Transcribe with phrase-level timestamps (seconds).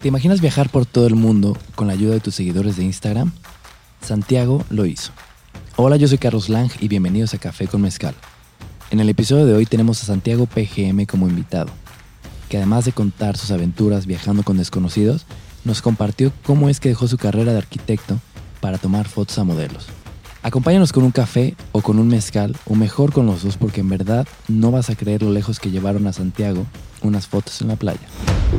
[0.00, 3.32] ¿Te imaginas viajar por todo el mundo con la ayuda de tus seguidores de Instagram?
[4.02, 5.12] Santiago lo hizo.
[5.76, 8.14] Hola, yo soy Carlos Lang y bienvenidos a Café con Mezcal.
[8.90, 11.70] En el episodio de hoy tenemos a Santiago PGM como invitado,
[12.50, 15.24] que además de contar sus aventuras viajando con desconocidos,
[15.64, 18.20] nos compartió cómo es que dejó su carrera de arquitecto
[18.60, 19.86] para tomar fotos a modelos.
[20.46, 23.88] Acompáñanos con un café o con un mezcal, o mejor con los dos, porque en
[23.88, 26.66] verdad no vas a creer lo lejos que llevaron a Santiago
[27.02, 27.98] unas fotos en la playa.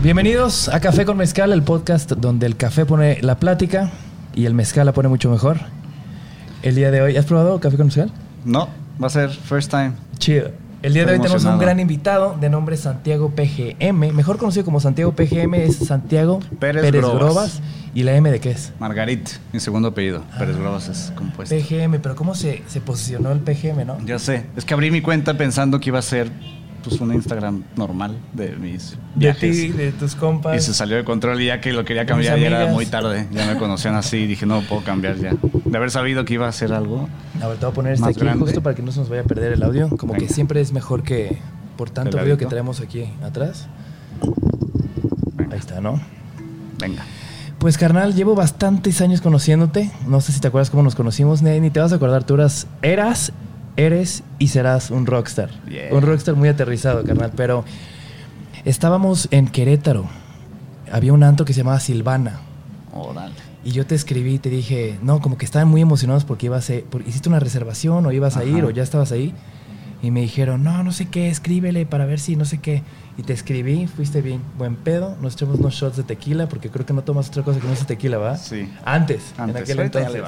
[0.04, 3.90] Bienvenidos a Café con Mezcal, el podcast donde el café pone la plática
[4.36, 5.60] y el mezcal la pone mucho mejor.
[6.62, 8.12] El día de hoy, ¿has probado café con mezcal?
[8.44, 8.68] No,
[9.02, 9.94] va a ser first time.
[10.18, 10.67] Chido.
[10.84, 14.64] El día de Estoy hoy tenemos un gran invitado de nombre Santiago PGM, mejor conocido
[14.64, 17.62] como Santiago PGM, es Santiago Pérez Grobas.
[17.96, 18.74] ¿Y la M de qué es?
[18.80, 20.24] Margarit, mi segundo apellido.
[20.38, 21.56] Pérez Grobas es compuesto.
[21.56, 23.98] PGM, pero ¿cómo se, se posicionó el PGM, no?
[24.06, 24.46] Ya sé.
[24.56, 26.30] Es que abrí mi cuenta pensando que iba a ser
[26.88, 29.56] pues un Instagram normal de mis De viajes.
[29.56, 30.56] ti, de tus compas.
[30.58, 33.28] Y se salió de control y ya que lo quería cambiar ya era muy tarde.
[33.32, 35.34] Ya me conocían así y dije, no puedo cambiar ya.
[35.66, 37.08] De haber sabido que iba a hacer algo.
[37.42, 38.44] A ver, te voy a poner este aquí grande.
[38.46, 39.90] justo para que no se nos vaya a perder el audio.
[39.90, 40.34] Como que Venga.
[40.34, 41.38] siempre es mejor que
[41.78, 43.68] por tanto ¿De ruido que traemos aquí atrás.
[45.36, 45.54] Venga.
[45.54, 46.00] Ahí está, ¿no?
[46.80, 47.04] Venga.
[47.60, 49.92] Pues carnal, llevo bastantes años conociéndote.
[50.08, 52.24] No sé si te acuerdas cómo nos conocimos, ni ni te vas a acordar.
[52.24, 53.32] Tú eras, eras,
[53.78, 55.50] eres y serás un rockstar.
[55.70, 55.94] Yeah.
[55.94, 57.32] Un rockstar muy aterrizado, carnal.
[57.36, 57.64] Pero
[58.66, 60.06] estábamos en Querétaro.
[60.92, 62.40] Había un antro que se llamaba Silvana.
[62.94, 63.34] Órale.
[63.64, 66.70] Y yo te escribí y te dije, no, como que estaban muy emocionados porque ibas
[66.70, 69.34] a, por- hiciste una reservación o ibas a ir o ya estabas ahí.
[70.02, 72.84] Y me dijeron, no, no sé qué, escríbele para ver si no sé qué.
[73.18, 75.18] Y te escribí, fuiste bien, buen pedo.
[75.22, 77.76] Nos echamos unos shots de tequila porque creo que no tomas otra cosa que no
[77.76, 78.38] sea tequila, ¿va?
[78.38, 78.70] Sí.
[78.86, 79.56] Antes, Antes.
[79.56, 80.22] en aquel entonces.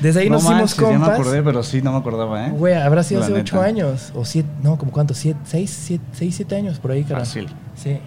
[0.00, 1.20] Desde ahí No nos hicimos manches, Ya me compas.
[1.20, 2.50] acordé, pero sí, no me acordaba, ¿eh?
[2.50, 3.42] Güey, habrá sido La hace neta.
[3.42, 4.12] ocho años.
[4.14, 7.20] O siete, no, como cuánto, siete, seis, siete, seis, siete años por ahí, cara.
[7.20, 7.48] Fácil.
[7.74, 7.98] Sí.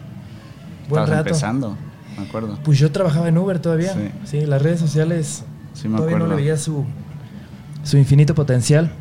[0.89, 1.29] Buen Estabas rato.
[1.29, 1.77] empezando,
[2.17, 2.57] me acuerdo.
[2.63, 3.93] Pues yo trabajaba en Uber todavía.
[3.93, 4.09] Sí.
[4.25, 6.37] Sí, las redes sociales Sí, me todavía no acuerdo.
[6.37, 6.85] le veía su,
[7.83, 8.91] su infinito potencial.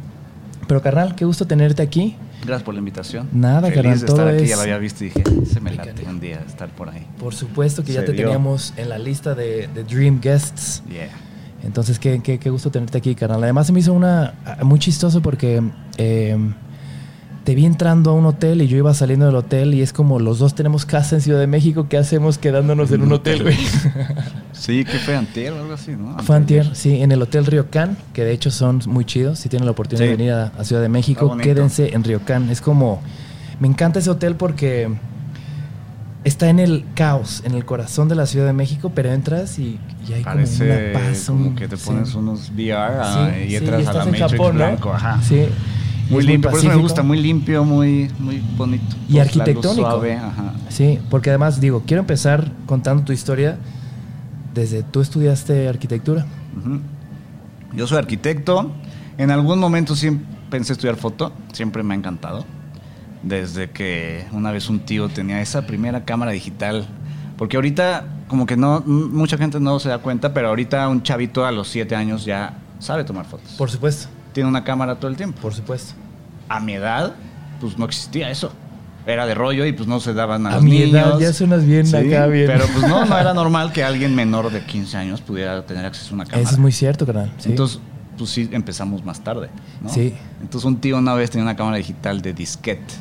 [0.68, 2.16] Pero carnal, qué gusto tenerte aquí.
[2.44, 3.28] Gracias por la invitación.
[3.32, 5.60] Nada, Feliz carnal, de estar todo aquí, es- ya lo había visto y dije, se
[5.60, 7.06] me late un día estar por ahí.
[7.18, 8.22] Por supuesto que ya te dio.
[8.26, 10.82] teníamos en la lista de, de Dream Guests.
[10.88, 11.08] Yeah.
[11.64, 13.42] Entonces, qué, qué, qué gusto tenerte aquí, carnal.
[13.44, 15.62] Además, se me hizo una ah, muy chistoso porque
[15.98, 16.36] eh,
[17.44, 20.18] te vi entrando a un hotel y yo iba saliendo del hotel y es como
[20.18, 21.86] los dos tenemos casa en Ciudad de México.
[21.88, 23.56] ¿Qué hacemos quedándonos en un hotel, güey?
[24.52, 26.18] Sí, que fue antier o algo así, ¿no?
[26.18, 29.38] Fue antier, sí, en el Hotel Ryokan, que de hecho son muy chidos.
[29.38, 30.10] Si tienen la oportunidad Sí.
[30.10, 32.50] de venir a, a Ciudad de México, quédense en Ryokan.
[32.50, 33.00] Es como.
[33.58, 34.90] Me encanta ese hotel porque
[36.24, 39.78] está en el caos, en el corazón de la Ciudad de México, pero entras y,
[40.08, 41.24] y hay Parece como una paz.
[41.26, 41.86] como un- que te sí.
[41.86, 44.92] pones unos VR ah, Sí, y sí, entras a estás la en Matrix Japón, blanco.
[44.92, 45.20] Ajá.
[45.22, 45.46] Sí.
[46.10, 48.96] Muy limpio, por eso me gusta, muy limpio, muy, muy bonito.
[49.08, 49.88] Y luz arquitectónico.
[49.88, 50.54] suave, ajá.
[50.68, 53.58] Sí, porque además, digo, quiero empezar contando tu historia
[54.52, 56.26] desde tú estudiaste arquitectura.
[57.74, 58.72] Yo soy arquitecto.
[59.18, 61.32] En algún momento siempre pensé estudiar foto.
[61.52, 62.44] Siempre me ha encantado.
[63.22, 66.86] Desde que una vez un tío tenía esa primera cámara digital.
[67.36, 71.44] Porque ahorita, como que no, mucha gente no se da cuenta, pero ahorita un chavito
[71.44, 73.52] a los 7 años ya sabe tomar fotos.
[73.58, 75.40] Por supuesto, Tiene una cámara todo el tiempo.
[75.40, 75.94] por supuesto.
[76.48, 77.14] A mi edad,
[77.60, 78.52] pues no existía eso.
[79.06, 80.90] Era de rollo y pues no se daban a, A los mi niños.
[80.92, 82.46] edad ya suenas bien acá, bien.
[82.46, 86.10] Pero pues no, no era normal que alguien menor de 15 años pudiera tener acceso
[86.10, 86.42] a una cámara.
[86.42, 87.32] Eso es muy cierto, carnal.
[87.38, 87.48] Sí.
[87.50, 87.80] Entonces,
[88.18, 89.48] pues sí, empezamos más tarde.
[89.80, 89.88] ¿no?
[89.88, 90.14] Sí.
[90.42, 92.94] Entonces, un tío una vez tenía una cámara digital de disquete.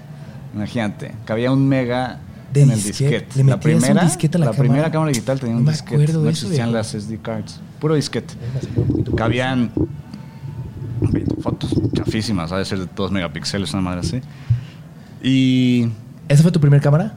[0.54, 2.20] Imagínate, cabía un mega
[2.54, 3.20] De en el disquete.
[3.20, 3.44] disquete.
[3.44, 4.60] ¿Le La primera, disquete la cámara?
[4.64, 6.14] primera cámara digital tenía un disquete.
[6.14, 7.60] no existían las SD cards.
[7.80, 8.34] Puro disquete.
[9.16, 9.72] Cabían
[11.42, 14.22] fotos chafísimas, ha de ser de 2 megapíxeles, una madre así.
[15.24, 15.88] Y
[16.28, 17.14] ¿Esa fue tu primera cámara?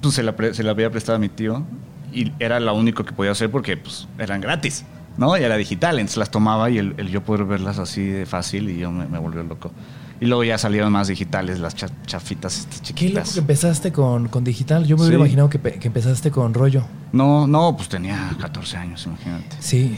[0.00, 1.64] pues se la, pre- se la había prestado a mi tío
[2.12, 4.84] y era la único que podía hacer porque pues eran gratis,
[5.16, 5.36] ¿no?
[5.36, 8.70] Y era digital, entonces las tomaba y el, el yo poder verlas así de fácil
[8.70, 9.72] y yo me, me volvió loco.
[10.20, 13.32] Y luego ya salieron más digitales, las cha- chafitas estas Qué loco chiquitas.
[13.34, 14.84] que empezaste con, con digital.
[14.84, 16.82] Yo me hubiera imaginado que, que empezaste con rollo.
[17.12, 19.56] No, no, pues tenía 14 años, imagínate.
[19.60, 19.96] Sí.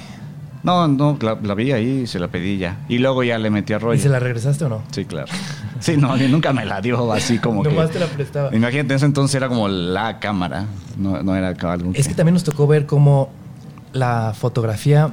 [0.63, 2.85] No, no, la, la vi ahí y se la pedí ya.
[2.87, 3.95] Y luego ya le metí a rollo.
[3.99, 4.83] ¿Y se la regresaste o no?
[4.91, 5.29] Sí, claro.
[5.81, 7.71] Sí, no, nunca me la dio así como que...
[7.71, 8.55] Nomás te la prestaba.
[8.55, 10.67] Imagínate, en ese entonces era como la cámara,
[10.99, 13.31] no, no era algo Es que también nos tocó ver cómo
[13.95, 15.09] la fotografía,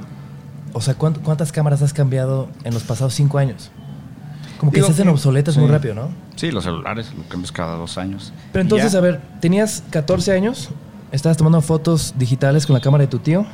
[0.74, 3.70] o sea, ¿cuánt- ¿cuántas cámaras has cambiado en los pasados cinco años?
[4.58, 5.10] Como que Digo, se hacen sí.
[5.10, 6.08] obsoletas muy rápido, ¿no?
[6.36, 8.32] Sí, los celulares, lo cambias cada dos años.
[8.52, 8.98] Pero entonces, Ya.
[8.98, 10.70] a ver, tenías 14 años,
[11.12, 13.46] estabas tomando fotos digitales con la cámara de tu tío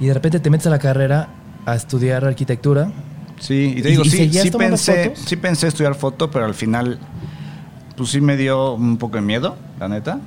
[0.00, 1.28] y de repente te metes a la carrera
[1.64, 2.90] a estudiar arquitectura.
[3.38, 5.24] Sí, y te ¿Y- digo, y sí, seguías sí pensé, fotos?
[5.26, 6.98] sí pensé estudiar foto, pero al final,
[7.96, 10.18] pues sí me dio un poco de miedo, la neta.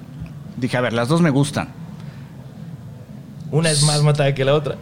[0.55, 1.69] Dije, a ver, las dos me gustan,
[3.51, 4.75] Una es más matada que la otra.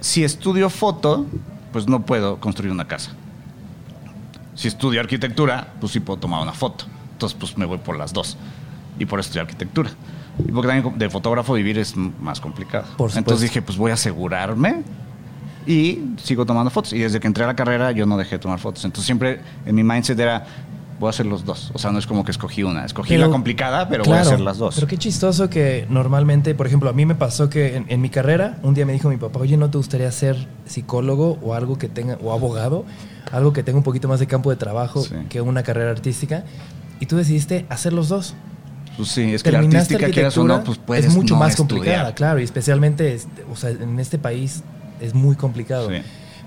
[0.00, 1.26] Si estudio foto,
[1.72, 3.12] pues no puedo construir una casa.
[4.54, 6.86] Si estudio arquitectura, pues sí puedo tomar una foto.
[7.12, 8.36] Entonces, pues me voy por las dos.
[8.98, 9.90] Y por eso estudio arquitectura.
[10.38, 12.86] Y porque también de fotógrafo vivir es más complicado.
[12.96, 13.10] Por.
[13.16, 14.82] Entonces dije, pues voy a asegurarme
[15.66, 16.92] y sigo tomando fotos.
[16.92, 18.84] Y desde que entré a la carrera yo no dejé de tomar fotos.
[18.84, 20.46] Entonces siempre en mi mindset era,
[21.00, 21.70] voy a hacer los dos.
[21.74, 22.84] O sea, no es como que escogí una.
[22.84, 24.74] Escogí Pero- la complicada, pero voy a Claro, hacer las dos.
[24.76, 28.10] Pero qué chistoso que normalmente, por ejemplo, a mí me pasó que en, en mi
[28.10, 30.36] carrera, un día me dijo mi papá, oye, ¿no te gustaría ser
[30.66, 32.84] psicólogo o algo que tenga, o abogado?
[33.32, 35.14] Algo que tenga un poquito más de campo de trabajo Sí.
[35.28, 36.44] que una carrera artística.
[37.00, 38.34] Y tú decidiste hacer los dos.
[38.96, 41.50] Pues sí, es que la artística, quieras o no, pues puedes es mucho no más
[41.50, 41.68] estudiar.
[41.68, 44.62] complicada, claro, y especialmente, este, o sea, en este país
[45.00, 45.90] es muy complicado.
[45.90, 45.96] Sí.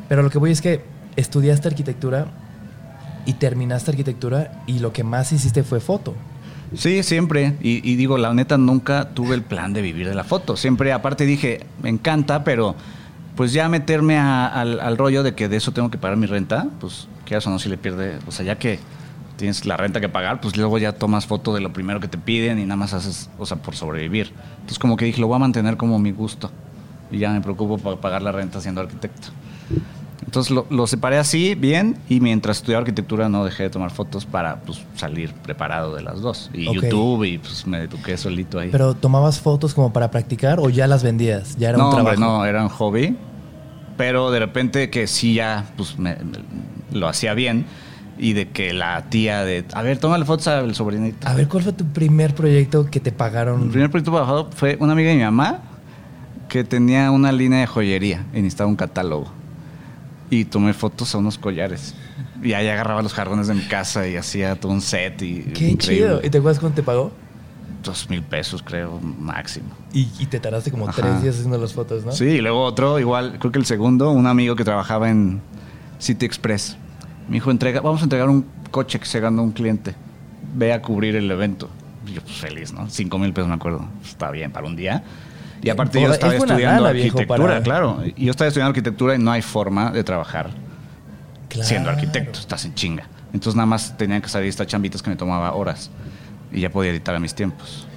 [0.07, 0.81] Pero lo que voy es que
[1.17, 2.27] estudiaste arquitectura
[3.27, 6.15] y terminaste arquitectura y lo que más hiciste fue foto.
[6.73, 7.55] Sí, siempre.
[7.61, 10.57] Y, digo, la neta, nunca tuve el plan de vivir de la foto.
[10.57, 12.75] Siempre, aparte dije, me encanta, pero
[13.35, 16.25] pues ya meterme a- al, al rollo de que de eso tengo que pagar mi
[16.25, 18.17] renta, pues quieras o no, si le pierde.
[18.27, 18.79] O sea, ya que
[19.37, 22.17] tienes la renta que pagar, pues luego ya tomas foto de lo primero que te
[22.17, 24.33] piden y nada más haces, o sea, por sobrevivir.
[24.55, 26.51] Entonces, como que dije, lo voy a mantener como mi gusto.
[27.11, 29.29] Y ya me preocupo por pagar la renta siendo arquitecto.
[30.27, 34.25] Entonces lo, lo separé así, bien, y mientras estudiaba arquitectura no dejé de tomar fotos
[34.25, 36.51] para pues, salir preparado de las dos.
[36.53, 36.65] Y.
[36.73, 38.67] YouTube, y pues me eduqué solito ahí.
[38.69, 42.15] Pero tomabas fotos como para practicar o ya las vendías, ya era no, un trabajo.
[42.15, 43.15] hombre, no, era un hobby.
[43.95, 46.39] Pero de repente que sí ya pues me- me-
[46.91, 47.65] lo hacía bien.
[48.19, 51.25] Y de que la tía de, a ver, tómale fotos al sobrinito.
[51.27, 53.61] A ver, ¿cuál fue tu primer proyecto que te pagaron?
[53.63, 55.61] El primer proyecto trabajado fue una amiga de mi mamá
[56.49, 59.36] que tenía una línea de joyería y necesitaba un catálogo.
[60.29, 61.95] Y tomé fotos a unos collares.
[62.43, 65.21] Y ahí agarraba los jarrones de mi casa y hacía todo un set.
[65.21, 65.77] Y, Qué increíble.
[65.77, 66.21] chido.
[66.23, 67.11] ¿Y te acuerdas cuánto te pagó?
[67.83, 69.67] Dos mil pesos, creo, máximo.
[69.93, 71.01] Y, y te tardaste como Ajá.
[71.01, 72.11] tres días haciendo las fotos, ¿no?
[72.11, 75.41] Sí, y luego otro, igual, creo que el segundo, un amigo que trabajaba en
[75.99, 76.75] City Express.
[77.29, 79.95] Me dijo, entrega, vamos a entregar un coche que se ganó un cliente.
[80.55, 81.69] Ve a cubrir el evento.
[82.05, 82.89] Y yo, pues feliz, ¿no?
[82.89, 83.85] Cinco mil pesos, me acuerdo.
[83.99, 85.03] Pues, Está bien, para un día.
[85.61, 88.03] Y aparte yo estaba es estudiando viejo, arquitectura, para- claro.
[88.15, 90.49] Yo estaba estudiando arquitectura y no hay forma de trabajar
[91.49, 91.67] Claro.
[91.67, 92.39] siendo arquitecto.
[92.39, 93.07] Estás en chinga.
[93.33, 95.89] Entonces nada más tenían que salir estas chambitas que me tomaba horas.
[96.51, 97.87] Y ya podía editar a mis tiempos.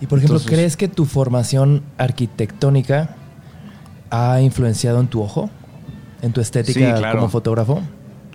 [0.00, 3.10] Y por ejemplo, Entonces- ¿crees que tu formación arquitectónica
[4.10, 5.50] ha influenciado en tu ojo?
[6.22, 7.18] ¿En tu estética Sí, claro.
[7.18, 7.82] como fotógrafo?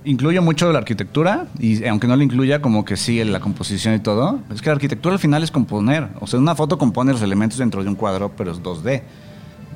[0.06, 4.00] Incluyo mucho la arquitectura y aunque no la incluya como que sí la composición y
[4.00, 6.10] todo, es que la arquitectura al final es componer.
[6.20, 9.02] O sea, una foto compone los elementos dentro de un cuadro, pero es 2D.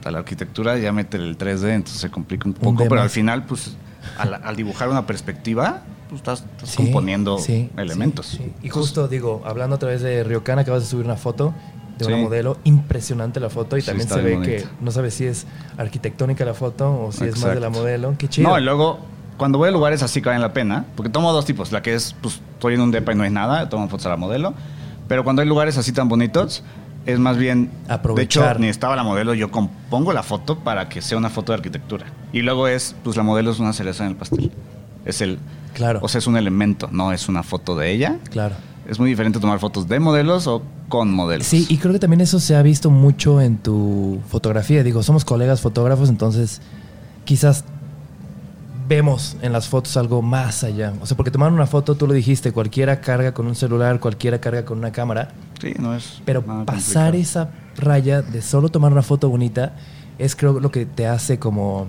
[0.05, 3.43] A la arquitectura ya mete el 3D, entonces se complica un poco, pero al final,
[3.45, 3.75] pues,
[4.17, 8.27] al, al dibujar una perspectiva, pues estás, estás Sí, componiendo sí, elementos.
[8.27, 8.51] sí.
[8.63, 11.53] Y justo digo, hablando a través de Ryokan, acabas de subir una foto
[11.97, 15.45] de una modelo, impresionante la foto, y también se ve que no sabes si es
[15.77, 18.15] arquitectónica la foto o si es más de la modelo.
[18.17, 18.47] Qué chido.
[18.47, 18.99] No, y luego,
[19.39, 21.71] cuando voy a lugares así que valen la pena, porque tomo dos tipos.
[21.71, 24.09] La que es, pues, estoy en un depa y no hay nada, tomo fotos a
[24.09, 24.53] la modelo.
[25.07, 26.63] Pero cuando hay lugares así tan bonitos,
[27.07, 27.71] es más bien...
[27.88, 28.44] Aprovechar.
[28.44, 31.53] De hecho, ni estaba la modelo, yo compongo la foto para que sea una foto
[31.53, 32.06] de arquitectura.
[32.31, 34.51] Y luego es, pues, la modelo es una cereza en el pastel.
[35.06, 35.39] Es el...
[35.74, 36.00] Claro.
[36.03, 38.19] O sea, es un elemento, no es una foto de ella.
[38.30, 38.56] claro.
[38.89, 41.45] Es muy diferente tomar fotos de modelos o con modelos.
[41.45, 44.83] Sí, y creo que también eso se ha visto mucho en tu fotografía.
[44.83, 46.60] Digo, somos colegas fotógrafos, entonces
[47.24, 47.65] quizás
[48.89, 50.93] vemos en las fotos algo más allá.
[51.01, 54.41] O sea, porque tomar una foto, tú lo dijiste, cualquiera carga con un celular, cualquiera
[54.41, 55.29] carga con una cámara,
[55.62, 56.22] Sí, no es...
[56.25, 57.15] pero nada pasar complicado.
[57.22, 59.74] esa raya de solo tomar una foto bonita
[60.17, 61.88] es creo lo que te hace como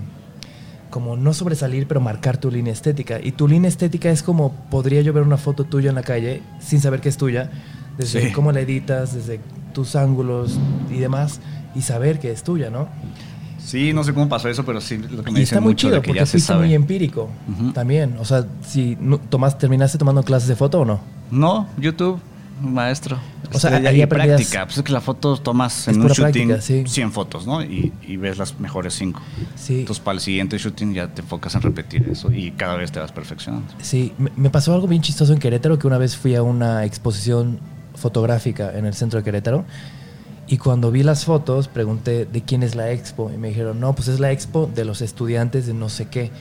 [0.90, 3.20] como no sobresalir, pero marcar tu línea estética.
[3.22, 6.42] Y tu línea estética es como podría yo ver una foto tuya en la calle
[6.58, 7.48] sin saber que es tuya,
[7.96, 8.32] desde Sí.
[8.32, 9.38] cómo la editas, desde
[9.72, 10.58] tus ángulos
[10.90, 11.38] y demás,
[11.76, 12.88] y saber que es tuya, ¿no?
[13.70, 15.70] Sí, no sé cómo pasó eso, pero sí lo que me y dicen está muy
[15.72, 16.66] mucho chido de que porque ya se sabe.
[16.66, 17.28] muy empírico
[17.72, 18.16] también.
[18.18, 21.00] O sea, si no- tomas, terminaste tomando clases de foto o no.
[21.30, 22.18] No, YouTube,
[22.64, 23.16] un maestro.
[23.52, 24.64] O sea, Este, ahí práctica.
[24.66, 26.84] Pues es que la foto tomas en un shooting práctica, sí.
[26.86, 27.62] 100 fotos, ¿no?
[27.62, 29.20] Y, y ves las mejores 5.
[29.56, 29.80] Sí.
[29.80, 32.98] Entonces, para el siguiente shooting ya te enfocas en repetir eso y cada vez te
[33.00, 33.66] vas perfeccionando.
[33.80, 37.58] Sí, me pasó algo bien chistoso en Querétaro, que una vez fui a una exposición
[37.94, 39.64] fotográfica en el centro de Querétaro
[40.50, 43.94] y cuando vi las fotos pregunté de quién es la expo y me dijeron, no,
[43.94, 46.32] pues es la expo de los estudiantes de no sé qué.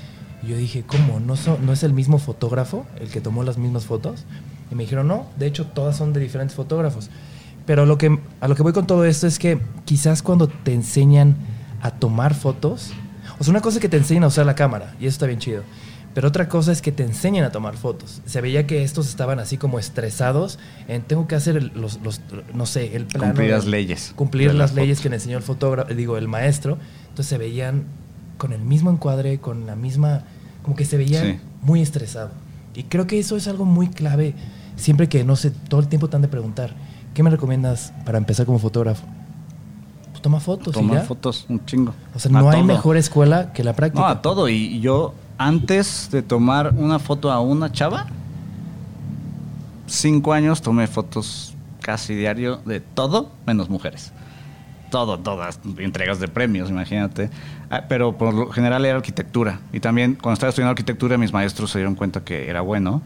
[0.41, 1.19] Y yo dije, ¿cómo?
[1.19, 4.25] ¿No, ¿No es el mismo fotógrafo el que tomó las mismas fotos?
[4.71, 7.11] Y me dijeron, no, de hecho todas son de diferentes fotógrafos.
[7.67, 10.73] Pero lo que, a lo que voy con todo esto es que quizás cuando te
[10.73, 11.35] enseñan
[11.83, 12.93] a tomar fotos,
[13.37, 15.27] o sea, una cosa es que te enseñan a usar la cámara, y eso está
[15.27, 15.61] bien chido.
[16.19, 18.21] Pero otra cosa es que te enseñan a tomar fotos.
[18.25, 20.59] Se veía que estos estaban así como estresados
[20.89, 22.19] en tengo que hacer el- los, los-
[22.53, 23.27] no sé, el plano.
[23.27, 26.77] Cumplir las leyes Cumplir las leyes que le enseñó el fotógrafo, digo, el maestro.
[27.03, 27.85] Entonces se veían
[28.37, 30.23] con el mismo encuadre, con la misma,
[30.61, 31.39] como que se veían Sí.
[31.61, 32.31] muy estresados.
[32.75, 34.35] Y creo que eso es algo muy clave.
[34.75, 36.75] Siempre que, no sé, todo el tiempo te han de preguntar,
[37.13, 39.05] ¿qué me recomiendas para empezar como fotógrafo?
[40.11, 40.99] Pues toma fotos y ya.
[41.03, 41.93] fotos, un chingo.
[42.13, 44.01] O sea, A no hay mejor escuela que la práctica.
[44.01, 44.49] No, a todo.
[44.49, 48.05] Y yo, antes de tomar una foto a una chava,
[49.87, 54.11] cinco años tomé fotos casi diario de todo menos mujeres.
[54.91, 57.29] Todo, todas, entregas de premios, imagínate.
[57.69, 59.59] Ah, Pero por lo general era arquitectura.
[59.71, 63.01] Y también cuando estaba estudiando arquitectura, mis maestros se dieron cuenta que era bueno.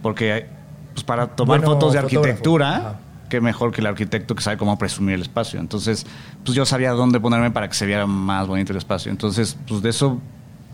[0.00, 0.46] Porque
[0.94, 2.20] pues, para tomar Bueno, fotos de fotógrafo.
[2.24, 2.94] arquitectura, Ajá.
[3.28, 5.58] qué mejor que el arquitecto que sabe cómo presumir el espacio.
[5.58, 6.06] Entonces,
[6.44, 9.10] pues yo sabía dónde ponerme para que se viera más bonito el espacio.
[9.10, 10.20] Entonces, pues de eso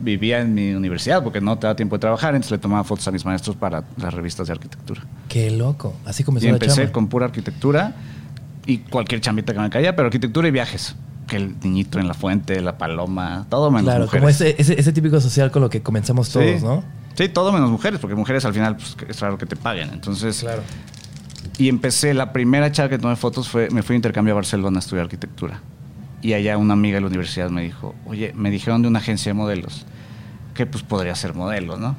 [0.01, 3.07] vivía en mi universidad, porque no te da tiempo de trabajar, entonces le tomaba fotos
[3.09, 5.03] a mis maestros para las revistas de arquitectura.
[5.29, 5.95] Qué loco.
[6.07, 6.93] Así comenzó Y la empecé chamba.
[6.93, 7.95] con pura arquitectura
[8.67, 10.97] y cualquier chambita que me caía, pero arquitectura y viajes.
[11.27, 14.21] Que el niñito en la fuente, la paloma, todo menos Claro, mujeres.
[14.21, 16.33] como ese, ese, ese típico social con lo que comenzamos Sí.
[16.41, 16.85] todos, ¿no?
[17.15, 19.91] Sí, todo menos mujeres, porque mujeres al final pues, es raro que te paguen.
[19.93, 20.63] Entonces, Claro.
[21.59, 24.79] Y empecé, la primera chava que tomé fotos fue, me fui de intercambio a Barcelona
[24.79, 25.61] a estudiar arquitectura.
[26.23, 29.31] Y allá una amiga de la universidad me dijo, oye, me dijeron de una agencia
[29.31, 29.87] de modelos,
[30.61, 31.97] que pues podría ser modelo, ¿no?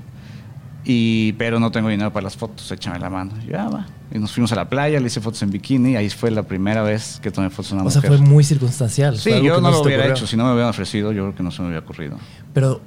[0.86, 3.32] Y, pero no tengo dinero para las fotos, échame la mano.
[3.44, 3.88] Y ya va.
[4.14, 6.44] Y nos fuimos a la playa, le hice fotos en bikini, y ahí fue la
[6.44, 8.20] primera vez que tomé fotos de una O sea, mujer.
[8.20, 9.18] fue muy circunstancial.
[9.18, 10.16] sí, yo no se lo hubiera ocurrió.
[10.16, 12.18] hecho, si no me hubieran ofrecido, yo creo que no se me hubiera ocurrido.
[12.54, 12.82] Pero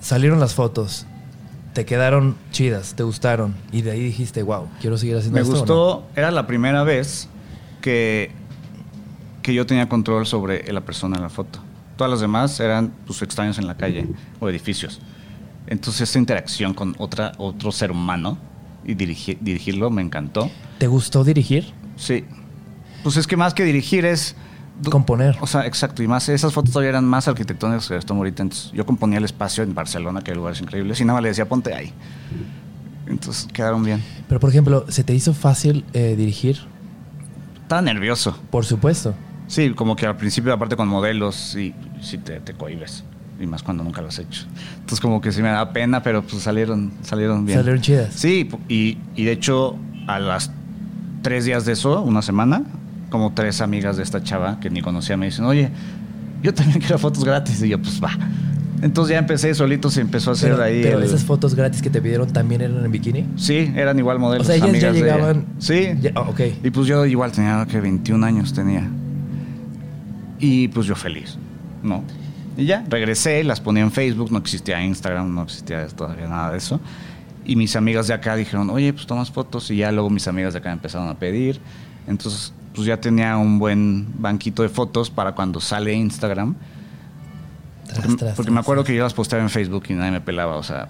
[0.00, 1.04] salieron las fotos,
[1.74, 5.52] te quedaron chidas, te gustaron, y de ahí dijiste, wow, quiero seguir haciendo Me esto.
[5.52, 5.60] ¿o no?
[5.60, 7.28] gustó, era la primera vez
[7.82, 8.30] que,
[9.42, 11.58] que yo tenía control sobre la persona en la foto.
[11.96, 14.08] Todas las demás eran pues, extraños en la calle
[14.40, 15.00] o edificios.
[15.66, 18.36] Entonces esta interacción con otra, otro ser humano
[18.84, 20.50] y dirigi- dirigirlo me encantó.
[20.78, 21.72] ¿Te gustó dirigir?
[21.96, 22.24] Sí.
[23.02, 24.34] Pues es que más que dirigir es...
[24.90, 25.36] Componer.
[25.40, 26.02] O sea, exacto.
[26.02, 28.42] Y más, esas fotos todavía eran más arquitectónicas que tomo ahorita.
[28.42, 31.28] Entonces, yo componía el espacio en Barcelona, que hay lugares increíbles, y nada más le
[31.28, 31.92] decía, ponte ahí.
[33.06, 34.02] Entonces quedaron bien.
[34.28, 36.58] Pero, por ejemplo, ¿se te hizo fácil eh, dirigir?
[37.62, 38.36] Estaba nervioso.
[38.50, 39.14] Por supuesto.
[39.46, 43.04] Sí, como que al principio, aparte con modelos, sí, sí te, te cohibes.
[43.40, 44.44] Y más cuando nunca lo has hecho.
[44.74, 47.58] Entonces, como que sí me da pena, pero pues salieron, salieron bien.
[47.58, 48.14] Salieron chidas.
[48.14, 50.50] Sí, y, y de hecho, a las
[51.22, 52.62] tres días de eso, una semana,
[53.10, 55.70] como tres amigas de esta chava que ni conocía me dicen, oye,
[56.42, 57.60] yo también quiero fotos gratis.
[57.62, 58.10] Y yo, pues va.
[58.82, 60.82] Entonces ya empecé solito, se empezó a hacer Pero, ahí.
[60.82, 63.26] pero el- esas fotos gratis que te pidieron también eran en bikini.
[63.36, 64.46] Sí, eran igual modelos.
[64.46, 65.88] O sea, ellas ya amigas de llegaban- Sí.
[66.00, 66.40] Ya, ah, ok.
[66.62, 68.88] Y pues yo igual tenía que 21 años tenía.
[70.38, 71.36] Y pues yo feliz,
[71.82, 72.04] ¿no?
[72.56, 76.58] Y ya, regresé, las ponía en Facebook, no existía Instagram, no existía todavía nada de
[76.58, 76.80] eso.
[77.44, 79.70] Y mis amigas de acá dijeron, oye, pues tomas fotos.
[79.70, 81.60] Y ya luego mis amigas de acá empezaron a pedir.
[82.06, 86.54] Entonces, pues ya tenía un buen banquito de fotos para cuando sale Instagram.
[87.86, 88.54] Tras, Porque, tras, porque tras.
[88.54, 90.88] me acuerdo que yo las posteaba en Facebook y nadie me pelaba, o sea.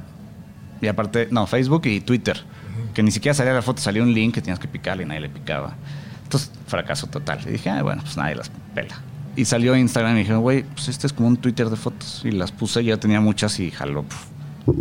[0.81, 2.45] Y aparte, no, Facebook y Twitter.
[2.93, 5.23] Que ni siquiera salía la foto, salía un link que tenías que picarle y nadie
[5.23, 5.75] le picaba.
[6.23, 7.41] Entonces, fracaso total.
[7.47, 8.95] Y dije, ah, bueno, pues nadie las pela.
[9.37, 12.23] Y salió Instagram y dijeron, güey, pues este es como un Twitter de fotos.
[12.25, 14.25] Y las puse, ya tenía muchas y jaló puf,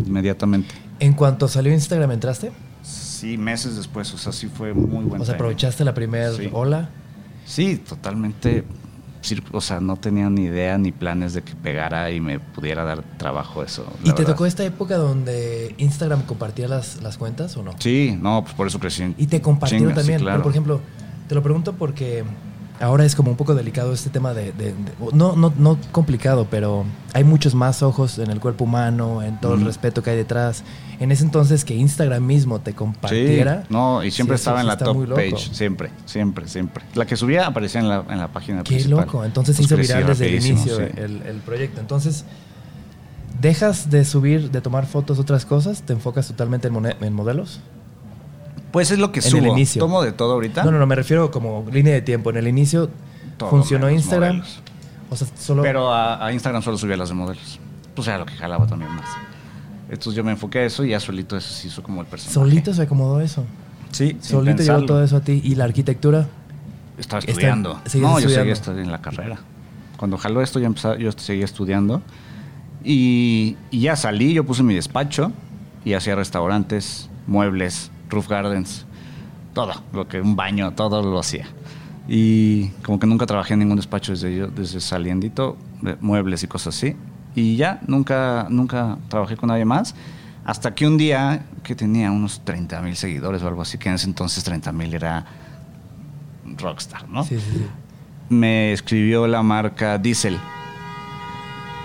[0.05, 0.75] inmediatamente.
[0.99, 2.51] En cuanto salió Instagram, ¿entraste?
[2.83, 6.49] Sí, meses después, o sea, sí fue muy buen O sea, aprovechaste la primera Sí.
[6.51, 6.89] ola.
[7.45, 8.63] Sí, totalmente.
[9.53, 13.03] O sea, no tenía ni idea ni planes de que pegara y me pudiera dar
[13.17, 13.85] trabajo eso.
[14.01, 14.25] ¿Y te verdad.
[14.33, 17.71] tocó esta época donde Instagram compartía las, las cuentas o no?
[17.79, 19.13] Sí, no, pues por eso crecí.
[19.17, 20.19] Y te compartieron sí, también.
[20.19, 20.35] claro.
[20.39, 20.81] Pero, por ejemplo,
[21.29, 22.25] te lo pregunto porque
[22.83, 24.51] ahora es como un poco delicado este tema de...
[24.51, 24.75] de- de-
[25.13, 29.55] no, no, no complicado, pero hay muchos más ojos en el cuerpo humano, en todo
[29.55, 30.63] el respeto que hay detrás.
[30.99, 33.63] En ese entonces que Instagram mismo te Sí, compartiera...
[33.69, 36.83] no, y siempre sí, estaba en la top page, siempre, siempre, siempre.
[36.95, 39.05] La que subía aparecía en la, en la página Qué principal.
[39.05, 39.23] loco.
[39.25, 40.83] Entonces Pues hizo viral desde el inicio sí.
[40.97, 41.79] el, el proyecto.
[41.81, 42.25] Entonces,
[43.41, 45.81] ¿dejas de subir, de tomar fotos, otras cosas?
[45.81, 47.59] ¿Te enfocas totalmente en modelos?
[48.73, 49.39] Pues es lo que En subo.
[49.39, 49.79] el inicio.
[49.79, 50.65] Tomo de todo ahorita.
[50.65, 52.31] No, no, no, me refiero como línea de tiempo.
[52.31, 52.89] En el inicio
[53.37, 54.37] Todo funcionó Instagram.
[54.39, 54.59] modelos.
[55.09, 55.61] O sea, solo...
[55.61, 57.59] Pero a, a Instagram solo subía las de modelos.
[57.95, 59.07] Pues era lo que jalaba también más.
[59.89, 62.33] Entonces yo me enfoqué a eso y ya solito eso se hizo como el personaje.
[62.33, 63.45] Solito se acomodó eso.
[63.91, 65.39] Sí, Solito llegó todo eso a ti.
[65.43, 66.27] ¿Y la arquitectura?
[66.97, 67.79] Estaba Está- estudiando.
[67.85, 68.81] sigues no, yo seguía estudiando.
[68.81, 69.37] estu- en la carrera.
[69.97, 72.01] Cuando jaló esto, yo, empezaba, yo seguía estudiando.
[72.83, 75.31] Y, y ya salí, yo puse mi despacho
[75.85, 78.85] y hacía restaurantes, muebles, roof gardens,
[79.53, 81.47] todo, lo que un baño, todo lo hacía.
[82.07, 86.47] Y como que nunca trabajé en ningún despacho desde yo, desde saliendito, de muebles y
[86.47, 86.95] cosas así.
[87.35, 89.95] Y ya, nunca, nunca trabajé con nadie más.
[90.45, 93.95] Hasta que un día, que tenía unos 30 mil seguidores o algo así, que en
[93.95, 95.25] ese entonces 30 mil era
[96.57, 97.23] rockstar, ¿no?
[97.23, 97.65] Sí, sí, sí.
[98.29, 100.37] Me escribió la marca Diesel.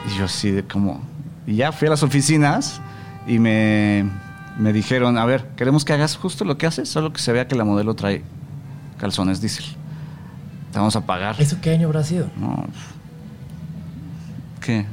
[0.09, 1.01] Y yo así de como...
[1.47, 2.81] Y ya fui a las oficinas
[3.27, 4.05] y me,
[4.59, 7.47] me dijeron, a ver, queremos que hagas justo lo que haces, solo que se vea
[7.49, 8.23] que la modelo trae
[8.99, 9.65] calzones Diesel.
[10.73, 11.37] Te vamos a pagar.
[11.39, 12.29] ¿Eso qué año habrá sido?
[12.37, 12.67] No.
[14.61, 14.85] ¿Qué?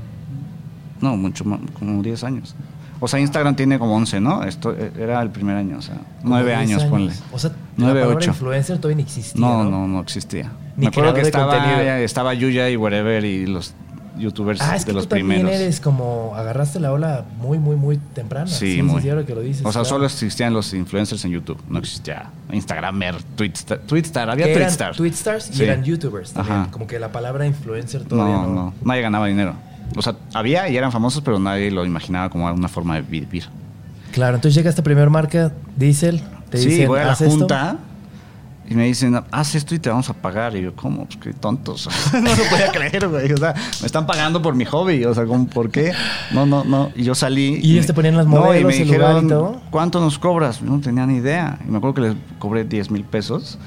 [1.02, 2.56] No, mucho más, como 10 años.
[3.00, 4.44] O sea, Instagram tiene como 11, ¿no?
[4.44, 7.14] Esto eh, era el primer año, o sea, Como 9 10 años, ponle.
[7.34, 8.30] O sea, Nueve, la palabra ocho.
[8.30, 9.42] influencer todavía no existía.
[9.42, 10.52] No, No, no, no existía.
[10.78, 13.74] Ni Me acuerdo que estaba, estaba Yuya y whatever y los
[14.18, 15.60] youtubers Ah, es que de los tú también primeros.
[15.62, 18.48] eres como agarraste la ola muy, muy, muy temprana.
[18.48, 19.02] Sí, muy.
[19.02, 19.62] Sí, ahora que lo dices.
[19.62, 19.86] O sea, claro.
[19.86, 21.62] solo existían los influencers en YouTube.
[21.70, 23.80] No existía Instagramer, Twitstar.
[23.80, 24.96] Twitstar, había que Twitstar.
[24.96, 25.64] Twitstars y Sí.
[25.64, 26.58] eran YouTubers también.
[26.58, 26.72] Ajá.
[26.72, 28.54] Como que la palabra influencer todavía No, no.
[28.54, 29.54] no, nadie ganaba dinero.
[29.96, 33.46] O sea, había y eran famosos, pero nadie lo imaginaba como una forma de vivir.
[34.12, 37.48] Claro, entonces llega esta primera marca, Diesel, te sí, dicen, voy a la "Haz esto".
[38.68, 40.56] Y me dicen, haz esto y te vamos a pagar.
[40.56, 41.06] Y yo, ¿cómo?
[41.06, 41.88] Pues qué tontos.
[42.14, 43.32] no lo podía creer, güey.
[43.32, 45.06] O sea, me están pagando por mi hobby.
[45.06, 45.92] O sea, ¿cómo, ¿por qué?
[46.32, 46.92] No, no, no.
[46.96, 47.60] Y yo salí.
[47.62, 49.62] Y ellos te ponían las No, y modelos, me el lugar y dijeron, todo.
[49.70, 50.62] ¿cuánto nos cobras?
[50.62, 51.60] Yo no tenía ni idea.
[51.68, 53.60] Y me acuerdo que les cobré 10 mil pesos.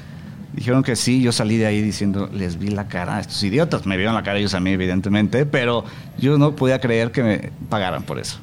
[0.51, 3.85] Dijeron que sí, yo salí de ahí diciendo, les vi la cara a estos idiotas.
[3.85, 5.85] Me vieron la cara ellos a mí, evidentemente, pero
[6.17, 8.39] yo no podía creer que me pagaran por eso.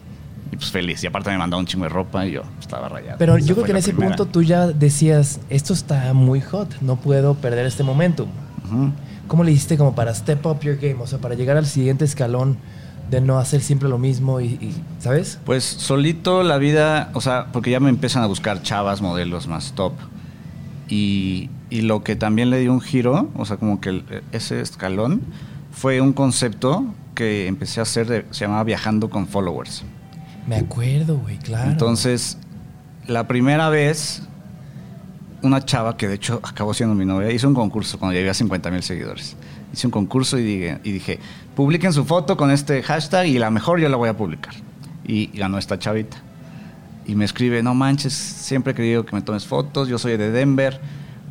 [0.53, 1.03] Y pues feliz.
[1.03, 3.19] Y aparte me mandaron un chingo de ropa y yo estaba rayado.
[3.19, 4.17] Pero Esa yo creo que en ese primera.
[4.17, 8.29] punto tú ya decías, esto está muy hot, no puedo perder este momentum.
[8.67, 8.93] Ujú.
[9.27, 10.97] ¿Cómo le hiciste como para step up your game?
[11.01, 12.59] O sea, para llegar al siguiente escalón
[13.11, 15.39] de no hacer siempre lo mismo y, y- ¿sabes?
[15.45, 19.73] Pues solito la vida, o sea, porque ya me empiezan a buscar chavas, modelos más
[19.73, 19.93] top.
[20.89, 24.61] Y, y lo que también le dio un giro, o sea, como que el- ese
[24.61, 25.23] escalón,
[25.73, 26.85] fue un concepto
[27.15, 29.85] que empecé a hacer, de- se llamaba Viajando con Followers.
[30.47, 31.71] Me acuerdo, güey, claro.
[31.71, 32.39] Entonces,
[33.07, 34.23] la primera vez,
[35.43, 38.35] una chava que de hecho acabó siendo mi novia, hizo un concurso cuando llegué a
[38.35, 39.37] 50 mil seguidores.
[39.73, 41.19] Hice un concurso y dije, y dije,
[41.55, 44.55] publiquen su foto con este hashtag y la mejor yo la voy a publicar.
[45.05, 46.17] Y, ganó esta chavita.
[47.07, 50.31] Y me escribe, no manches, siempre he querido que me tomes fotos, yo soy de
[50.31, 50.81] Denver,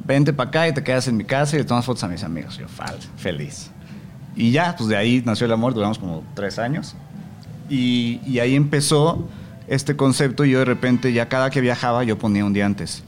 [0.06, 2.24] vente para acá y te quedas en mi casa y le tomas fotos a mis
[2.24, 2.58] amigos.
[2.58, 2.68] Yo,
[3.18, 3.72] feliz.
[4.36, 6.96] Y ya, pues de ahí nació el amor, duramos como tres años.
[7.70, 9.28] Y, y ahí empezó
[9.68, 13.04] este concepto y yo de repente ya cada que viajaba yo ponía un día antes.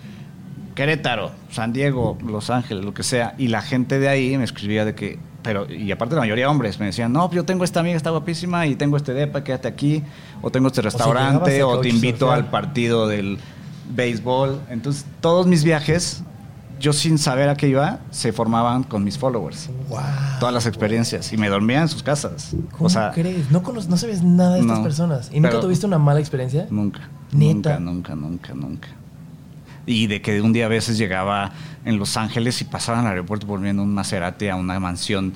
[0.77, 3.33] Querétaro, San Diego, Los Ángeles, lo que sea.
[3.39, 6.79] Y la gente de ahí me escribía de que, pero, y aparte la mayoría hombres,
[6.79, 10.03] me decían, no, yo tengo esta amiga, está guapísima y tengo este depa, quédate aquí,
[10.43, 13.39] o tengo este restaurante, o te invito al partido del
[13.89, 14.61] béisbol.
[14.69, 16.21] Entonces, todos mis viajes,
[16.79, 19.69] yo sin saber a qué iba, se formaban con mis followers.
[19.89, 19.99] Wow.
[20.39, 21.31] Todas las experiencias.
[21.33, 22.55] Y me dormía en sus casas.
[22.71, 23.49] ¿Cómo o sea, crees?
[23.51, 25.29] No, cono- no sabes nada de estas No, personas.
[25.33, 26.67] ¿Y nunca tuviste una mala experiencia?
[26.69, 27.09] Nunca.
[27.31, 27.79] Neta.
[27.79, 28.87] Nunca, nunca, nunca, nunca.
[29.85, 31.51] Y de que un día a veces llegaba
[31.85, 35.33] en Los Ángeles y pasaba el aeropuerto volviendo un Maserati a una mansión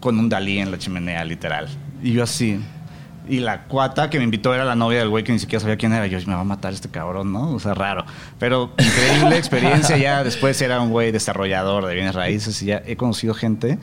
[0.00, 1.68] con un Dalí en la chimenea, literal.
[2.02, 2.60] Y yo así.
[3.28, 5.76] Y la cuata que me invitó era la novia del güey que ni siquiera sabía
[5.76, 6.06] quién era.
[6.06, 7.52] Yo, me va a matar este cabrón, ¿no?
[7.52, 8.04] O sea, raro.
[8.38, 9.96] Pero increíble experiencia.
[9.96, 13.78] Ya después era un güey desarrollador de bienes raíces y ya he conocido gente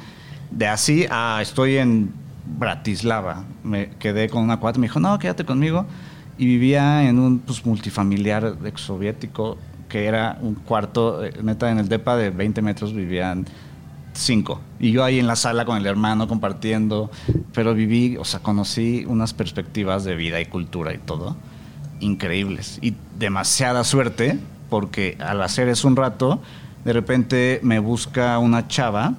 [0.52, 2.12] de así a estoy en
[2.46, 3.44] Bratislava.
[3.64, 4.80] Me quedé con una cuata.
[4.80, 5.86] Me dijo, no, quédate conmigo.
[6.38, 9.58] Y vivía en un pues, multifamiliar exsoviético
[9.90, 13.46] que era un cuarto, eh, neta, en el depa de 20 metros vivían
[14.20, 14.62] cinco.
[14.80, 17.10] Y yo ahí en la sala con el hermano compartiendo,
[17.54, 21.36] pero viví, o sea, conocí unas perspectivas de vida y cultura y todo
[22.00, 22.80] increíbles.
[22.82, 26.42] Y demasiada suerte, porque al hacer eso un rato,
[26.86, 29.16] de repente me busca una chava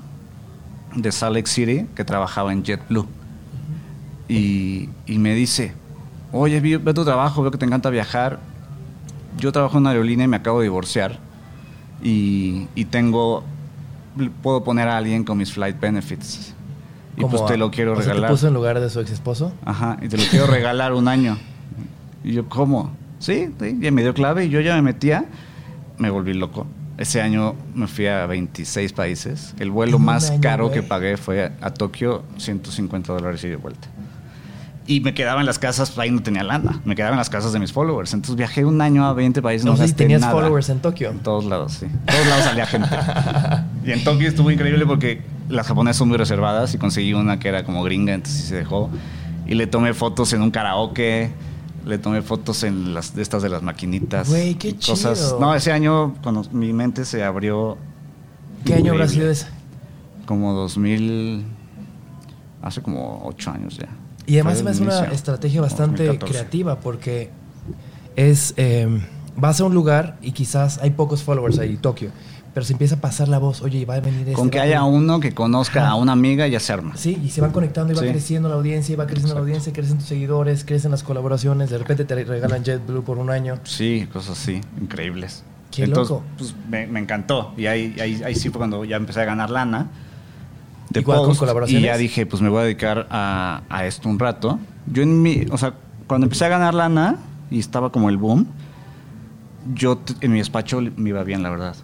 [0.95, 3.07] de Salt Lake City que trabajaba en JetBlue.
[4.29, 5.73] Y, y me dice,
[6.33, 8.41] oye, ve tu trabajo, veo que te encanta viajar.
[9.39, 11.19] Yo trabajo en una aerolínea y me acabo de divorciar.
[12.03, 13.45] Y, y tengo,
[14.43, 16.55] puedo poner a alguien con mis flight benefits.
[17.17, 18.31] Y pues te lo quiero o sea, ¿te regalar.
[18.31, 19.53] puso en lugar de su ex esposo?
[19.65, 21.37] Ajá, y te lo quiero regalar un año.
[22.23, 22.93] Y yo, ¿cómo?
[23.19, 25.25] Sí, sí, ya me dio clave y yo ya me metía,
[25.99, 26.67] me volví loco.
[26.97, 29.55] Ese año me fui a 26 países.
[29.59, 30.81] El vuelo más año, caro güey.
[30.81, 33.89] que pagué fue a, a Tokio, 150 dólares y de vuelta.
[34.91, 37.53] Y me quedaba en las casas, ahí no tenía lana, me quedaba en las casas
[37.53, 38.15] de mis followers.
[38.15, 40.33] Entonces viajé un año a 20 países, no No sé si tenías nada.
[40.33, 41.11] followers en Tokio.
[41.11, 41.85] En todos lados, sí.
[41.85, 42.89] En todos lados salía gente.
[43.85, 45.21] y en Tokio estuvo increíble porque
[45.51, 48.89] las japonesas son muy reservadas y conseguí una que era como gringa, entonces se dejó.
[49.47, 51.33] Y le tomé fotos en un karaoke,
[51.85, 54.31] le tomé fotos en las de estas de las maquinitas.
[54.31, 55.19] Güey, qué cosas.
[55.19, 55.39] chido.
[55.39, 57.77] No, ese año cuando mi mente se abrió
[58.65, 59.49] ¿Qué año habrá sido ese?
[60.25, 61.45] como 2000
[62.63, 63.89] hace como ocho años ya.
[64.29, 66.33] Y además es una estrategia bastante 2014.
[66.33, 67.31] creativa porque
[68.17, 68.87] es eh,
[69.37, 72.11] vas a un lugar y quizás hay pocos followers ahí, Tokio,
[72.53, 74.33] pero se empieza a pasar la voz, oye, va a venir este.
[74.35, 74.97] Con que haya venir".
[74.99, 75.91] uno que conozca Ajá.
[75.91, 76.97] a una amiga se arma.
[76.97, 78.09] Sí, y se van conectando y va Sí.
[78.09, 79.45] creciendo la audiencia, y va creciendo la Exacto.
[79.49, 83.59] audiencia, crecen tus seguidores, crecen las colaboraciones, de repente te regalan JetBlue por un año.
[83.65, 85.43] Sí, cosas así, increíbles.
[85.71, 86.25] Qué Entonces, loco.
[86.37, 87.53] pues me, me encantó.
[87.57, 89.89] Y ahí, ahí, ahí sí fue cuando ya empecé a ganar lana.
[90.91, 91.83] De post, colaboraciones.
[91.83, 94.59] Y ya dije, pues me voy a dedicar a, a esto un rato.
[94.87, 95.75] Yo en mi, o sea,
[96.07, 97.17] cuando empecé a ganar lana
[97.51, 98.47] y estaba como el boom,
[99.75, 101.77] yo en mi despacho me iba bien, la verdad.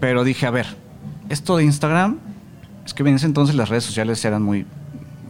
[0.00, 0.66] Pero dije, a ver,
[1.28, 2.18] esto de Instagram,
[2.84, 4.66] es que en ese entonces las redes sociales eran muy,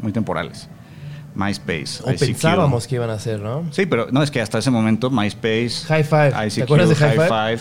[0.01, 0.69] muy temporales.
[1.35, 2.19] MySpace, O ICQ.
[2.21, 3.65] pensábamos que iban a hacer, ¿no?
[3.71, 6.29] Sí, pero no, es que hasta ese momento MySpace, High Five.
[6.47, 7.29] ICQ, ¿Te acuerdas de High Five?
[7.29, 7.59] Five,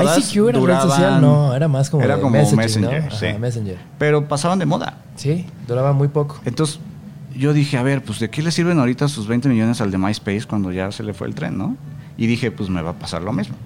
[0.00, 3.10] todas ICQ era red duraban- social, no, era más como, era como Messenger, ¿no?
[3.10, 3.26] sí.
[3.26, 3.78] Ajá, Messenger.
[3.98, 4.98] Pero pasaban de moda.
[5.16, 6.40] Sí, duraba muy poco.
[6.44, 6.78] Entonces,
[7.36, 9.98] yo dije, a ver, pues ¿de qué le sirven ahorita sus 20 millones al de
[9.98, 11.76] MySpace cuando ya se le fue el tren, no?
[12.16, 13.56] Y dije, pues me va a pasar lo mismo.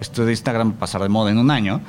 [0.00, 1.80] Esto de Instagram va a pasar de moda en un año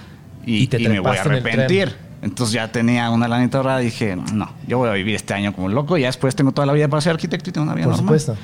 [0.45, 1.95] y, Y te y me voy a en arrepentir.
[2.21, 5.53] Entonces ya tenía una lanita ahorrada y dije, no, yo voy a vivir este año
[5.53, 7.73] como loco y ya después tengo toda la vida para ser arquitecto y tengo una
[7.75, 8.19] vida Por normal.
[8.19, 8.41] supuesto.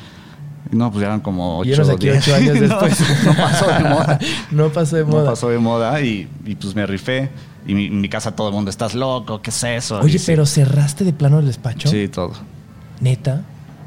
[0.72, 2.24] No, pues ya eran como Y ocho enos aquí diez.
[2.28, 3.00] ocho años No, después.
[3.26, 4.20] no pasó de moda.
[4.52, 5.24] no pasó de moda.
[5.24, 7.30] No pasó de moda y, y, pues me rifé.
[7.68, 10.00] Y mi, mi casa todo el mundo, estás loco, ¿qué es eso?
[10.00, 10.26] Oye, Y sí.
[10.28, 11.90] pero cerraste de plano el despacho.
[11.90, 12.34] Sí, todo.
[13.02, 13.44] Neta.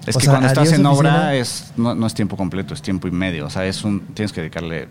[0.06, 2.82] Es O que sea, cuando estás en obra es, no, no es tiempo completo, es
[2.82, 3.46] tiempo y medio.
[3.46, 4.88] O sea, es un, tienes que dedicarle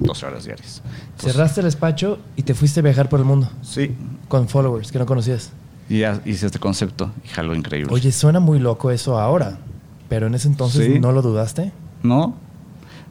[0.00, 0.80] 12 horas diarias.
[1.10, 3.94] Entonces, Cerraste el despacho y te fuiste a viajar por el mundo Sí.
[4.28, 5.50] con followers que no conocías.
[5.88, 7.92] Y ya hice este concepto y jaló increíble.
[7.92, 9.58] Oye, suena muy loco eso ahora,
[10.08, 10.98] pero en ese entonces Sí.
[11.00, 11.72] no lo dudaste.
[12.02, 12.34] ¿No?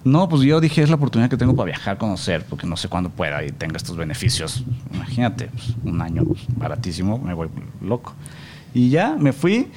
[0.04, 2.90] No, pues yo dije, es la oportunidad que tengo para viajar, conocer, porque no sé
[2.90, 4.64] cuándo pueda y tenga estos beneficios.
[4.94, 7.48] Imagínate, pues, un año pues, baratísimo, me voy
[7.82, 8.14] loco.
[8.74, 9.68] Y ya, me fui.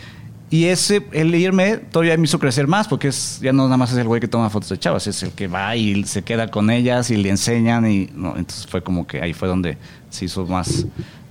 [0.50, 3.92] Y ese, el irme, todavía me hizo crecer más, porque es, ya no nada más
[3.92, 6.48] es el güey que toma fotos de chavas, es el que va y se queda
[6.48, 7.88] con ellas y le enseñan.
[7.90, 9.76] y no, Entonces fue como que ahí fue donde
[10.10, 10.86] se hizo más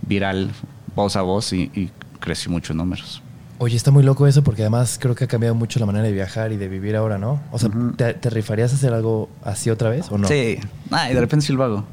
[0.07, 0.51] viral,
[0.95, 1.89] voz a voz, y, y
[2.21, 3.21] crecí mucho en números.
[3.57, 6.11] Oye, está muy loco eso porque además creo que ha cambiado mucho la manera de
[6.11, 7.39] viajar y de vivir ahora, ¿no?
[7.51, 7.69] O sea.
[7.95, 10.27] ¿te, te rifarías a hacer algo así otra vez o no?
[10.27, 10.59] Sí,
[10.91, 11.85] Ay, de repente sí lo hago.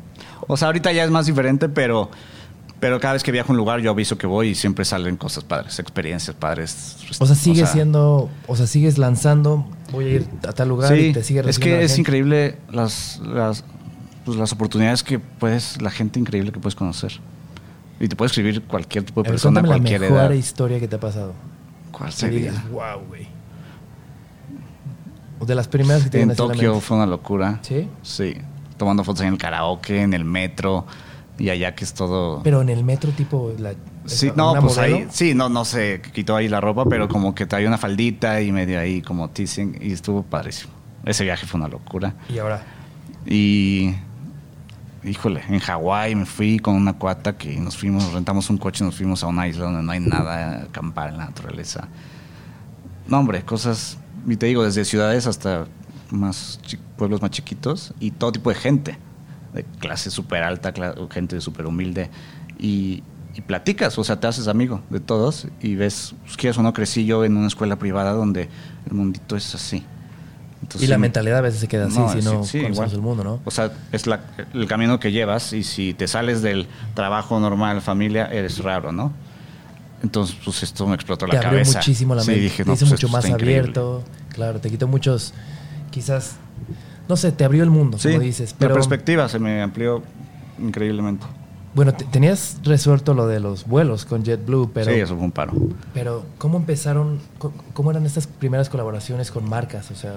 [0.48, 2.10] O sea, ahorita ya es más diferente, pero,
[2.80, 5.16] pero cada vez que viajo a un lugar yo aviso que voy y siempre salen
[5.16, 6.96] cosas padres, experiencias padres.
[7.20, 10.92] O sea, sigues sea, siendo, o sea, sigues lanzando, voy a ir a tal lugar
[10.92, 13.64] Sí, y te sigue es que es increíble las, las,
[14.24, 17.12] pues, las oportunidades que puedes, la gente increíble que puedes conocer.
[18.00, 20.38] Y te puede escribir cualquier tipo A de persona, cuéntame cualquier la mejor edad.
[20.38, 21.34] historia que te ha pasado.
[21.92, 22.52] ¿Cuál sería?
[22.72, 23.28] wow, güey.
[25.38, 26.86] O de las primeras que te En vienen la Tokio mente.
[26.86, 27.58] fue una locura.
[27.62, 27.88] ¿Sí?
[28.02, 28.34] Sí.
[28.76, 30.86] Tomando fotos en el karaoke, en el metro.
[31.38, 32.42] Y allá que es todo.
[32.42, 33.74] Pero en el metro tipo la
[34.04, 34.96] Sí, una no, pues modelo.
[34.96, 38.40] ahí, sí, no, no se quitó ahí la ropa, pero como que traía una faldita
[38.40, 40.72] y medio ahí como teasing y estuvo padrísimo.
[41.04, 42.14] Ese viaje fue una locura.
[42.28, 42.62] Y ahora
[43.26, 43.94] Y,
[45.04, 48.86] híjole, en Hawái me fui con una cuata que nos fuimos, rentamos un coche y
[48.86, 51.88] nos fuimos a una isla donde no hay nada, acampar en la naturaleza.
[53.08, 55.66] No, hombre, cosas, y te digo, desde ciudades hasta
[56.10, 56.60] más
[56.96, 58.98] pueblos más chiquitos y todo tipo de gente,
[59.54, 60.72] de clase súper alta,
[61.10, 62.10] gente súper humilde.
[62.58, 63.02] Y,
[63.34, 66.72] y platicas, o sea, te haces amigo de todos y ves, pues, quieres o no,
[66.72, 68.48] crecí yo en una escuela privada donde
[68.86, 69.84] el mundito es así.
[70.62, 72.58] Entonces, y la sí, mentalidad a veces se queda así no, si sí, no sí,
[72.58, 72.90] conoces igual.
[72.92, 73.40] el mundo, ¿no?
[73.44, 74.20] O sea, es la-
[74.54, 79.12] el camino que llevas y si te sales del trabajo normal, familia, eres raro, ¿no?
[80.02, 81.78] Entonces, pues esto me explotó te la abrió cabeza.
[81.78, 83.60] muchísimo la Sí, mente, dije, te no, hizo pues mucho más está increíble.
[83.60, 85.32] abierto, claro, te quitó muchos,
[85.90, 86.36] quizás,
[87.08, 88.52] no sé, te abrió el mundo, Sí, como dices.
[88.52, 90.02] la Pero perspectiva se me amplió
[90.60, 91.24] increíblemente.
[91.74, 95.32] bueno, te- tenías resuelto lo de los vuelos con JetBlue, pero, sí, eso fue un
[95.32, 95.52] paro.
[95.94, 97.20] pero ¿cómo empezaron,
[97.72, 99.90] cómo eran estas primeras colaboraciones con marcas?
[99.90, 100.14] O sea,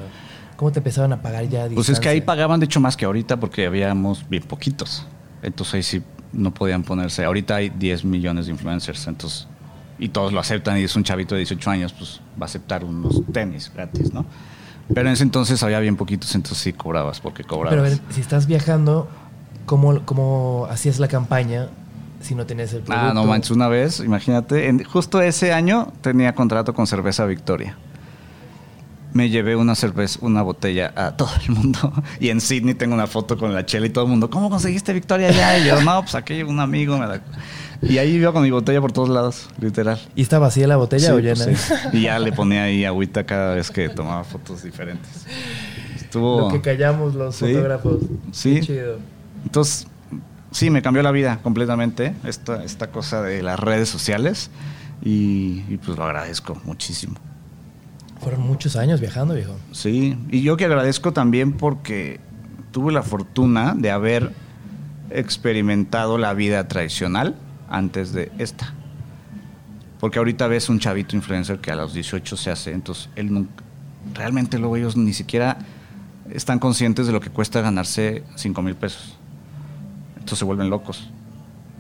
[0.56, 2.96] ¿cómo te empezaban a pagar ya a Pues es que ahí pagaban, de hecho, más
[2.98, 5.06] que ahorita porque habíamos bien poquitos.
[5.44, 7.24] Entonces ahí sí no podían ponerse.
[7.24, 9.48] Ahorita hay 10 millones de influencers, entonces,
[10.00, 12.84] y todos lo aceptan y es un chavito de 18 años, pues va a aceptar
[12.84, 14.26] unos tenis gratis, ¿no?
[14.94, 17.72] Pero en ese entonces había bien poquitos, entonces sí cobrabas porque cobrabas.
[17.72, 19.08] Pero a ver, si estás viajando,
[19.66, 21.70] ¿cómo, cómo hacías la campaña
[22.22, 23.08] si no tenías el producto?
[23.10, 27.78] Ah, no manches, una vez, imagínate, en- justo ese año tenía contrato con Cerveza Victoria.
[29.16, 31.94] Me llevé una cerveza, una botella a todo el mundo.
[32.20, 34.92] Y en Sydney tengo una foto con la chela y todo el mundo, ¿cómo conseguiste
[34.92, 35.58] Victoria ya?
[35.58, 37.22] Y yo, no, pues aquí un amigo me la...
[37.82, 39.98] Y ahí iba con mi botella por todos lados, literal.
[40.16, 41.58] ¿Y está vacía la botella Sí, o pues llena?
[41.58, 41.74] sí.
[41.94, 45.26] Y ya le ponía ahí agüita cada vez que tomaba fotos diferentes.
[45.96, 46.42] Estuvo...
[46.42, 47.46] Lo que callamos los Sí.
[47.54, 48.00] fotógrafos.
[48.34, 48.56] Sí.
[48.56, 48.98] Qué chido.
[49.46, 49.88] Entonces,
[50.52, 54.50] sí, me cambió la vida completamente esta, esta cosa de las redes sociales
[55.02, 57.16] y, y, pues lo agradezco muchísimo.
[58.22, 59.56] Fueron muchos años viajando, viejo.
[59.72, 62.20] Sí, y yo que agradezco también porque
[62.72, 64.34] tuve la fortuna de haber
[65.10, 67.36] experimentado la vida tradicional
[67.70, 68.74] antes de esta.
[70.00, 73.64] Porque ahorita ves un chavito influencer que a los 18 se hace, entonces él nunca,
[74.14, 75.58] realmente luego ellos ni siquiera
[76.32, 79.18] están conscientes de lo que cuesta ganarse 5 mil pesos.
[80.16, 81.10] Entonces se vuelven locos.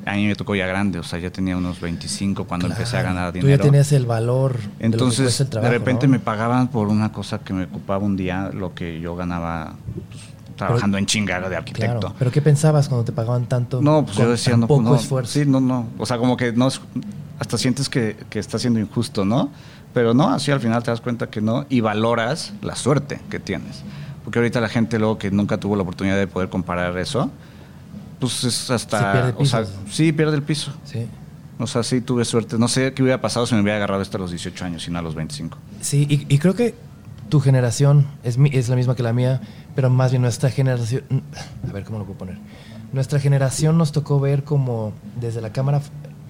[0.05, 2.79] A mí me tocó ya grande, o sea, ya tenía unos 25 cuando Claro.
[2.79, 3.57] empecé a ganar Tú dinero.
[3.57, 4.53] ya tenías el valor.
[4.57, 6.11] de lo que Entonces, el trabajo, de repente ¿no?
[6.11, 9.73] me pagaban por una cosa que me ocupaba un día, lo que yo ganaba
[10.11, 11.99] pues, trabajando en chingada de arquitecto.
[12.01, 12.15] Claro.
[12.19, 13.81] Pero ¿qué pensabas cuando te pagaban tanto?
[13.81, 15.33] No, pues yo decía, no, poco no, esfuerzo.
[15.39, 15.87] Sí, no, no.
[15.97, 16.79] O sea, como que no es-
[17.39, 19.49] hasta sientes que, que está siendo injusto, ¿no?
[19.93, 23.39] Pero no, así al final te das cuenta que no y valoras la suerte que
[23.39, 23.81] tienes.
[24.23, 27.31] Porque ahorita la gente luego que nunca tuvo la oportunidad de poder comparar eso,
[28.31, 28.99] pues es hasta...
[28.99, 29.73] Se pierde o sea, piso.
[29.89, 30.71] sí, pierde el piso.
[30.85, 31.07] Sí.
[31.57, 32.57] O sea, sí tuve suerte.
[32.57, 34.91] No sé qué hubiera pasado si me hubiera agarrado esto a los 18 años y
[34.91, 35.57] no a los 25.
[35.81, 36.75] Sí, y, y creo que
[37.29, 39.39] tu generación es, mi- es la misma que la mía,
[39.75, 41.03] pero más bien nuestra generación.
[41.67, 42.37] A ver cómo lo puedo poner.
[42.93, 45.81] Nuestra generación nos tocó ver como desde la cámara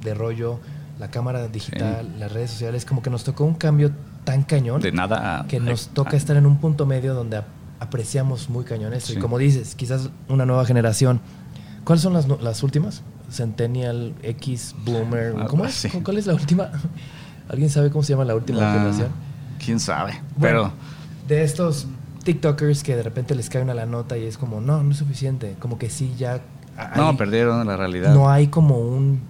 [0.04, 0.60] de rollo,
[1.00, 3.92] la cámara digital, las redes sociales, como que nos tocó un cambio
[4.24, 7.38] tan cañón De nada a- que nos a- toca estar en un punto medio donde
[7.38, 7.46] ap-
[7.80, 9.12] apreciamos muy cañón esto.
[9.12, 9.18] Sí.
[9.18, 11.20] Y como dices, quizás una nueva generación.
[11.86, 13.02] ¿Cuáles son las, últimas?
[13.32, 15.28] Centennial, X, Boomer.
[15.36, 15.86] Algo ¿Cómo es?
[15.86, 16.02] así.
[16.02, 16.70] ¿Cuál es la última?
[17.50, 19.10] ¿Alguien sabe cómo se llama la última La- generación?
[19.64, 20.14] ¿Quién sabe?
[20.36, 20.72] Bueno, Pero
[21.28, 21.88] de estos
[22.24, 24.98] TikTokers que de repente les cae una la nota y es como, no, no es
[24.98, 25.56] suficiente.
[25.60, 26.42] Como que sí, ya.
[26.76, 28.14] hay- no, perdieron la realidad.
[28.14, 29.22] No hay como un.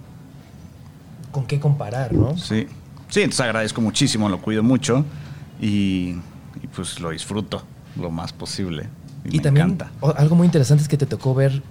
[1.30, 2.36] con qué comparar, ¿no?
[2.38, 2.66] Sí.
[3.08, 5.04] Sí, entonces agradezco muchísimo, lo cuido mucho
[5.60, 6.16] y,
[6.62, 7.62] y pues lo disfruto
[8.00, 8.88] lo más posible.
[9.24, 9.92] Y, Y me también encanta.
[10.18, 11.62] algo muy interesante es que te tocó ver.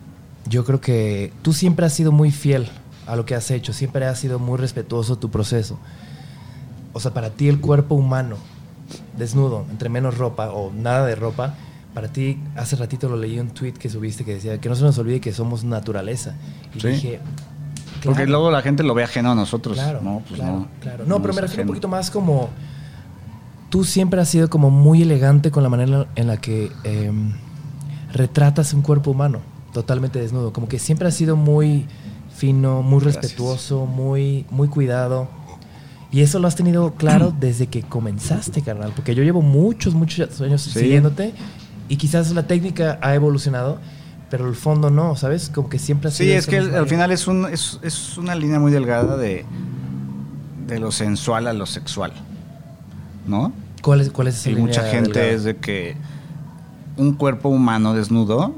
[0.47, 2.67] Yo creo que tú siempre has sido muy fiel
[3.07, 5.77] a lo que has hecho, siempre has sido muy respetuoso tu proceso.
[6.93, 8.37] O sea, para ti el cuerpo humano,
[9.17, 11.55] desnudo, entre menos ropa o nada de ropa,
[11.93, 14.83] para ti, hace ratito lo leí un tweet que subiste que decía que no se
[14.83, 16.35] nos olvide que somos naturaleza.
[16.75, 16.87] Y Sí.
[16.89, 17.19] dije.
[18.03, 19.77] Porque luego la gente lo ve ajeno a nosotros.
[19.77, 20.67] Claro, no, pues claro, no.
[20.79, 21.05] claro.
[21.07, 22.49] No, pero me refiero un poquito más como.
[23.69, 27.33] Tú siempre has sido como muy elegante con la manera en la que em,
[28.13, 29.39] retratas un cuerpo humano,
[29.75, 30.53] totalmente desnudo.
[30.53, 31.85] Como que siempre has sido muy
[32.35, 33.23] fino, muy Gracias.
[33.23, 35.27] respetuoso, muy, muy cuidado.
[36.11, 38.93] Y eso lo has tenido claro desde que comenzaste, carnal.
[38.95, 40.79] Porque yo llevo muchos, muchos años Sí.
[40.79, 41.33] siguiéndote
[41.89, 43.79] y quizás la técnica ha evolucionado,
[44.29, 45.51] pero el fondo no, ¿sabes?
[45.53, 46.29] Como que siempre ha sido.
[46.31, 49.45] Sí, es que al final es, un, es, es una línea muy delgada de,
[50.67, 52.13] de lo sensual a lo sexual.
[53.27, 53.51] ¿No?
[53.81, 55.27] ¿Cuál es, cuál es esa Y línea mucha gente delgada?
[55.35, 55.95] es de que
[56.97, 58.53] un cuerpo humano desnudo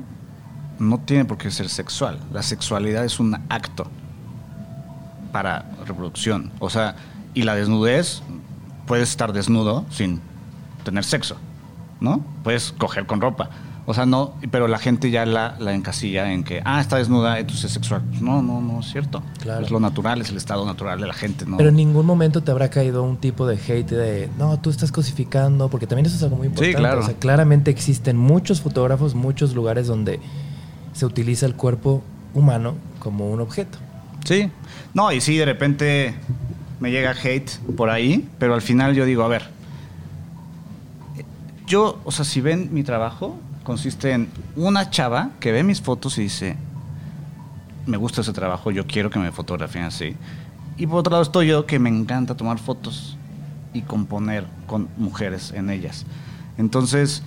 [0.80, 2.20] no tiene por qué ser sexual.
[2.32, 3.88] La sexualidad es un acto
[5.32, 6.52] para reproducción.
[6.60, 6.96] O sea,
[7.34, 8.22] y la desnudez,
[8.86, 10.22] puedes estar desnudo sin
[10.84, 11.38] tener sexo,
[12.00, 12.24] ¿no?
[12.44, 13.50] Puedes coger con ropa.
[13.90, 17.40] O sea, no, pero la gente ya la, la encasilla en que, ah, está desnuda,
[17.40, 18.02] entonces es sexual.
[18.10, 19.24] Pues no, no, no es cierto.
[19.40, 19.64] Claro.
[19.64, 21.56] Es lo natural, es el estado natural de la gente, ¿no?
[21.56, 24.92] Pero en ningún momento te habrá caído un tipo de hate de, no, tú estás
[24.92, 26.78] cosificando, porque también eso es algo muy importante.
[26.78, 27.00] claro.
[27.00, 30.20] O sea, claramente existen muchos fotógrafos, muchos lugares donde
[30.98, 32.02] se utiliza el cuerpo
[32.34, 33.78] humano como un objeto.
[34.26, 34.50] Sí.
[34.96, 36.16] No, y sí, de repente
[36.80, 39.48] me llega hate por ahí, pero al final yo digo, a ver,
[41.68, 46.18] yo, o sea, si ven mi trabajo, consiste en una chava que ve mis fotos
[46.18, 46.58] y dice,
[47.86, 50.16] me gusta ese trabajo, yo quiero que me fotografíen así.
[50.78, 53.18] Y por otro lado estoy yo que me encanta tomar fotos
[53.72, 56.08] y componer con mujeres en ellas.
[56.58, 57.22] Entonces,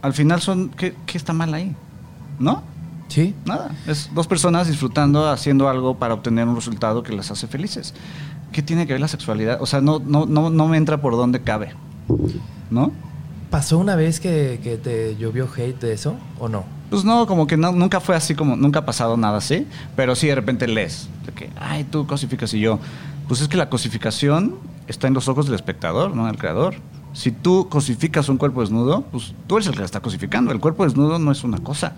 [0.00, 1.74] al final son, ¿qué, qué está mal ahí?
[2.38, 2.62] ¿No?
[3.08, 3.34] ¿Sí?
[3.44, 7.94] Nada, es dos personas disfrutando, haciendo algo para obtener un resultado que las hace felices.
[8.52, 9.58] ¿Qué tiene que ver la sexualidad?
[9.60, 11.74] O sea, no, no, no, no me entra por donde cabe.
[12.70, 12.92] ¿No?
[13.50, 16.64] ¿Pasó una vez que, que te llovió hate de eso o no?
[16.90, 19.66] Pues no, como que no, nunca fue así, como nunca ha pasado nada así,
[19.96, 22.78] pero sí de repente lees, de que, ay, tú cosificas y yo.
[23.28, 26.76] Pues es que la cosificación está en los ojos del espectador, no del creador.
[27.12, 30.52] Si tú cosificas un cuerpo desnudo, pues tú eres el que la está cosificando.
[30.52, 31.94] El cuerpo desnudo no es una cosa.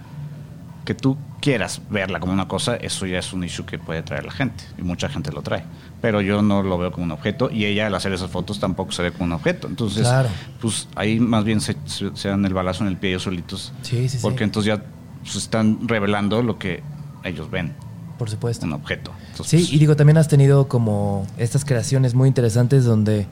[0.88, 4.24] Que tú quieras verla como una cosa, eso ya es un issue que puede traer
[4.24, 4.64] la gente.
[4.78, 5.62] Y mucha gente lo trae.
[6.00, 8.92] Pero yo no lo veo como un objeto y ella al hacer esas fotos tampoco
[8.92, 9.68] se ve como un objeto.
[9.68, 10.30] Entonces, Claro.
[10.62, 13.74] pues ahí más bien se, se- se dan el balazo en el pie ellos solitos.
[13.82, 14.18] Sí, sí, sí.
[14.22, 14.82] Porque entonces ya
[15.30, 16.82] se están revelando lo que
[17.22, 17.74] ellos ven,
[18.18, 18.64] Por supuesto.
[18.64, 19.12] un objeto.
[19.32, 23.26] Entonces, Sí, y digo, también has tenido como estas creaciones muy interesantes donde,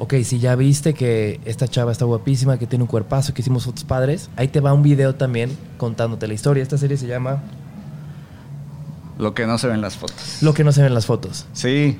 [0.00, 3.64] ok, si ya viste que esta chava está guapísima, que tiene un cuerpazo, que hicimos
[3.64, 6.62] fotos padres, ahí te va un video también contándote la historia.
[6.62, 7.42] Esta serie se llama
[9.18, 10.38] Lo que no se ve en las fotos.
[10.42, 11.46] Lo que no se ve en las fotos.
[11.52, 11.98] Sí,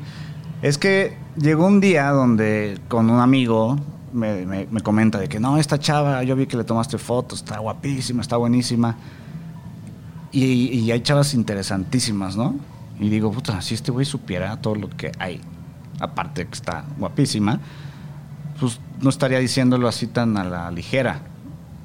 [0.63, 3.79] es que llegó un día donde con un amigo
[4.13, 7.41] me, me- me comenta de que no, esta chava, yo vi que le tomaste fotos,
[7.41, 8.97] está guapísima, está buenísima.
[10.33, 10.45] Y,
[10.79, 12.55] y hay chavas interesantísimas, ¿no?
[12.99, 15.41] Y digo, puta, si este güey supiera todo lo que hay,
[15.99, 17.61] aparte que está guapísima,
[18.61, 21.23] pues no estaría diciéndolo así tan a la ligera.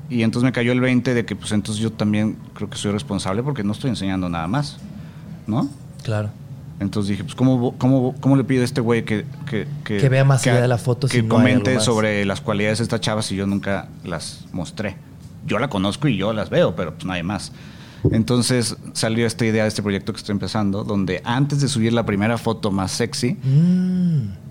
[0.09, 2.91] Y entonces me cayó el 20 de que pues entonces yo también creo que soy
[2.91, 4.77] responsable porque no estoy enseñando nada más,
[5.47, 5.67] ¿no?
[6.03, 6.29] Claro.
[6.79, 10.25] Entonces dije, pues ¿cómo, cómo, cómo le pido a este güey que, que, Que vea
[10.25, 12.83] más allá de la foto Que si no hay algo comente sobre las cualidades de
[12.83, 14.97] esta chava si yo nunca las mostré.
[15.45, 17.53] Yo la conozco y yo las veo, pero pues nadie más.
[18.11, 22.05] Entonces salió esta idea de este proyecto que estoy empezando, donde antes de subir la
[22.05, 24.44] primera foto más sexy, Mm,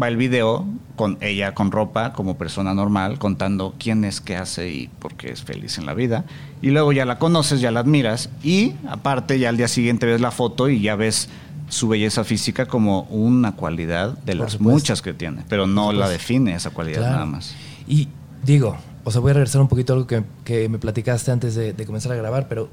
[0.00, 4.70] va el video con ella con ropa como persona normal, contando quién es, qué hace
[4.70, 6.24] y por qué es feliz en la vida.
[6.60, 10.20] Y luego ya la conoces, ya la admiras y aparte ya al día siguiente ves
[10.20, 11.28] la foto y ya ves
[11.68, 14.72] su belleza física como una cualidad de Por las supuesto.
[14.72, 17.14] muchas que tiene, pero no la define esa cualidad claro.
[17.14, 17.54] nada más.
[17.88, 18.08] Y
[18.44, 21.54] digo, o sea, voy a regresar un poquito a algo que, que me platicaste antes
[21.54, 22.68] de, de comenzar a grabar, pero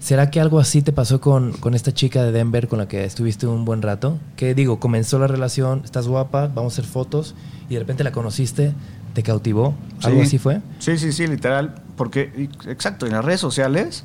[0.00, 3.04] ¿será que algo así te pasó con, con esta chica de Denver con la que
[3.04, 4.18] estuviste un buen rato?
[4.36, 7.34] Que digo, comenzó la relación, estás guapa, vamos a hacer fotos
[7.68, 8.72] y de repente la conociste,
[9.14, 10.26] te cautivó, algo Sí.
[10.26, 10.60] así fue.
[10.78, 11.74] Sí, sí, sí, literal.
[11.96, 14.04] Porque, exacto, en las redes sociales,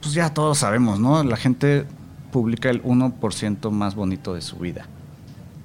[0.00, 1.22] pues ya todos sabemos, ¿no?
[1.24, 1.84] La gente
[2.32, 4.86] publica el 1% más bonito de su vida.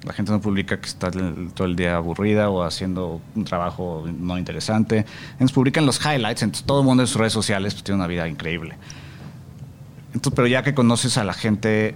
[0.04, 4.36] La gente no publica que está todo el día aburrida o haciendo un trabajo no
[4.36, 5.06] interesante.
[5.32, 8.08] Entonces publican los highlights, entonces todo el mundo en sus redes sociales pues, tiene una
[8.08, 8.74] vida increíble.
[10.14, 11.94] Entonces, pero ya que conoces a la gente,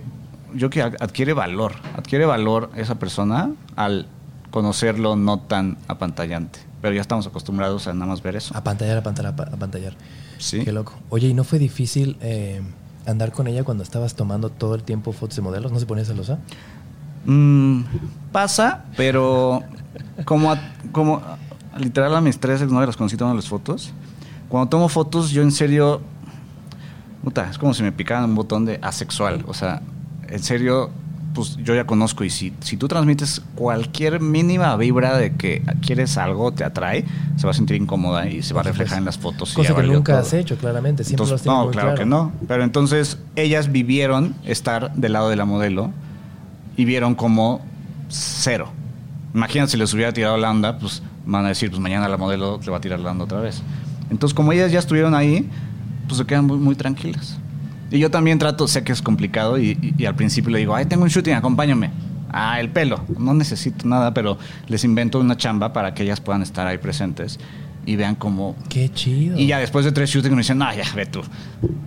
[0.55, 4.07] yo que ad- adquiere valor, adquiere valor esa persona al
[4.51, 6.61] conocerlo no tan apantallante.
[6.81, 8.57] Pero ya estamos acostumbrados a nada más ver eso.
[8.57, 9.97] A pantallar, a pantallar, a pantallar.
[10.39, 10.65] Sí.
[10.65, 10.95] Qué loco.
[11.11, 12.63] Oye, ¿y no fue difícil eh,
[13.07, 15.73] andar con ella cuando estabas tomando todo el tiempo fotos de modelos?
[15.73, 16.39] ¿No se ponía celosa?
[17.27, 17.83] Mm,
[18.33, 19.63] pasa, pero
[20.25, 20.61] como, a-
[20.93, 21.23] como
[21.79, 23.93] literal a mis tres exnovias conocí tomando las fotos.
[24.49, 26.01] Cuando tomo fotos, yo en serio,
[27.25, 29.45] puta, es como si me picaran un botón de asexual.
[29.49, 29.83] O sea,
[30.29, 30.91] en serio,
[31.35, 36.17] pues yo ya conozco y si, si tú transmites cualquier mínima vibra de que quieres
[36.17, 37.05] algo, te atrae,
[37.37, 39.53] se va a sentir incómoda y se va a reflejar en las fotos.
[39.53, 40.23] Cosa que nunca todo.
[40.23, 41.05] has hecho, claramente.
[41.05, 42.33] Siempre lo has no, muy claro, que no.
[42.49, 45.91] Pero entonces ellas vivieron estar del lado de la modelo
[46.77, 47.61] y vieron como
[48.09, 48.71] cero.
[49.35, 52.59] Imagínate si les hubiera tirado la onda, pues van a decir, pues mañana la modelo
[52.65, 53.63] le va a tirar la onda otra vez.
[54.11, 55.49] Entonces, como ellas ya estuvieron ahí,
[56.07, 57.39] pues se quedan muy, muy tranquilas.
[57.91, 60.75] Y yo también trato, sé que es complicado y, y- y al principio le digo,
[60.75, 61.91] ay, tengo un shooting, acompáñame.
[62.31, 63.01] Ah, el pelo.
[63.19, 67.39] No necesito nada, pero les invento una chamba para que ellas puedan estar ahí presentes
[67.87, 69.39] y vean cómo Qué chido.
[69.39, 71.23] y ya después de tres shootings me dicen, no, ya, ve tú.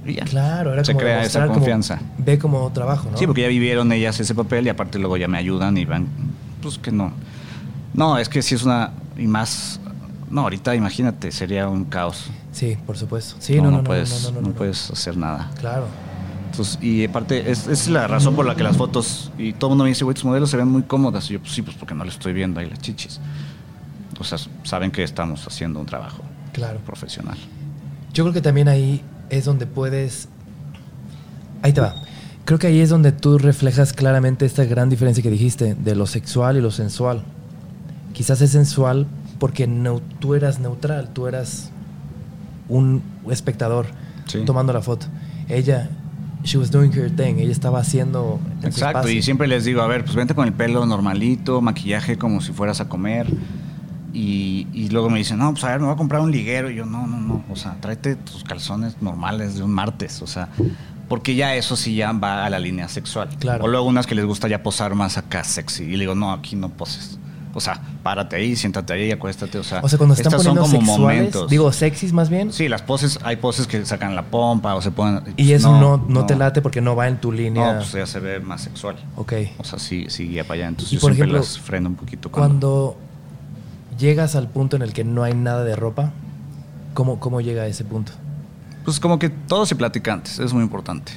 [0.05, 0.23] Y ya.
[0.25, 1.99] Claro, era Se como crea esa como- confianza.
[2.17, 3.17] ve como trabajo, ¿no?
[3.17, 6.07] Sí, porque ya vivieron ellas ese papel y aparte luego ya me ayudan y van,
[6.61, 7.11] pues que no.
[7.93, 9.79] No, es que sí es una, y más,
[10.31, 12.25] no, ahorita imagínate, sería un caos.
[12.51, 13.35] Sí, por supuesto.
[13.39, 14.53] Sí, no, no, no, puedes, no, no, no, no.
[14.55, 15.51] puedes hacer nada.
[15.59, 15.85] Claro.
[16.51, 19.71] Entonces, y aparte, es, es la razón por la que las fotos, y todo el
[19.71, 21.29] mundo me dice, güey, tus modelos se ven muy cómodas.
[21.29, 23.19] Y yo, pues sí, pues porque no le estoy viendo ahí las chichis.
[24.19, 26.21] O sea, saben que estamos haciendo un trabajo
[26.53, 26.79] Claro.
[26.79, 27.37] profesional.
[28.13, 30.27] Yo creo que también ahí es donde puedes.
[31.61, 31.95] Ahí te va.
[32.45, 36.05] Creo que ahí es donde tú reflejas claramente esta gran diferencia que dijiste de lo
[36.07, 37.23] sexual y lo sensual.
[38.13, 39.05] Quizás es sensual
[39.39, 41.69] porque no, tú eras neutral, tú eras
[42.67, 43.87] un espectador
[44.25, 44.39] Sí.
[44.45, 45.05] tomando la foto.
[45.47, 45.89] Ella,
[46.43, 48.39] she was doing her thing, ella estaba haciendo.
[48.63, 52.41] Exacto, y siempre les digo, a ver, pues vente con el pelo normalito, maquillaje como
[52.41, 53.27] si fueras a comer.
[54.13, 56.69] Y, y luego me dicen, no, pues a ver, me voy a comprar un liguero.
[56.69, 60.27] Y yo, no, no, no, o sea, tráete tus calzones normales de un martes, o
[60.27, 60.49] sea,
[61.07, 63.29] porque ya eso sí ya va a la línea sexual.
[63.39, 63.65] Claro.
[63.65, 65.83] O luego unas que les gusta ya posar más acá sexy.
[65.83, 67.19] Y le digo, no, aquí no poses.
[67.53, 69.79] O sea, párate ahí, siéntate ahí, acuéstate, o sea.
[69.81, 71.49] O sea, cuando están estas son poniendo como sexuales, momentos.
[71.49, 74.91] digo, sexys más bien, Sí, las poses, hay poses que sacan la pompa o se
[74.91, 75.33] ponen...
[75.35, 77.73] y eso no, no, te late porque no va en tu línea.
[77.73, 78.97] No, pues ya se ve más sexual.
[79.15, 79.33] ok.
[79.57, 80.67] O sea, sí, sí guía para allá.
[80.67, 82.29] Entonces Y yo por siempre ejemplo, las freno un poquito.
[82.29, 83.08] Cuando, Cuando
[83.99, 86.11] llegas al punto en el que no hay nada de ropa,
[86.93, 88.13] ¿cómo, cómo llega a ese punto?
[88.85, 91.11] Pues como que todo se platica antes, es muy importante.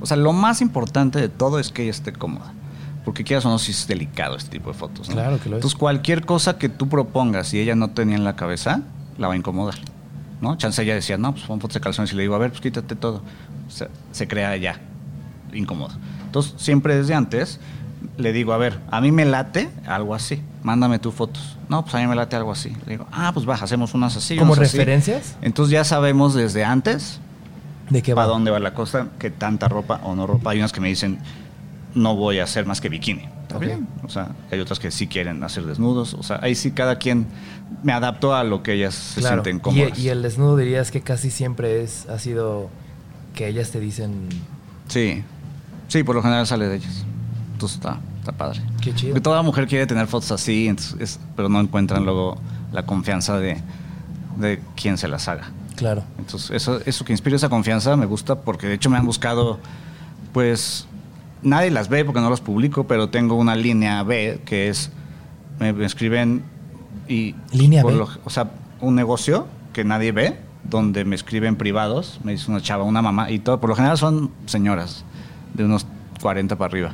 [0.00, 2.52] O sea, lo más importante de todo es que ella esté cómoda.
[3.04, 5.08] Porque quieras o no, si es delicado este tipo de fotos.
[5.08, 5.14] ¿no?
[5.14, 5.60] Claro que lo es.
[5.60, 8.82] Entonces cualquier cosa que tú propongas y ella no tenía en la cabeza,
[9.16, 9.76] la va a incomodar.
[10.40, 10.56] ¿No?
[10.56, 12.60] Chance ella decía, no, pues pon fotos de calzones y le digo, a ver, pues
[12.60, 13.22] quítate todo.
[13.66, 14.80] O sea, se crea ya
[15.52, 15.94] incómodo.
[16.26, 17.58] Entonces, siempre desde antes
[18.16, 21.56] le digo, a ver, a mí me late algo así, mándame tus fotos.
[21.68, 22.70] No, pues a mí me late algo así.
[22.86, 24.36] Le digo, ah, pues baja, hacemos unas así.
[24.36, 24.76] ¿Como unas así".
[24.78, 25.36] referencias?
[25.42, 27.20] Entonces ya sabemos desde antes
[27.90, 28.22] ¿De qué va?
[28.22, 30.50] para dónde va la cosa, qué tanta ropa o no ropa.
[30.50, 31.18] Hay unas que me dicen,
[31.94, 33.26] no voy a hacer más que bikini.
[33.42, 33.86] está bien.
[34.04, 36.14] O sea, hay otras que sí quieren hacer desnudos.
[36.14, 37.26] O sea, ahí sí cada quien
[37.82, 39.42] me adapto a lo que ellas se Claro.
[39.42, 39.98] sienten Y, cómodas.
[39.98, 42.68] y el desnudo dirías que casi siempre es, ha sido
[43.34, 44.28] que ellas te dicen,
[44.88, 45.22] Sí,
[45.88, 47.04] sí, por lo general sale de ellas.
[47.58, 48.60] Entonces está, está padre.
[48.80, 49.14] qué chido.
[49.14, 52.38] Porque toda mujer quiere tener fotos así, entonces es- pero no encuentran luego
[52.72, 53.60] la confianza de,
[54.38, 55.50] de quien se las haga.
[55.74, 56.04] Claro.
[56.18, 59.58] Entonces, eso, eso que inspira esa confianza me gusta porque de hecho me han buscado,
[60.32, 60.86] pues,
[61.42, 64.90] nadie las ve porque no las publico, pero tengo una línea B que es,
[65.58, 66.44] me, me escriben
[67.08, 67.34] y...
[67.52, 67.92] Línea B.
[67.92, 68.50] lo- o sea,
[68.80, 73.30] un negocio que nadie ve, donde me escriben privados, me dice una chava, una mamá,
[73.32, 75.04] y todo, por lo general son señoras
[75.54, 75.86] de unos
[76.20, 76.92] 40 para arriba.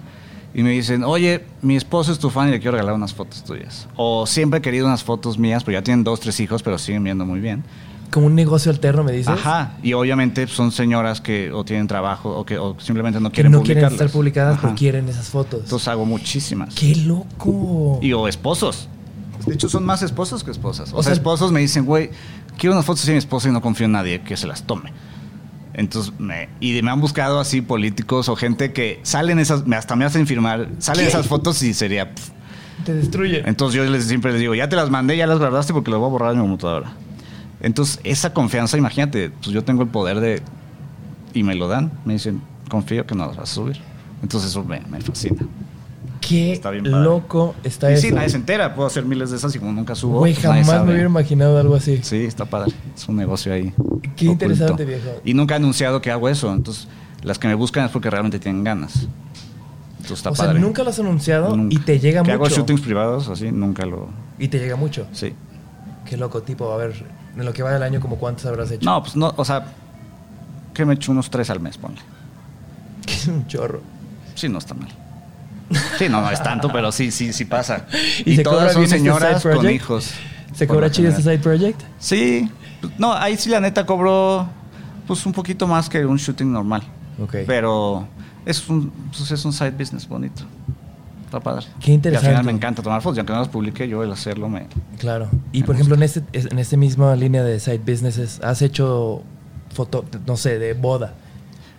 [0.54, 3.42] Y me dicen, oye, mi esposo es tu fan y le quiero regalar unas fotos
[3.42, 3.88] tuyas.
[3.96, 7.02] O siempre he querido unas fotos mías, pero ya tienen dos, tres hijos, pero siguen
[7.02, 7.64] viendo muy bien.
[8.12, 9.26] Como un negocio alterno, me dices.
[9.28, 13.34] Ajá, y obviamente son señoras que o tienen trabajo o que o simplemente no Que
[13.36, 14.74] quieren no quieren estar publicadas, Ajá.
[14.76, 15.62] quieren esas fotos.
[15.64, 16.72] Entonces hago muchísimas.
[16.76, 17.98] ¡Qué loco!
[18.00, 18.88] Y o esposos.
[19.46, 20.92] De hecho, son más esposos que esposas.
[20.92, 22.10] O, O sea, sea- esposos me dicen, güey,
[22.56, 24.92] quiero unas fotos de mi esposa y no confío en nadie que se las tome.
[25.74, 30.04] Entonces, me, y me han buscado así políticos o gente que salen esas, hasta me
[30.04, 31.08] hacen firmar, salen ¿Qué?
[31.08, 32.14] esas fotos y sería...
[32.14, 32.30] pff.
[32.84, 33.42] Te destruye.
[33.46, 35.98] Entonces yo les, siempre les digo, ya te las mandé, ya las guardaste porque las
[35.98, 36.92] voy a borrar de mi computadora.
[37.60, 40.42] Entonces, esa confianza, imagínate, pues yo tengo el poder de...
[41.32, 43.80] Y me lo dan, me dicen, confío que no las vas a subir.
[44.22, 45.42] Entonces eso me, me fascina.
[46.26, 48.02] ¡Qué Está bien loco está y eso!
[48.08, 50.20] sí, nadie se entera, puedo hacer miles de esas y como nunca subo...
[50.20, 52.00] Güey, pues jamás me hubiera imaginado algo así.
[52.02, 52.72] Sí, está padre.
[52.96, 53.72] Es un negocio ahí.
[54.16, 54.44] Qué oculto.
[54.44, 55.10] interesante, viejo.
[55.24, 56.52] Y nunca he anunciado que hago eso.
[56.52, 56.88] Entonces,
[57.22, 59.06] las que me buscan es porque realmente tienen ganas.
[60.04, 60.60] Entonces está o sea, padre.
[60.60, 61.74] nunca lo has anunciado Nunca.
[61.74, 62.44] y te llega que mucho.
[62.44, 64.08] hago shootings privados, así, nunca lo.
[64.38, 65.06] Y te llega mucho.
[65.12, 65.32] Sí.
[66.04, 66.92] Qué loco, tipo, a ver,
[67.36, 68.84] en lo que va del año, como cuántos habrás hecho?
[68.84, 69.66] No, pues no, o sea,
[70.74, 72.00] que me echo unos tres al mes, ponle.
[73.06, 73.80] Que es un chorro.
[74.34, 74.88] Sí, no está mal.
[75.98, 77.86] Sí, no, no es tanto, pero sí, sí, sí pasa.
[78.24, 80.12] ¿Y todas son este señoras con hijos.
[80.54, 81.80] ¿Se cobra chido este side project?
[81.98, 82.48] Sí.
[82.98, 84.48] No, ahí sí la neta cobro
[85.06, 86.82] pues un poquito más que un shooting normal.
[87.20, 87.36] Ok.
[87.46, 88.06] Pero
[88.44, 90.44] es un, pues, es un side business bonito.
[91.24, 91.66] Está padre.
[91.80, 92.26] Qué interesante.
[92.26, 93.16] Y al final me encanta tomar fotos.
[93.16, 94.66] Y aunque no las publique, yo el hacerlo me...
[94.98, 95.28] Claro.
[95.52, 99.22] Y Me por ejemplo, en este en esta misma línea de side businesses, ¿has hecho
[99.72, 101.14] foto, no sé, de boda?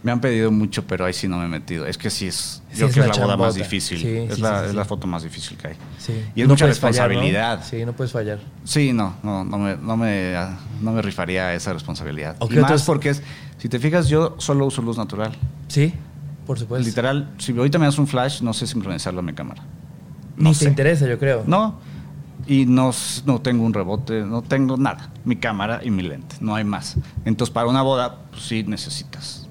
[0.06, 1.88] Me han pedido mucho, pero ahí sí no me he metido.
[1.88, 2.62] Es que sí es...
[2.72, 3.98] Sí, yo creo que es la boda más difícil.
[3.98, 5.76] Sí, es sí, la, es foto más difícil que hay.
[6.36, 7.16] Y es mucha puedes fallar, ¿no?
[7.16, 7.64] responsabilidad.
[7.68, 8.40] Sí, no puedes fallar.
[8.66, 10.36] Sí, no, no, no me, no me,
[10.80, 12.36] no me rifaría esa responsabilidad.
[12.38, 13.24] ¿O Y más porque es,
[13.58, 15.36] si te fijas, yo solo uso luz natural.
[15.70, 15.92] Sí,
[16.46, 16.88] por supuesto.
[16.88, 19.64] Literal, si ahorita me das un flash, no sé sincronizarlo a mi cámara.
[20.38, 20.66] Ni No te sé.
[20.68, 21.46] interesa, yo creo.
[21.48, 21.80] No,
[22.46, 22.92] y no,
[23.26, 25.10] no tengo un rebote, no tengo nada.
[25.24, 26.96] Mi cámara y mi lente, no hay más.
[27.26, 29.45] Entonces, para una boda, pues sí necesitas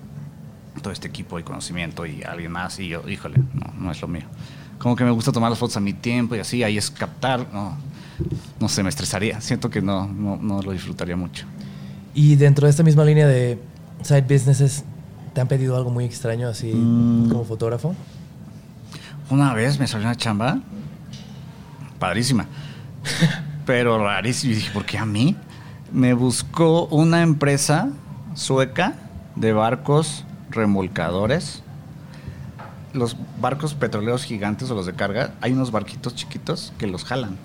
[0.84, 2.78] todo este equipo y conocimiento y alguien más.
[2.78, 4.26] Y yo, híjole, no, no es lo mío.
[4.78, 7.46] Como que me gusta tomar las fotos a mi tiempo y así, ahí es captar.
[7.54, 7.74] No,
[8.60, 9.40] no sé, me estresaría.
[9.40, 11.46] Siento que no, no, no lo disfrutaría mucho.
[12.14, 13.58] Y dentro de esta misma línea de
[14.02, 14.84] side businesses,
[15.32, 17.30] ¿te han pedido algo muy extraño así Mm.
[17.30, 17.94] como fotógrafo?
[19.30, 20.58] Una vez me salió una chamba
[21.98, 22.46] padrísima,
[23.66, 24.52] pero rarísima.
[24.52, 25.34] Y dije, ¿por qué a mí?
[25.92, 27.88] Me buscó una empresa
[28.34, 28.94] sueca
[29.36, 30.24] de barcos
[30.54, 31.62] remolcadores.
[32.92, 37.36] Los barcos petroleros gigantes o los de carga, hay unos barquitos chiquitos que los jalan,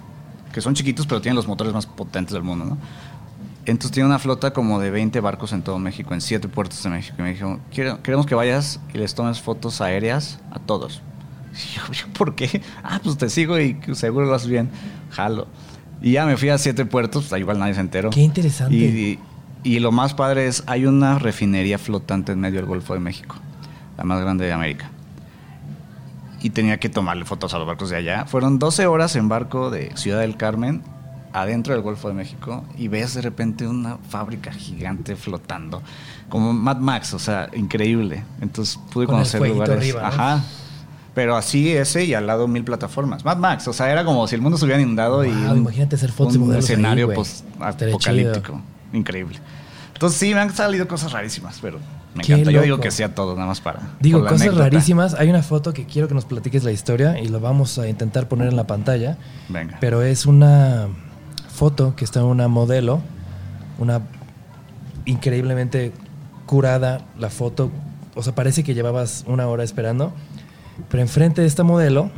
[0.54, 2.78] que son chiquitos pero tienen los motores más potentes del mundo, ¿no?
[3.66, 6.90] Entonces tiene una flota como de 20 barcos en todo México, en 7 puertos de
[6.90, 7.16] México.
[7.20, 11.02] Y me dijo, "Quiero- queremos que vayas y les tomes fotos aéreas a todos.
[11.54, 12.62] Y yo, "¿Yo ¿por qué?
[12.84, 14.70] Ah, pues te sigo y seguro lo haces bien.
[15.12, 15.48] Jalo.
[16.02, 18.10] Y ya me fui a 7 puertos, pues, igual nadie se enteró.
[18.12, 18.76] Qué interesante.
[18.76, 19.20] Y,
[19.64, 23.36] y- lo más padre es, hay una refinería flotante en medio del Golfo de México,
[23.98, 24.90] la más grande de América.
[26.42, 28.26] Y tenía que tomarle fotos a los barcos de allá.
[28.26, 30.82] Fueron 12 horas en barco de Ciudad del Carmen
[31.34, 35.84] adentro del Golfo de México y ves de repente una fábrica gigante flotando,
[36.30, 38.24] como Mad Max, o sea, increíble.
[38.42, 39.76] Entonces pude Con conocer lugares.
[39.78, 40.08] arriba, ¿no?
[40.08, 40.44] Ajá.
[41.14, 43.26] Pero así ese y al lado mil plataformas.
[43.26, 45.98] Mad Max, o sea, era como si el mundo se hubiera inundado y un, imagínate
[45.98, 47.16] hacer fotos y un ahí, escenario güey.
[47.18, 48.62] post apocalíptico.
[48.94, 49.40] Increíble.
[49.94, 51.80] Entonces sí, me han salido cosas rarísimas, pero
[52.16, 52.52] me Qué encanta.
[52.52, 53.82] Yo digo que sea todo, nada más para.
[54.00, 54.64] Digo, cosas anécdota.
[54.64, 55.14] rarísimas.
[55.14, 58.28] Hay una foto que quiero que nos platiques la historia y lo vamos a intentar
[58.28, 59.18] poner en la pantalla.
[59.50, 59.78] Venga.
[59.80, 60.88] Pero es una
[61.54, 63.02] foto que está una modelo,
[63.78, 64.02] una
[65.06, 65.92] increíblemente
[66.46, 67.72] curada la foto.
[68.16, 70.14] O sea, parece que llevabas una hora esperando.
[70.90, 72.10] Pero enfrente de esta modelo,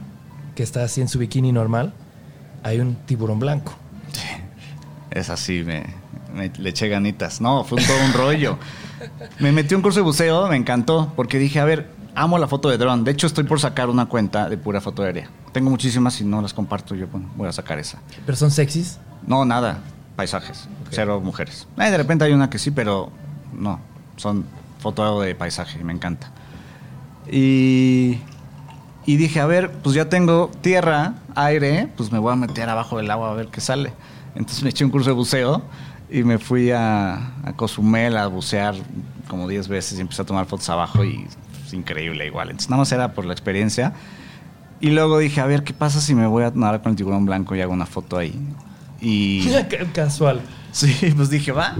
[0.55, 1.93] que está así en su bikini normal,
[2.63, 3.74] hay un tiburón blanco.
[5.11, 5.84] Es así, me,
[6.34, 7.41] me- le eché ganitas.
[7.41, 8.57] No, fue un- todo un rollo.
[9.39, 12.69] Me metí un curso de buceo, me encantó, porque dije, a ver, amo la foto
[12.69, 13.03] de dron.
[13.03, 15.29] De hecho, estoy por sacar una cuenta de pura foto aérea.
[15.51, 16.95] Tengo muchísimas y no las comparto.
[16.95, 17.99] Yo bueno, voy a sacar esa.
[18.25, 18.99] ¿Pero son sexys?
[19.25, 19.79] No, nada.
[20.15, 20.67] Paisajes.
[20.91, 21.67] Cero mujeres.
[21.77, 23.11] Eh, de repente hay una que sí, pero
[23.53, 23.79] no.
[24.17, 24.45] Son
[24.79, 25.84] fotos de paisaje.
[25.84, 26.32] Me encanta.
[27.32, 28.19] Y,
[29.05, 32.97] y dije, a ver, pues ya tengo tierra, aire, pues me voy a meter abajo
[32.97, 33.93] del agua a ver qué sale.
[34.36, 35.61] Entonces me eché un curso de buceo
[36.12, 38.76] y me fui a, a Cozumel a bucear
[39.28, 41.26] como 10 veces y empecé a tomar fotos abajo y
[41.66, 42.49] es increíble igual.
[42.49, 43.93] Entonces nada más era por la experiencia.
[44.82, 47.26] Y luego dije, a ver, ¿qué pasa si me voy a nadar con el tiburón
[47.26, 48.34] blanco y hago una foto ahí?
[48.99, 49.47] Y
[49.93, 50.41] Casual.
[50.72, 51.76] sí, pues dije, va.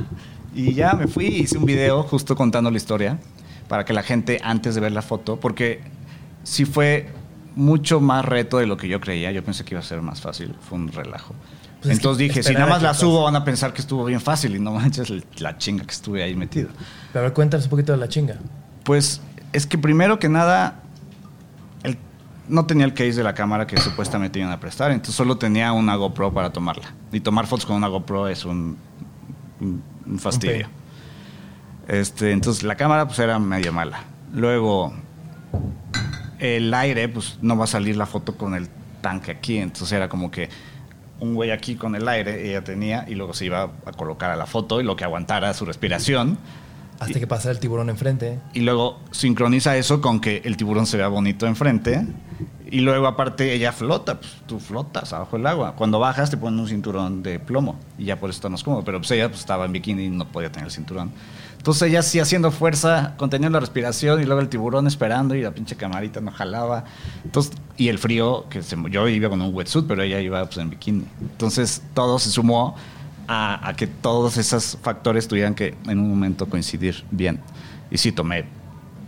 [0.54, 3.20] Y ya me fui y hice un video justo contando la historia
[3.68, 5.82] para que la gente antes de ver la foto, porque
[6.44, 7.10] sí fue
[7.56, 9.32] mucho más reto de lo que yo creía.
[9.32, 10.56] Yo pensé que iba a ser más fácil.
[10.62, 11.34] Fue un relajo.
[11.82, 13.02] Pues es Entonces que dije, si nada más la pase.
[13.02, 16.22] subo van a pensar que estuvo bien fácil y no manches la chinga que estuve
[16.24, 16.70] ahí metido.
[17.12, 18.36] Pero a ver, cuéntanos un poquito de la chinga.
[18.84, 19.20] Pues
[19.52, 20.82] es que primero que nada,
[21.84, 21.98] el-
[22.48, 25.72] no tenía el case de la cámara que supuestamente iban a prestar, entonces solo tenía
[25.74, 26.94] una GoPro para tomarla.
[27.12, 28.78] Y tomar fotos con una GoPro es un,
[29.60, 30.68] un- un fastidio.
[31.88, 34.04] Este, entonces la cámara pues era medio mala.
[34.34, 34.94] Luego
[36.40, 38.70] el aire, pues no va a salir la foto con el
[39.02, 40.50] tanque aquí, entonces era como que
[41.22, 44.36] un güey aquí con el aire, ella tenía, y luego se iba a colocar a
[44.36, 46.38] la foto y lo que aguantara su respiración.
[47.00, 48.40] Hasta que pasara el tiburón enfrente.
[48.54, 52.06] Y luego sincroniza eso con que el tiburón se vea bonito enfrente.
[52.70, 55.76] Y luego aparte ella flota, pues tú flotas abajo del agua.
[55.76, 58.84] Cuando bajas te ponen un cinturón de plomo y ya por eso está más cómodo.
[58.84, 61.12] Pero pues ella pues, estaba en bikini y no podía tener el cinturón.
[61.62, 65.52] Entonces ella sí haciendo fuerza, conteniendo la respiración y luego el tiburón esperando y la
[65.52, 66.86] pinche camarita no jalaba.
[67.24, 70.58] Entonces, y el frío, que se- yo iba con un wetsuit, pero ella iba pues,
[70.58, 71.06] en bikini.
[71.22, 72.76] Entonces todo se sumó
[73.28, 77.40] a, a que todos esos factores tuvieran que en un momento coincidir bien.
[77.92, 78.46] Y sí, tomé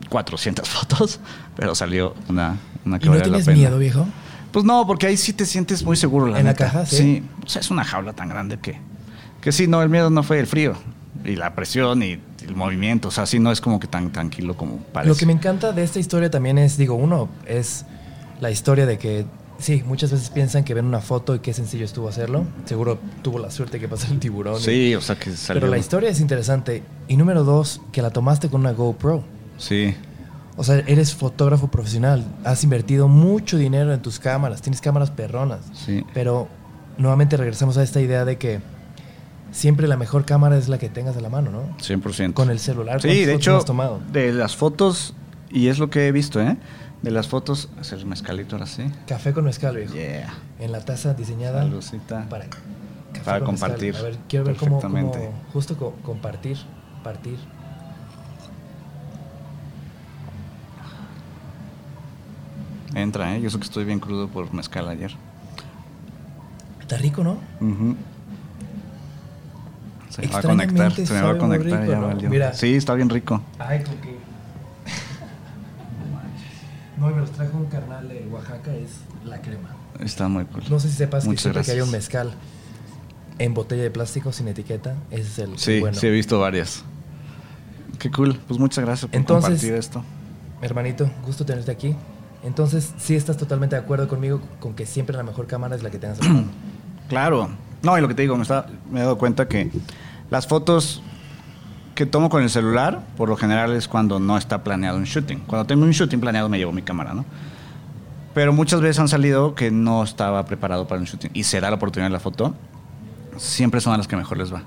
[0.09, 1.19] 400 fotos,
[1.55, 3.57] pero salió una, una que ¿Y no la tienes pena.
[3.57, 4.05] miedo, viejo?
[4.51, 6.27] Pues no, porque ahí sí te sientes muy seguro.
[6.27, 7.23] La ¿En la caja, sí?
[7.43, 8.79] O sea, es una jaula tan grande que...
[9.41, 10.75] Que sí, no, el miedo no fue el frío.
[11.26, 13.07] Y la presión y el movimiento.
[13.07, 15.09] O sea, sí no es como que tan tranquilo como parece.
[15.09, 17.86] Lo que me encanta de esta historia también es, digo, uno, es
[18.41, 19.26] la historia de que,
[19.59, 22.45] sí, muchas veces piensan que ven una foto y qué sencillo estuvo hacerlo.
[22.66, 24.59] Seguro tuvo la suerte que pasó el tiburón.
[24.59, 25.61] y- Sí, o sea que salió...
[25.61, 26.84] Pero la historia es interesante.
[27.07, 29.24] Y número dos, que la tomaste con una GoPro.
[29.57, 29.95] Sí.
[30.57, 32.26] O sea, eres fotógrafo profesional.
[32.43, 34.61] Has invertido mucho dinero en tus cámaras.
[34.61, 35.61] Tienes cámaras perronas.
[35.74, 36.03] Sí.
[36.14, 36.47] Pero
[36.97, 38.59] nuevamente regresamos a esta idea de que
[39.53, 41.77] siempre la mejor cámara es la que tengas a la mano, ¿no?
[41.77, 42.33] 100%.
[42.33, 43.01] Con el celular.
[43.01, 44.01] Sí, ¿cuántas de hecho, has tomado?
[44.11, 45.13] de las fotos,
[45.49, 46.57] y es lo que he visto, ¿eh?
[47.01, 48.83] De las fotos, hacer el mezcalito ahora sí.
[49.07, 49.93] Café con mezcal, viejo.
[49.93, 50.33] Yeah.
[50.59, 52.27] En la taza diseñada Saludcita.
[52.29, 53.69] para, café Para con mezcal.
[53.71, 53.95] compartir.
[53.95, 54.81] A ver, quiero ver cómo,
[55.53, 56.57] justo co- compartir,
[57.03, 57.37] partir.
[62.95, 63.41] Entra, ¿eh?
[63.41, 65.11] Yo sé que estoy bien crudo por mezcal ayer.
[66.79, 67.37] Está rico, ¿no?
[70.16, 72.07] Se me va a conectar, se me va a conectar, rico, ya ¿no?
[72.07, 72.30] valió.
[72.30, 72.53] Mira.
[72.53, 73.41] Sí, está bien rico.
[73.59, 74.09] Ay, con que.
[76.97, 78.91] No, y me los trajo un carnal de Oaxaca, es
[79.26, 79.70] la crema.
[79.99, 80.64] Está muy cool.
[80.70, 82.34] No sé si sepas que siempre que hay un mezcal
[83.39, 85.97] en botella de plástico sin etiqueta, ese es el, Sí, bueno.
[85.97, 86.84] sí he visto varias.
[87.99, 88.39] Qué cool.
[88.47, 90.03] Pues muchas gracias por Entonces- compartir esto.
[90.61, 91.95] Hermanito, gusto tenerte aquí.
[92.43, 95.89] Entonces, sí estás totalmente de acuerdo conmigo con que siempre la mejor cámara es la
[95.89, 96.20] que tengas.
[97.09, 97.49] Claro.
[97.84, 99.69] No, y lo que te digo, me, está- me he dado cuenta que
[100.29, 101.01] las fotos
[101.95, 105.39] que tomo con el celular, por lo general es cuando no está planeado un shooting.
[105.45, 107.25] Cuando tengo un shooting planeado me llevo mi cámara, ¿no?
[108.34, 111.69] Pero muchas veces han salido que no estaba preparado para un shooting y se da
[111.69, 112.55] la oportunidad de la foto.
[113.38, 114.63] Siempre son a las que mejor les va.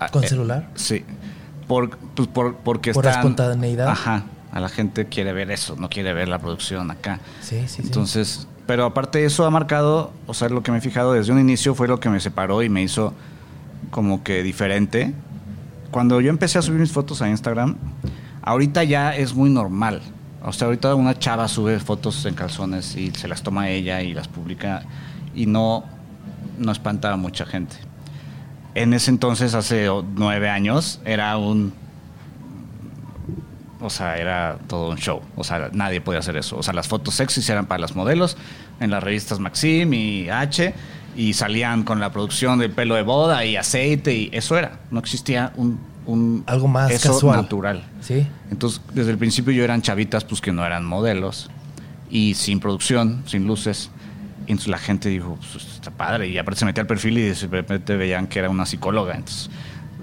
[0.00, 0.68] Ah, ¿Con eh, celular?
[0.74, 1.04] Sí.
[1.68, 3.88] Por, pues por, porque Por están- espontaneidad.
[3.88, 4.24] Ajá.
[4.50, 7.20] A la gente quiere ver eso, no quiere ver la producción acá.
[7.42, 7.82] Sí, sí, sí.
[8.68, 11.74] Pero aparte eso ha marcado, o sea, lo que me he fijado desde un inicio
[11.74, 13.14] fue lo que me separó y me hizo
[13.90, 15.14] como que diferente.
[15.90, 17.78] Cuando yo empecé a subir mis fotos a Instagram,
[18.42, 20.02] ahorita ya es muy normal.
[20.44, 24.12] O sea, ahorita una chava sube fotos en calzones y se las toma ella y
[24.12, 24.82] las publica
[25.34, 25.84] y no,
[26.58, 27.76] no espanta a mucha gente.
[28.74, 31.72] En ese entonces, hace nueve años, era un
[33.80, 35.20] o sea, era todo un show.
[35.36, 36.56] O sea, nadie podía hacer eso.
[36.56, 38.36] O sea, las fotos sexys eran para las modelos
[38.80, 40.74] en las revistas Maxim y H
[41.16, 44.80] y salían con la producción del pelo de boda y aceite y eso era.
[44.90, 47.36] No existía un, un Algo más eso casual.
[47.42, 47.84] natural.
[48.00, 48.26] Sí.
[48.50, 51.50] Entonces, desde el principio yo eran chavitas pues que no eran modelos
[52.10, 53.90] y sin producción, sin luces.
[54.46, 56.28] Y entonces la gente dijo, pues está padre.
[56.28, 59.14] Y aparte se metía al perfil y de repente veían que era una psicóloga.
[59.14, 59.50] Entonces,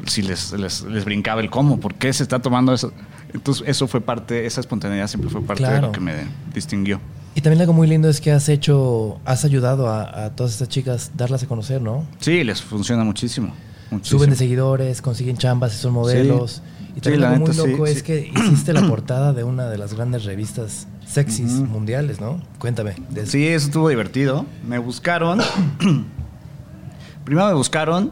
[0.05, 2.93] sí les, les, les brincaba el cómo, ¿por qué se está tomando eso?
[3.35, 6.13] Entonces, eso fue parte, esa espontaneidad siempre fue parte de lo que me
[6.53, 6.99] distinguió.
[7.35, 10.69] Y también algo muy lindo es que has hecho, has ayudado a, a todas estas
[10.69, 12.05] chicas darlas a conocer, ¿no?
[12.19, 13.53] Sí, les funciona muchísimo.
[13.91, 14.17] muchísimo.
[14.19, 16.61] Suben de seguidores, consiguen chambas y son modelos.
[16.91, 18.03] Y Sí, también la algo muy sí, loco es sí.
[18.03, 22.41] que hiciste la portada de una de las grandes revistas sexys mundiales, ¿no?
[22.57, 22.95] Cuéntame.
[23.09, 23.31] de eso.
[23.33, 24.45] Sí, eso estuvo divertido.
[24.65, 25.41] Me buscaron.
[27.25, 28.11] Primero me buscaron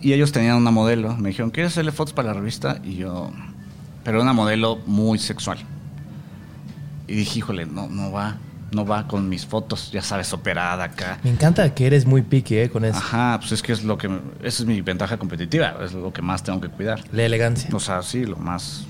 [0.00, 1.14] y ellos tenían una modelo.
[1.16, 2.80] Me dijeron, ¿quieres hacerle fotos para la revista?
[2.84, 3.30] Y yo,
[4.06, 5.58] pero una modelo muy sexual.
[7.08, 8.36] Y dije, híjole, no, no va,
[8.70, 11.18] no va con mis fotos, ya sabes, operada acá.
[11.24, 12.70] Me encanta que eres muy picky ¿eh?
[12.70, 12.96] con eso.
[12.96, 14.06] Ajá, pues es que es lo que,
[14.44, 17.02] esa es mi ventaja competitiva, es lo que más tengo que cuidar.
[17.10, 17.68] La elegancia.
[17.72, 18.86] O sea, sí, lo más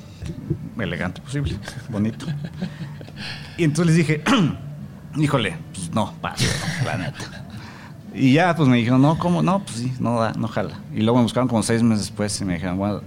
[0.78, 1.56] elegante posible,
[1.88, 2.26] bonito.
[3.56, 4.22] Y entonces les dije,
[5.16, 6.44] híjole, pues no, paso,
[6.84, 7.46] la neta.
[8.12, 9.42] Y ya, pues me dijeron, no, ¿cómo?
[9.42, 10.78] No, pues sí, no da, no jala.
[10.94, 13.00] Y luego me buscaron como seis meses después y me dijeron, bueno,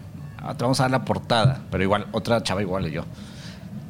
[0.56, 1.62] te vamos a dar la portada.
[1.72, 3.06] Pero igual, otra chava igual y yo.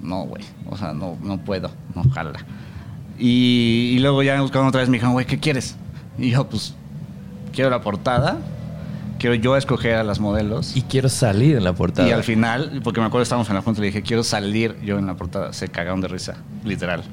[0.02, 2.40] No, güey, o sea, no, no puedo, no jala.
[3.18, 5.76] Y, y luego ya me buscaron otra vez, me dijeron, güey, ¿qué quieres?
[6.18, 6.74] Y yo, pues,
[7.52, 8.38] quiero la portada,
[9.20, 10.76] quiero yo escoger a las modelos.
[10.76, 12.08] Y quiero salir en la portada.
[12.08, 14.98] Y al final, porque me acuerdo estábamos en la junta, le dije, quiero salir yo
[14.98, 15.54] en la portada.
[15.54, 17.04] Se cagaron de risa, literal.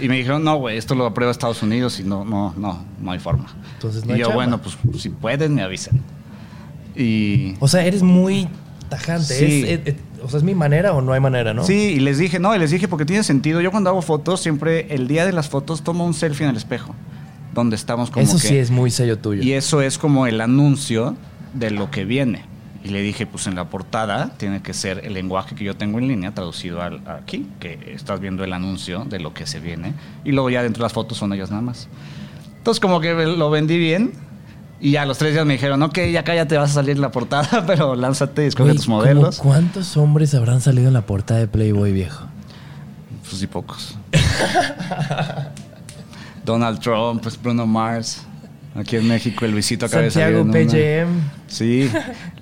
[0.00, 3.12] Y me dijeron, no, güey, esto lo aprueba Estados Unidos y no, no, no, no
[3.12, 3.46] hay forma.
[3.74, 4.36] Entonces no y hay yo, chamba.
[4.36, 6.00] bueno, pues si pueden, me avisan.
[6.96, 7.54] Y...
[7.60, 8.48] O sea, eres muy
[8.96, 9.34] tajante.
[9.34, 9.64] Sí.
[9.66, 11.64] Es- es- o sea, ¿es mi manera o no hay manera, no?
[11.64, 13.60] Sí, y les dije, no, y les dije porque tiene sentido.
[13.60, 16.56] Yo cuando hago fotos, siempre el día de las fotos tomo un selfie en el
[16.56, 16.94] espejo,
[17.52, 18.48] donde estamos como Eso que...
[18.48, 19.42] sí es muy sello tuyo.
[19.42, 21.16] Y eso es como el anuncio
[21.52, 22.44] de lo que viene.
[22.82, 25.98] Y le dije, pues en la portada tiene que ser el lenguaje que yo tengo
[25.98, 29.94] en línea traducido al, aquí, que estás viendo el anuncio de lo que se viene.
[30.22, 31.88] Y luego ya dentro de las fotos son ellas nada más.
[32.58, 34.12] Entonces como que lo vendí bien.
[34.84, 37.00] Y ya a los tres días me dijeron, ok, ya cállate, vas a salir en
[37.00, 39.38] la portada, pero lánzate y escoge Güey, tus modelos.
[39.38, 42.26] ¿cómo ¿Cuántos hombres habrán salido en la portada de Playboy viejo?
[43.22, 43.96] Pues sí, pocos.
[46.44, 48.26] Donald Trump, pues Bruno Mars.
[48.74, 51.06] Aquí en México el Luisito acaba de salir Santiago en una.
[51.06, 51.30] PJM.
[51.46, 51.90] Sí.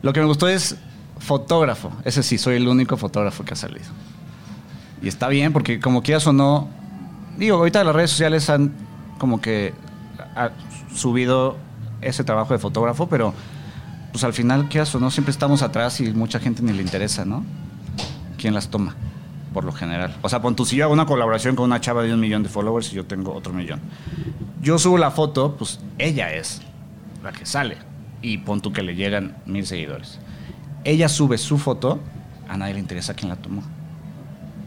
[0.02, 0.74] Lo que me gustó es
[1.20, 1.92] fotógrafo.
[2.04, 3.86] Ese sí, soy el único fotógrafo que ha salido.
[5.00, 6.68] Y está bien, porque como quieras o no.
[7.38, 8.72] Digo, ahorita las redes sociales han
[9.18, 9.74] como que
[10.34, 10.50] ha
[10.92, 11.56] subido
[12.02, 13.32] ese trabajo de fotógrafo, pero
[14.12, 17.24] pues al final, quieras o no, siempre estamos atrás y mucha gente ni le interesa,
[17.24, 17.44] ¿no?
[18.36, 18.94] ¿Quién las toma?
[19.54, 20.16] Por lo general.
[20.22, 22.42] O sea, pon tú, si yo hago una colaboración con una chava de un millón
[22.42, 23.80] de followers y yo tengo otro millón.
[24.60, 26.60] Yo subo la foto, pues ella es
[27.22, 27.78] la que sale.
[28.20, 30.18] Y pon tú que le llegan mil seguidores.
[30.84, 32.00] Ella sube su foto,
[32.48, 33.62] a nadie le interesa quién la tomó.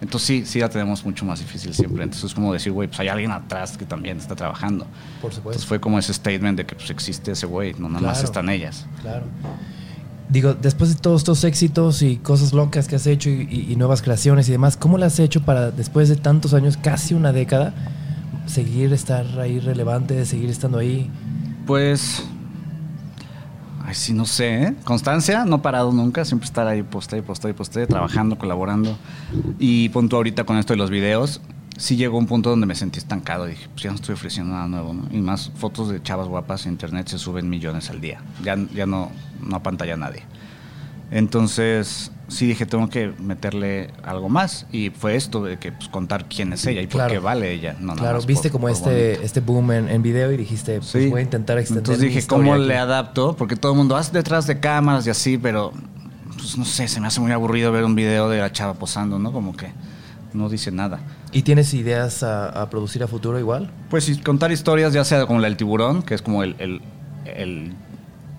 [0.02, 2.04] Entonces sí, sí la tenemos mucho más difícil siempre.
[2.04, 4.86] Entonces es como decir, güey, pues hay alguien atrás que también está trabajando.
[5.22, 5.40] Por supuesto.
[5.52, 8.26] Entonces fue como ese statement de que pues existe ese güey, no nada más Claro.
[8.26, 8.86] están ellas.
[9.02, 9.26] Claro.
[10.28, 13.76] Digo, después de todos estos éxitos y cosas locas que has hecho y, y- y
[13.76, 17.32] nuevas creaciones y demás, ¿cómo lo has hecho para, después de tantos años, casi una
[17.32, 17.74] década,
[18.48, 21.10] seguir estar ahí relevante, seguir estando ahí?
[21.68, 22.24] Pues.
[23.88, 24.76] Ay, sí, no sé, ¿eh?
[24.84, 28.98] Constancia, no parado nunca, siempre estar ahí, posté, posté, posté, trabajando, colaborando.
[29.60, 31.40] Y punto ahorita con esto de los videos,
[31.78, 33.46] sí llegó un punto donde me sentí estancado.
[33.46, 35.08] Dije, pues ya no estoy ofreciendo nada nuevo, ¿no?
[35.12, 38.22] Y más fotos de chavas guapas en internet se suben millones al día.
[38.44, 39.12] Ya, ya no,
[39.42, 40.24] no apantalla nadie.
[41.12, 44.66] Entonces, sí dije, tengo que meterle algo más.
[44.72, 47.12] Y fue esto de que, pues, contar quién es ella y por Claro.
[47.14, 47.76] qué vale ella.
[47.80, 49.22] No, claro, viste por- como por este, bonito.
[49.24, 51.08] este boom en, en video y dijiste, pues Sí.
[51.10, 52.66] voy a intentar extender Entonces mi dije, historia ¿cómo aquí".
[52.68, 53.36] le adapto?
[53.36, 55.72] Porque todo el mundo hace detrás de cámaras y así, pero
[56.36, 59.18] pues no sé, se me hace muy aburrido ver un video de la chava posando,
[59.20, 59.32] ¿no?
[59.32, 59.72] Como que
[60.34, 61.00] no dice nada.
[61.32, 63.72] ¿Y tienes ideas a, a producir a futuro igual?
[63.90, 66.82] Pues sí, contar historias, ya sea como la del tiburón, que es como el, el-
[67.26, 67.74] el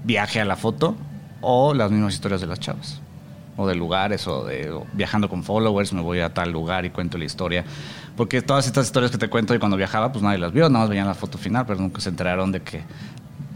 [0.05, 0.95] viaje a la foto,
[1.41, 3.01] o las mismas historias de las chavas.
[3.59, 6.91] O de lugares, o de o viajando con followers, me voy a tal lugar y
[6.91, 7.65] cuento la historia.
[8.17, 10.81] Porque todas estas historias que te cuento y cuando viajaba, pues nadie las vio, nada
[10.85, 12.83] más veían la foto final, pero nunca se enteraron de que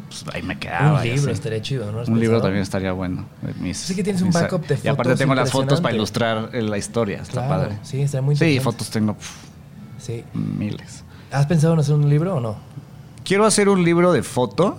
[0.08, 0.98] pues, ahí me quedaba.
[1.00, 2.00] un libro estaría chido, ¿no?
[2.00, 3.26] ¿Has Un libro también estaría bueno.
[3.60, 5.94] Mis- Sí que tienes un mis- backup de Y aparte fotos tengo las fotos para
[5.94, 7.20] ilustrar eh, la historia.
[7.22, 7.78] Está Claro, padre.
[7.82, 9.46] sí, estaría muy Sí, fotos tengo pf,
[9.98, 10.24] Sí.
[10.34, 11.04] miles.
[11.30, 12.56] ¿Has pensado en hacer un libro o no?
[13.24, 14.78] Quiero hacer un libro de foto,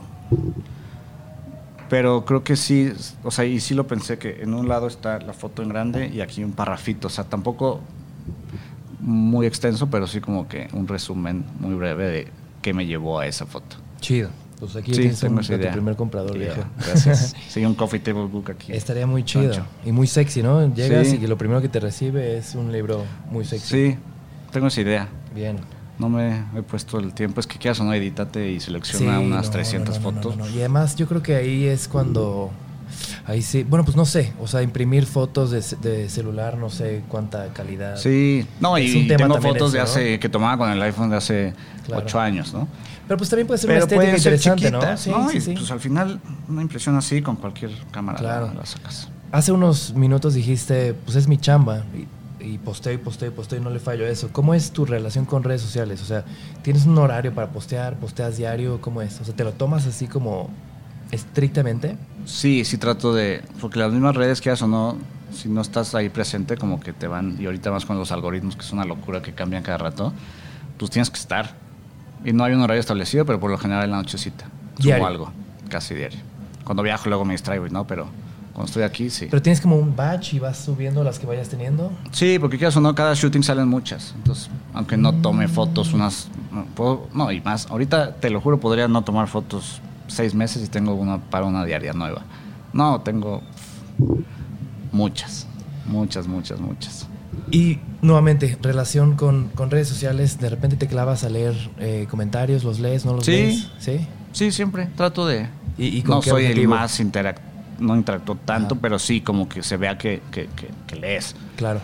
[1.92, 5.20] pero creo que sí, o sea, y sí lo pensé que en un lado está
[5.20, 7.82] la foto en grande y aquí un parrafito, o sea, tampoco
[9.02, 12.28] muy extenso, pero sí como que un resumen muy breve de
[12.62, 13.76] qué me llevó a esa foto.
[14.00, 14.30] Chido.
[14.58, 16.64] Pues aquí Sí, tienes un, tu primer comprador, Ya, viejo.
[16.78, 17.36] Gracias.
[17.50, 18.72] Sí, un coffee table book aquí.
[18.72, 19.50] Estaría muy chido.
[19.52, 19.66] Pancho.
[19.84, 20.74] Y muy sexy, ¿no?
[20.74, 21.20] Llegas Sí.
[21.22, 23.68] y lo primero que te recibe es un libro muy sexy.
[23.92, 23.98] Sí,
[24.54, 25.10] tengo esa idea.
[25.36, 25.58] Bien.
[26.02, 27.40] No me he puesto el tiempo.
[27.40, 30.22] Es que quieras o no, edítate y selecciona Sí, unas no, 300 no, no, no,
[30.24, 30.52] fotos.
[30.52, 32.50] Y además yo creo que ahí es cuando...
[33.26, 33.64] Ahí sí.
[33.64, 34.34] Bueno, pues no sé.
[34.42, 37.96] O sea, imprimir fotos de, ce- de celular, no sé cuánta calidad.
[37.98, 41.10] Sí, no, Es y un tema tengo fotos de hace que tomaba con el iPhone
[41.12, 41.54] de hace
[41.86, 42.04] Claro.
[42.04, 42.68] ocho años, ¿no?
[43.08, 44.98] Pero pues también puede ser Pero una estética interesante, ¿no?
[44.98, 45.30] Sí, ¿no?
[45.30, 45.54] sí, y sí.
[45.54, 48.48] pues al final una impresión así con cualquier cámara Claro.
[48.48, 49.08] la, la sacas.
[49.32, 51.84] Hace unos minutos dijiste, pues es mi chamba.
[51.96, 52.06] Y,
[52.44, 54.30] y posteo y posteo y posteo y no le fallo eso.
[54.32, 56.02] ¿Cómo es tu relación con redes sociales?
[56.02, 56.26] O sea,
[56.62, 57.98] ¿tienes un horario para postear?
[57.98, 58.82] ¿Posteas diario?
[58.82, 59.20] ¿Cómo es?
[59.22, 60.50] O sea, ¿te lo tomas así como
[61.12, 61.98] estrictamente?
[62.26, 64.98] Sí, sí trato de, porque las mismas redes que o no,
[65.34, 68.56] si no estás ahí presente, como que te van, y ahorita más con los algoritmos,
[68.56, 70.14] que es una locura que cambian cada rato,
[70.78, 71.56] pues tienes que estar.
[72.24, 74.46] Y no hay un horario establecido, pero por lo general en la nochecita.
[74.78, 75.08] Subo Diario.
[75.08, 75.32] algo,
[75.70, 76.20] casi diario.
[76.64, 77.86] Cuando viajo luego me distraigo, ¿no?
[77.88, 78.08] Pero
[78.54, 79.28] cuando estoy aquí, sí.
[79.30, 81.92] Pero tienes como un batch y vas subiendo las que vayas teniendo.
[82.12, 84.14] Sí, porque quieras o no, cada shooting salen muchas.
[84.18, 86.28] Entonces, aunque no tome fotos, unas.
[86.52, 87.68] No, puedo- no, y más.
[87.68, 91.64] Ahorita, te lo juro, podría no tomar fotos seis meses y tengo una para una
[91.66, 92.24] diaria nueva.
[92.74, 93.42] No, tengo
[94.92, 95.48] muchas.
[95.86, 97.08] Muchas, muchas, muchas.
[97.50, 102.64] Y nuevamente, relación con, con redes sociales, de repente te clavas a leer eh, comentarios,
[102.64, 103.32] los lees, no los Sí.
[103.32, 103.68] lees.
[103.80, 104.08] Sí.
[104.32, 105.48] Sí, siempre trato de.
[105.78, 107.40] ¿Y, y con no soy el más interac
[107.80, 108.82] no interactúo tanto, Ajá.
[108.82, 111.36] pero sí como que se vea que, que, que- que lees.
[111.56, 111.80] Claro,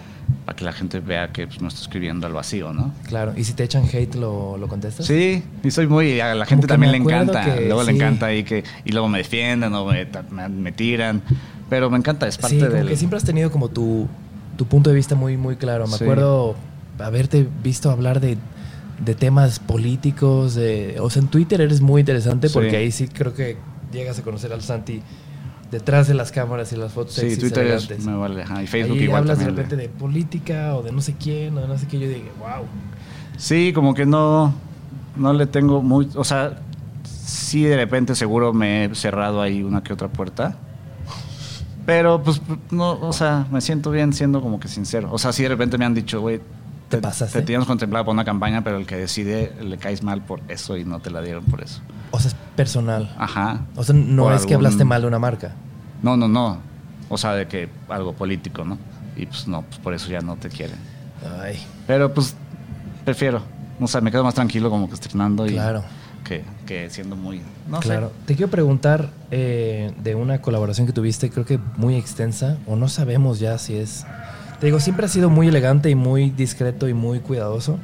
[0.46, 2.94] Para que la gente vea que pues, no está escribiendo al vacío, ¿no?
[3.08, 3.34] claro.
[3.38, 5.06] ¿Y si te echan hate, lo, lo contestas?
[5.06, 6.20] Sí, y soy muy.
[6.20, 7.56] A la gente también le encanta.
[7.56, 8.64] luego le encanta ahí que.
[8.86, 11.22] Y luego me defienden o me, ta- me- me tiran.
[11.70, 12.88] Pero me encanta, es parte sí, del.
[12.88, 14.08] que siempre has tenido como tu,
[14.58, 15.86] tu punto de vista muy, muy claro.
[15.88, 16.04] Me Sí.
[16.04, 16.56] acuerdo
[17.00, 18.38] haberte visto hablar de,
[19.04, 20.56] de temas políticos.
[20.56, 22.54] de- o sea, en Twitter eres muy interesante Sí.
[22.54, 23.58] porque ahí sí creo que
[23.94, 25.02] llegas a conocer al Santi
[25.72, 28.44] detrás de las cámaras y las fotos Sí, sexys, Twitter es, me vale.
[28.44, 29.66] ajá, y Facebook Ahí igual hablas de también.
[29.68, 32.00] repente de política o de no sé quién o de no sé qué.
[32.00, 32.66] Yo dije, wow.
[33.38, 34.54] Sí, como que no,
[35.16, 36.60] no le tengo muy, o sea,
[37.04, 40.58] sí de repente seguro me he cerrado ahí una que otra puerta,
[41.86, 42.42] pero pues
[42.72, 45.10] no, o sea, me siento bien siendo como que sincero.
[45.12, 46.42] O sea, sí de repente me han dicho, güey,
[46.90, 47.40] Te pasaste.
[47.40, 50.78] Te teníamos contemplado para una campaña, pero el que decide le caes mal por eso
[50.78, 51.82] y no te la dieron por eso.
[52.12, 53.14] O sea, es personal.
[53.18, 53.62] Ajá.
[53.76, 55.52] O sea, no Por es que hablaste mal de una marca.
[56.02, 56.60] No, no, no.
[57.10, 58.78] O sea, de que algo político, ¿no?
[59.18, 60.78] Y pues no, pues por eso ya no te quieren.
[61.42, 61.58] Ay,
[61.88, 62.36] Pero pues
[63.04, 63.42] prefiero.
[63.80, 65.84] O sea, me quedo más tranquilo como que estrenando y Claro.
[66.24, 67.42] que, que siendo muy.
[67.68, 68.12] No claro.
[68.26, 72.88] Te quiero preguntar eh, de una colaboración que tuviste, creo que muy extensa, o no
[72.88, 74.06] sabemos ya si es.
[74.60, 77.78] Te digo, siempre ha sido muy elegante y muy discreto y muy cuidadoso,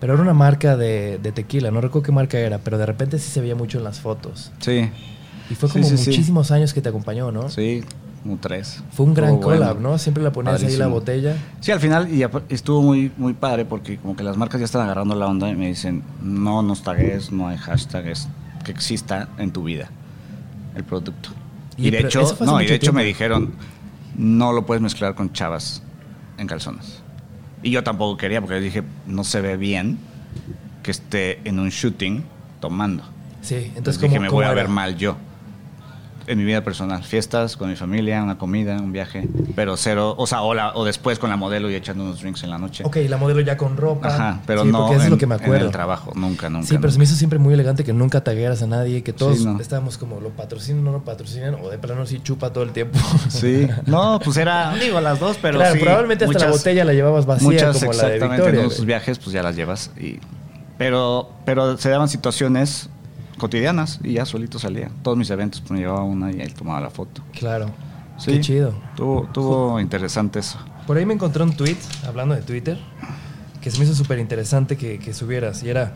[0.00, 3.18] pero era una marca de, de tequila, no recuerdo qué marca era, pero de repente
[3.18, 4.50] sí se veía mucho en las fotos.
[4.60, 4.88] Sí,
[5.50, 6.10] Y fue como sí, sí.
[6.10, 7.48] muchísimos años que te acompañó, ¿no?
[7.50, 7.84] sí,
[8.24, 8.82] un tres.
[8.92, 9.60] Fue un gran bueno.
[9.60, 9.96] collab, ¿no?
[9.96, 11.36] Siempre la ponías ahí la botella.
[11.60, 14.82] Sí, al final y estuvo muy, muy padre porque como que las marcas ya están
[14.82, 18.28] agarrando la onda y me dicen, no nos tagues, no hay hashtags
[18.64, 19.90] que exista en tu vida
[20.76, 21.30] el producto.
[21.78, 23.52] Y Y, de hecho, no, y de hecho me dijeron,
[24.16, 25.82] no lo puedes mezclar con chavas
[26.40, 27.02] en calzones.
[27.62, 29.98] Y yo tampoco quería porque dije, no se ve bien
[30.82, 32.24] que esté en un shooting
[32.60, 33.04] tomando.
[33.42, 35.16] Sí, entonces Entonces como dije, me voy a ver mal yo.
[36.30, 40.26] En mi vida personal, fiestas con mi familia, una comida, un viaje, pero cero, o
[40.28, 42.84] sea, o, la- o después con la modelo y echando unos drinks en la noche.
[42.86, 44.08] Ok, la modelo ya con ropa.
[44.08, 45.66] Ajá, pero Sí, no porque eso es en, lo que me en acuerdo.
[45.66, 46.68] el trabajo, nunca, nunca.
[46.68, 49.38] Sí, pero se me hizo siempre muy elegante que nunca tagueras a nadie, que todos
[49.38, 49.58] Sí, no.
[49.60, 52.96] estábamos como lo patrocinan, no lo patrocinan, o de plano sí chupa todo el tiempo.
[53.28, 56.84] Sí, no, pues era, digo, las dos, pero claro, sí, probablemente hasta la muchas- botella
[56.84, 58.60] la llevabas vacía Muchas como la de exactamente, Victoria.
[58.60, 58.76] en güey.
[58.76, 60.18] sus viajes pues ya las llevas y
[60.78, 62.88] pero pero se daban situaciones
[63.40, 64.90] cotidianas y ya solito salía.
[65.02, 67.22] Todos mis eventos pues, me llevaba una y ahí tomaba la foto.
[67.32, 67.70] Claro.
[68.18, 68.32] Sí.
[68.32, 68.74] Qué chido.
[68.96, 70.58] Tuvo, tuvo interesante eso.
[70.86, 72.78] Por ahí me encontré un tweet, hablando de Twitter,
[73.60, 75.62] que se me hizo súper interesante que, que subieras.
[75.62, 75.94] Y era,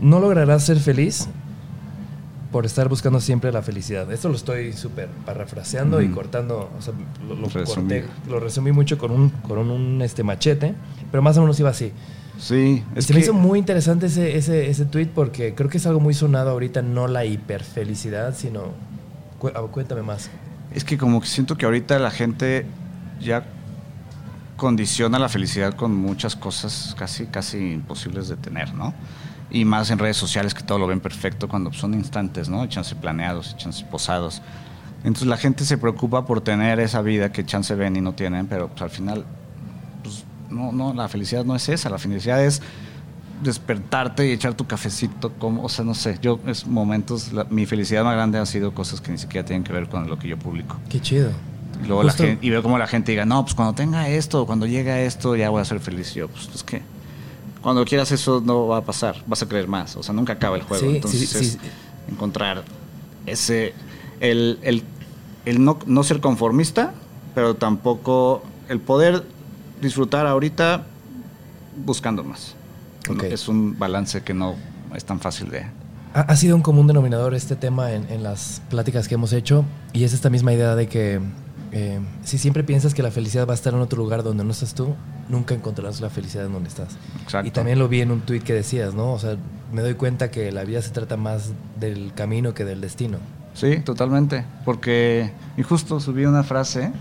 [0.00, 1.28] no lograrás ser feliz
[2.52, 4.10] por estar buscando siempre la felicidad.
[4.12, 6.94] Esto lo estoy súper parafraseando y cortando, o sea,
[7.28, 10.74] lo, lo corté, lo resumí mucho con un, con un este, machete,
[11.10, 11.92] pero más o menos iba así.
[12.40, 15.76] Sí, es se me que hizo muy interesante ese, ese, ese tweet porque creo que
[15.76, 18.72] es algo muy sonado ahorita, no la hiperfelicidad, sino...
[19.38, 20.30] Cu- Cuéntame más.
[20.74, 22.64] es que como que siento que ahorita la gente
[23.20, 23.44] ya
[24.56, 28.92] condiciona la felicidad con muchas cosas casi casi imposibles de tener, ¿no?
[29.50, 32.66] Y más en redes sociales que todo lo ven perfecto cuando son instantes, ¿no?
[32.66, 34.42] Chance planeados, chance posados.
[34.98, 38.46] Entonces la gente se preocupa por tener esa vida que chance ven y no tienen,
[38.46, 39.24] pero pues, al final,
[40.50, 42.60] no, no, la felicidad no es esa, la felicidad es
[43.42, 47.64] despertarte y echar tu cafecito, como, o sea, no sé, yo es momentos, la- mi
[47.66, 50.28] felicidad más grande ha sido cosas que ni siquiera tienen que ver con lo que
[50.28, 50.76] yo publico.
[50.90, 51.30] Qué chido.
[51.82, 54.44] Y luego la gente, y veo como la gente diga, no, pues cuando tenga esto,
[54.44, 56.14] cuando llegue esto, ya voy a ser feliz.
[56.14, 56.82] Y yo, pues es que
[57.62, 59.96] cuando quieras eso no va a pasar, vas a creer más.
[59.96, 60.90] O sea, nunca acaba el juego.
[60.90, 61.58] Sí, Entonces sí, es
[62.10, 62.64] encontrar
[63.24, 63.72] ese,
[64.20, 64.82] el, el
[65.46, 66.92] el no, no ser conformista,
[67.34, 69.24] pero tampoco el poder
[69.80, 70.84] disfrutar ahorita
[71.84, 72.54] buscando más.
[73.08, 73.24] Ok.
[73.24, 74.54] Es un balance que no
[74.94, 75.66] es tan fácil de...
[76.14, 79.64] Ha, ha sido un común denominador este tema en, en las pláticas que hemos hecho
[79.92, 81.20] y es esta misma idea de que
[81.72, 84.50] eh, si siempre piensas que la felicidad va a estar en otro lugar donde no
[84.50, 84.94] estás tú,
[85.28, 86.96] nunca encontrarás la felicidad en donde estás.
[87.22, 87.46] Exacto.
[87.46, 89.12] Y también lo vi en un tuit que decías, ¿no?
[89.12, 89.36] O sea,
[89.72, 93.18] me doy cuenta que la vida se trata más del camino que del destino.
[93.54, 94.44] Sí, totalmente.
[94.64, 96.92] Porque, y justo subí una frase,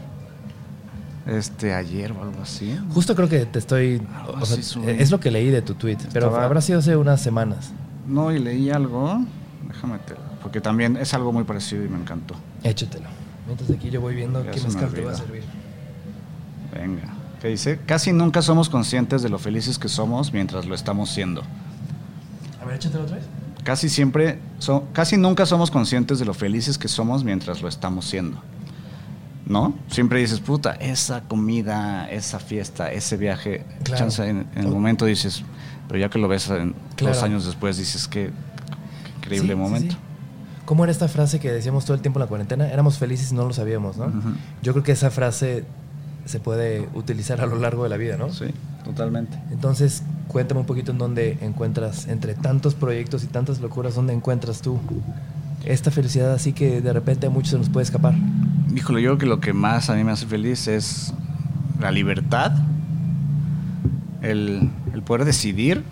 [1.38, 2.78] este, ayer o algo así.
[2.94, 4.02] Justo creo que te estoy...
[4.40, 4.58] O sea,
[4.92, 7.72] es lo que leí de tu tweet, pero Estaba- habrá sido hace unas semanas.
[8.08, 9.22] No, y leí algo,
[9.68, 12.34] déjame te porque también es algo muy parecido y me encantó.
[12.64, 13.08] Échatelo.
[13.46, 15.44] Mientras aquí yo voy viendo Ya qué mezcal te va a servir.
[16.74, 17.14] Venga.
[17.42, 21.42] Que dice, casi nunca somos conscientes de lo felices que somos mientras lo estamos siendo.
[22.62, 23.26] A ver, échatelo otra vez.
[23.64, 28.06] Casi siempre, so- casi nunca somos conscientes de lo felices que somos mientras lo estamos
[28.06, 28.42] siendo.
[29.46, 29.74] ¿No?
[29.90, 33.66] Siempre dices, puta, esa comida, esa fiesta, ese viaje.
[33.84, 34.00] Claro.
[34.00, 35.44] Chance en, en el momento dices,
[35.88, 37.16] pero ya que lo ves en Claro.
[37.16, 38.30] dos años después, dices, qué,
[39.06, 39.94] qué increíble Sí, momento.
[39.96, 40.00] sí.
[40.66, 42.68] ¿Cómo era esta frase que decíamos todo el tiempo en la cuarentena?
[42.70, 44.12] Éramos felices y no lo sabíamos, ¿no?
[44.62, 45.64] Yo creo que esa frase
[46.26, 48.32] se puede utilizar a lo largo de la vida, ¿no?
[48.32, 48.46] Sí,
[48.84, 49.40] totalmente.
[49.50, 54.62] Entonces, cuéntame un poquito en dónde encuentras, entre tantos proyectos y tantas locuras, dónde encuentras
[54.62, 54.80] tú
[55.66, 58.14] esta felicidad así que de repente a muchos se nos puede escapar.
[58.80, 61.14] Híjole, yo creo que lo que más a mí me hace feliz es
[61.82, 62.54] la libertad,
[64.22, 64.70] el,
[65.06, 65.84] poder decidir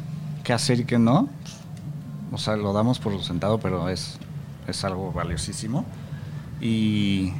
[0.45, 1.27] qué hacer y qué no.
[2.31, 4.17] O sea, lo damos por sentado, pero es,
[4.69, 5.83] es algo valiosísimo.
[6.61, 7.33] Y,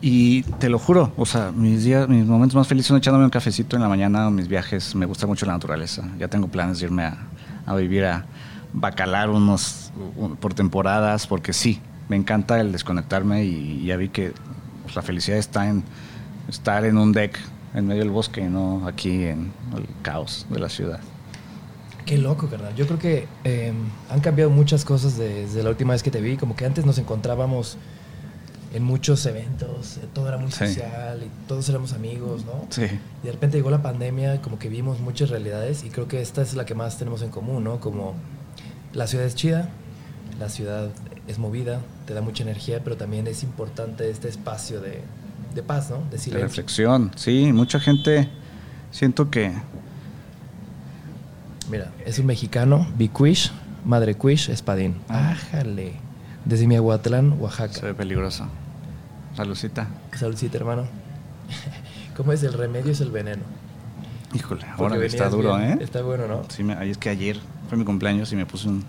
[0.00, 3.30] y te lo juro, o sea, mis días, mis momentos más felices son echándome un
[3.30, 6.02] cafecito en la mañana, mis viajes, me gusta mucho la naturaleza.
[6.18, 8.24] Ya tengo planes de irme a, vivir a
[8.72, 14.32] Bacalar unos un- por temporadas, porque sí, me encanta el desconectarme y ya vi que
[14.92, 15.82] pues, la felicidad está en
[16.48, 17.38] estar en un deck
[17.74, 21.00] en medio del bosque y no aquí en el caos de la ciudad.
[22.04, 22.74] Qué loco, carnal.
[22.74, 23.72] Yo creo que eh,
[24.10, 26.36] han cambiado muchas cosas desde la última vez que te vi.
[26.36, 27.78] Como que antes nos encontrábamos
[28.74, 30.66] en muchos eventos, eh, todo era muy Sí.
[30.66, 32.66] social y todos éramos amigos, ¿no?
[32.70, 32.82] Sí,
[33.22, 36.42] Y de repente llegó la pandemia, como que vimos muchas realidades y creo que esta
[36.42, 37.80] es la que más tenemos en común, ¿no?
[37.80, 38.14] Como
[38.94, 39.68] la ciudad es chida,
[40.40, 40.88] la ciudad
[41.28, 45.02] es movida, te da mucha energía, pero también es importante este espacio de,
[45.54, 45.98] de paz, ¿no?
[45.98, 46.48] De de silencio.
[46.48, 47.10] reflexión.
[47.16, 48.28] Sí, mucha gente
[48.90, 49.52] siento que
[51.70, 53.50] Mira, es un mexicano, Bicuish,
[53.84, 54.96] Madre Cuish, Espadín.
[55.08, 55.30] Ah.
[55.30, 55.94] Ájale.
[56.44, 57.80] Desde Miahuatlán, se Oaxaca.
[57.86, 58.46] ve peligroso.
[59.36, 59.86] Saludcita.
[60.14, 60.84] Saludcita, hermano.
[62.16, 62.42] ¿Cómo es?
[62.42, 63.42] El remedio es el veneno.
[64.34, 65.72] Híjole, ahora está duro, bien.
[65.72, 65.78] ¿eh?
[65.84, 66.42] Está bueno, ¿no?
[66.48, 68.84] Sí, me, es que ayer fue mi cumpleaños y me puse un.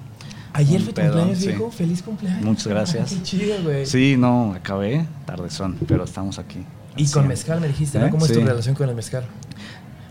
[0.53, 1.47] Ayer fue tu cumpleaños, sí.
[1.47, 1.71] viejo.
[1.71, 2.43] Feliz cumpleaños.
[2.43, 3.09] Muchas gracias.
[3.13, 3.85] Qué chido, güey.
[3.85, 6.63] Sí, no, acabé tardezón, pero estamos aquí.
[6.95, 7.13] Y Sí.
[7.13, 8.05] con mezcal me dijiste, ¿no?
[8.05, 8.09] ¿Eh?
[8.11, 8.45] ¿Cómo es tu Sí.
[8.45, 9.23] relación con el mezcal?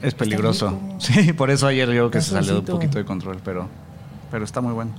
[0.03, 0.78] Es peligroso.
[0.99, 3.68] Sí, por eso ayer yo creo que se salió un poquito de control, pero,
[4.30, 4.90] pero está muy bueno.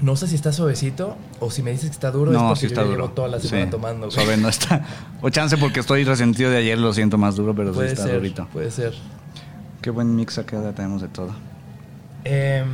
[0.00, 2.32] No sé si está suavecito o si me dices que está duro.
[2.32, 3.02] es no, porque sí está yo duro.
[3.04, 4.06] llevo toda la semana Sí, tomando.
[4.06, 4.10] güey.
[4.12, 4.84] Suave no está.
[5.22, 8.02] O chance porque estoy resentido de ayer, lo siento más duro, pero sí Puede está
[8.02, 8.48] ser, durito.
[8.52, 8.92] puede ser.
[9.80, 11.30] Qué buen mix acá tenemos de todo.
[12.24, 12.66] Em,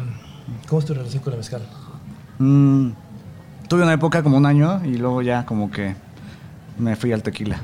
[0.68, 1.62] ¿Cómo es tu relación con el mezcal?
[2.38, 2.90] Mm,
[3.68, 5.94] tuve una época como un año y luego ya como que
[6.78, 7.58] me fui al tequila.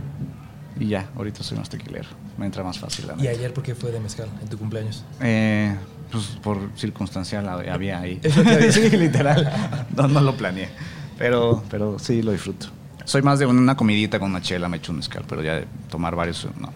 [0.78, 2.08] Y ya, ahorita soy más tequilero.
[2.36, 3.30] Me entra más fácil la ¿Y neta.
[3.30, 5.04] ayer por qué fue de mezcal en tu cumpleaños?
[5.20, 5.74] Eh,
[6.12, 8.20] pues por circunstancial hab- había ahí.
[8.22, 8.72] Es lo que había.
[8.72, 9.50] sí, literal.
[9.96, 10.68] No, no lo planeé.
[11.16, 12.66] Pero, pero sí lo disfruto.
[13.06, 15.66] Soy más de una comidita con una chela, me echo un mezcal, pero ya de
[15.88, 16.70] tomar varios, no.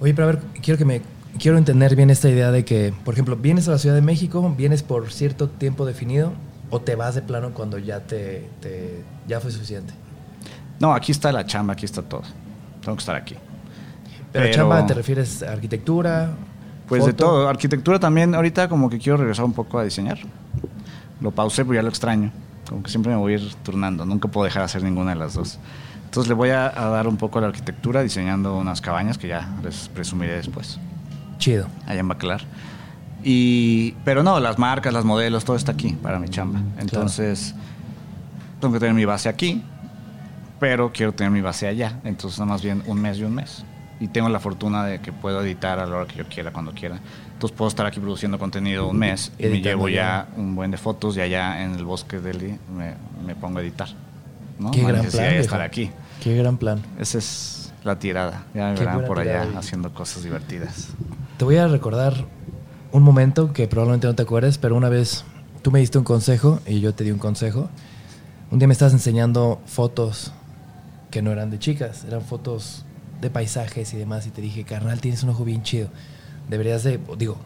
[0.00, 1.02] Oye, pero a ver, quiero que me
[1.38, 4.54] quiero entender bien esta idea de que, por ejemplo, vienes a la Ciudad de México,
[4.56, 6.32] vienes por cierto tiempo definido
[6.70, 9.92] o te vas de plano cuando ya te, te- ya fue suficiente.
[10.80, 12.22] No, aquí está la chamba, aquí está todo.
[12.82, 13.34] Tengo que estar aquí.
[14.32, 16.30] Pero, Pero- chamba, ¿te refieres a arquitectura?
[16.88, 17.48] Pues de todo.
[17.48, 20.18] Arquitectura también, ahorita como que quiero regresar un poco a diseñar.
[21.20, 22.30] Lo pausé, pero ya lo extraño.
[22.68, 24.04] Como que siempre me voy a ir turnando.
[24.04, 25.58] Nunca puedo dejar de hacer ninguna de las dos.
[26.04, 29.28] Entonces le voy a, a dar un poco a la arquitectura diseñando unas cabañas que
[29.28, 30.78] ya les presumiré después,
[31.38, 31.66] Chido.
[31.86, 32.42] allá en Bacalar.
[33.22, 36.60] Y, pero no, las marcas, las modelos, todo está aquí para mi chamba.
[36.78, 37.54] Entonces,
[38.60, 39.62] tengo que tener mi base aquí,
[40.60, 41.98] pero quiero tener mi base allá.
[42.04, 43.64] Entonces, nada más bien un mes y un mes.
[43.98, 46.72] Y tengo la fortuna de que puedo editar a la hora que yo quiera, cuando
[46.72, 47.00] quiera.
[47.32, 50.28] Entonces, puedo estar aquí produciendo contenido un mes y me llevo ya.
[50.36, 52.94] un buen de fotos y allá en el bosque de Delhi me,
[53.26, 53.88] me pongo a editar.
[54.58, 54.70] ¿no?
[54.70, 55.90] Qué gran plan, estar aquí.
[56.22, 56.80] Qué gran plan.
[56.98, 58.44] Esa es la tirada.
[58.54, 60.88] Ya me verán por allá haciendo cosas divertidas.
[61.36, 62.14] Te voy a recordar
[62.92, 65.24] un momento que probablemente no te acuerdes, pero una vez
[65.60, 67.68] tú me diste un consejo y yo te di un consejo.
[68.50, 70.32] Un día me estabas enseñando fotos
[71.10, 72.86] que no eran de chicas, eran fotos
[73.20, 74.26] de paisajes y demás.
[74.26, 75.88] Y te dije, carnal, tienes un ojo bien chido.
[76.48, 77.36] Deberías de, digo,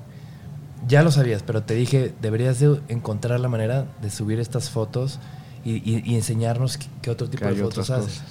[0.87, 5.19] ya lo sabías, pero te dije, deberías de encontrar la manera de subir estas fotos
[5.65, 8.23] y, enseñarnos qué, otro tipo de fotos haces.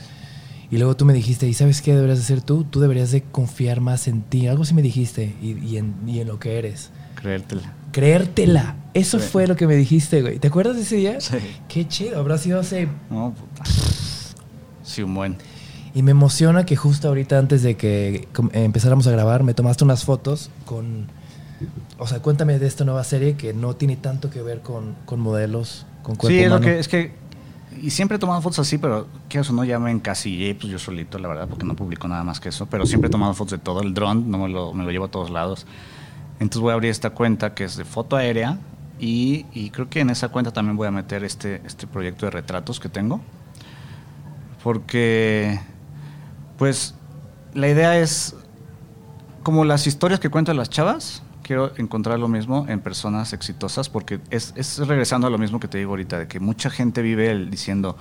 [0.72, 2.64] Y luego tú me dijiste, ¿y sabes qué deberías hacer tú?
[2.64, 4.48] Tú deberías de confiar más en ti.
[4.48, 6.92] Algo así me dijiste y, en, y en, lo que eres.
[7.16, 7.74] Creértela.
[7.92, 8.76] Creértela.
[8.94, 10.38] Eso fue lo que me dijiste, güey.
[10.38, 11.22] ¿Te acuerdas de ese día?
[11.22, 11.38] Sí.
[11.68, 12.20] Qué chido.
[12.20, 12.88] Habrá sido hace...
[13.10, 13.64] No, puta.
[14.84, 15.38] Sí, un buen.
[15.96, 20.04] Y me emociona que justo ahorita antes de que empezáramos a grabar me tomaste unas
[20.04, 21.08] fotos con...
[21.98, 25.20] O sea, cuéntame de esta nueva serie que no tiene tanto que ver con, con
[25.20, 27.12] modelos, con cuerpo Sí, es, Lo que, es que
[27.78, 30.80] y siempre he tomado fotos así, pero que eso no ya me encasillé, pues yo
[30.80, 32.66] solito, la verdad, porque no publico nada más que eso.
[32.66, 33.82] Pero siempre he tomado fotos de todo.
[33.82, 35.68] El dron no me lo, me lo llevo a todos lados.
[36.40, 38.58] Entonces voy a abrir esta cuenta que es de foto aérea
[39.00, 42.32] y, y, creo que en esa cuenta también voy a meter este, este proyecto de
[42.32, 43.22] retratos que tengo.
[44.64, 45.60] Porque,
[46.58, 46.96] pues,
[47.54, 48.36] la idea es
[49.44, 54.20] como las historias que cuentan las chavas, quiero encontrar lo mismo en personas exitosas porque
[54.30, 57.32] es, es, regresando a lo mismo que te digo ahorita, de que mucha gente vive
[57.32, 57.98] el, diciendo,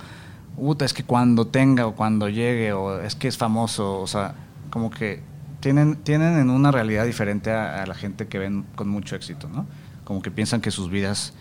[0.55, 4.35] puta, es que cuando tenga o cuando llegue o es que es famoso, o sea,
[4.69, 5.23] como que
[5.61, 9.65] tienen, tienen en una realidad diferente a, la gente que ven con mucho éxito, ¿no?
[10.05, 11.33] Como que piensan que sus vidas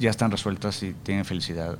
[0.00, 1.78] ya están resueltas y tienen felicidad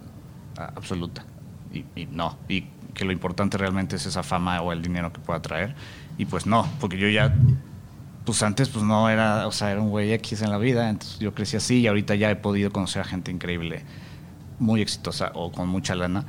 [0.56, 1.24] absoluta.
[1.72, 5.18] Y, y no, y que lo importante realmente es esa fama o el dinero que
[5.18, 5.74] pueda traer.
[6.18, 7.34] Y pues no, porque yo ya
[8.24, 11.18] pues antes pues no era, o sea, era un güey X en la vida, entonces
[11.18, 13.84] yo crecí así y ahorita ya he podido conocer a gente increíble,
[14.58, 16.24] muy exitosa o con mucha lana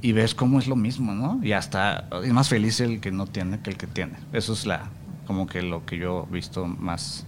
[0.00, 1.40] y ves cómo es lo mismo, ¿no?
[1.42, 4.14] Y hasta es más feliz el que no tiene que el que tiene.
[4.32, 4.90] Eso es la
[5.26, 7.26] como que lo que yo he visto más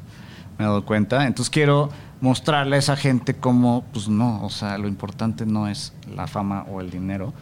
[0.59, 1.27] me he dado cuenta.
[1.27, 1.91] Entonces quiero
[2.21, 6.65] mostrarle a esa gente cómo pues no, o sea, lo importante no es la fama
[6.71, 7.35] o el dinero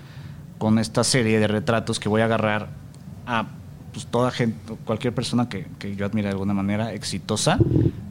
[0.59, 2.71] con esta serie de retratos que voy a agarrar
[3.27, 3.47] a
[3.95, 7.59] pues toda gente, cualquier persona que, que, yo admire de alguna manera, exitosa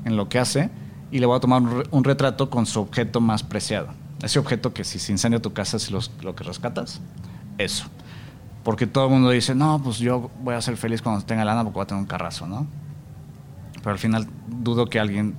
[0.06, 0.72] en lo que hace,
[1.12, 1.62] y le voy a tomar
[1.92, 3.90] un, retrato con su objeto más preciado.
[4.24, 7.02] Ese objeto que si se incendia tu casa es lo que rescatas,
[7.60, 7.86] eso.
[8.64, 11.64] Porque todo el mundo dice, no, pues yo voy a ser feliz cuando tenga lana
[11.64, 12.66] porque voy a tener un carrazo, ¿no?
[13.76, 15.36] Pero al final dudo que alguien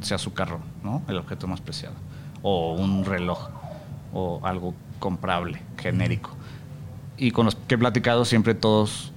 [0.00, 1.02] sea su carro, ¿no?
[1.06, 1.94] El objeto más preciado.
[2.42, 3.48] O un reloj,
[4.12, 6.30] o algo comprable, genérico.
[7.16, 9.12] Y con los que he platicado siempre todos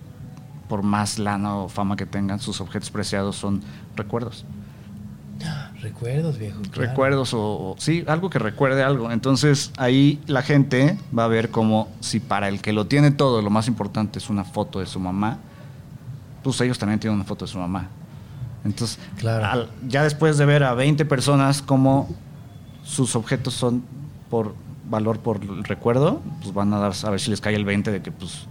[0.69, 3.61] por más lana o fama que tengan, sus objetos preciados son
[3.97, 4.45] recuerdos.
[5.81, 6.59] Recuerdos, viejo.
[6.73, 9.11] Recuerdos o, sí, algo que recuerde algo.
[9.11, 13.41] Entonces ahí la gente va a ver como si para el que lo tiene todo,
[13.41, 15.39] lo más importante es una foto de su mamá,
[16.43, 17.87] pues ellos también tienen una foto de su mamá.
[18.65, 19.69] Entonces, claro.
[19.87, 22.09] ya después de ver a 20 personas como
[22.83, 23.83] sus objetos son
[24.29, 24.53] por
[24.89, 28.01] valor por recuerdo, pues van a dar a ver si les cae el 20 de
[28.01, 28.47] que pues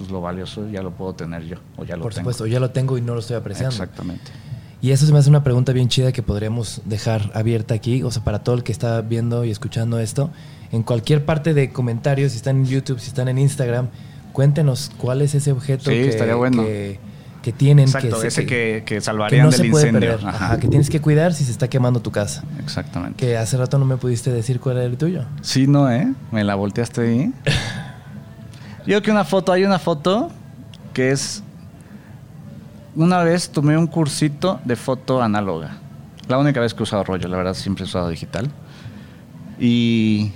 [0.00, 2.70] pues lo valioso ya lo puedo tener yo, o ya lo Por supuesto, ya lo
[2.70, 3.74] tengo y no lo estoy apreciando.
[3.74, 4.30] Exactamente.
[4.80, 8.10] Y eso se me hace una pregunta bien chida que podríamos dejar abierta aquí, o
[8.10, 10.30] sea, para todo el que está viendo y escuchando esto,
[10.72, 13.88] en cualquier parte de comentarios, si están en YouTube, si están en Instagram,
[14.32, 16.98] cuéntenos cuál es ese objeto que,
[17.42, 17.84] que, tienen.
[17.84, 20.18] Exacto, ese que, que, salvarían del incendio.
[20.24, 20.58] Ajá.
[20.58, 22.42] que tienes que cuidar si se está quemando tu casa.
[22.58, 23.18] Exactamente.
[23.18, 25.26] Que hace rato no me pudiste decir cuál era el tuyo.
[25.42, 26.10] Sí, no, ¿eh?
[26.32, 27.34] Me la volteaste ahí.
[28.86, 30.30] Yo que una foto, hay una foto
[30.94, 31.42] que es.
[32.96, 35.76] Una vez tomé un cursito de foto análoga.
[36.28, 38.50] La única vez que he usado rollo, la verdad siempre he usado digital.
[39.58, 40.32] Y,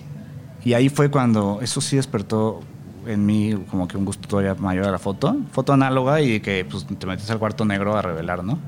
[0.65, 2.61] y ahí fue cuando eso sí despertó
[3.07, 5.37] en mí como que un gusto todavía mayor a la foto.
[5.51, 8.59] Foto análoga y que pues, te metes al cuarto negro a revelar, ¿no?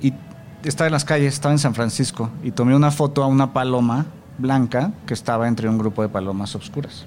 [0.00, 0.14] Y
[0.64, 4.06] estaba en las calles, estaba en San Francisco y tomé una foto a una paloma
[4.38, 7.04] blanca que estaba entre un grupo de palomas oscuras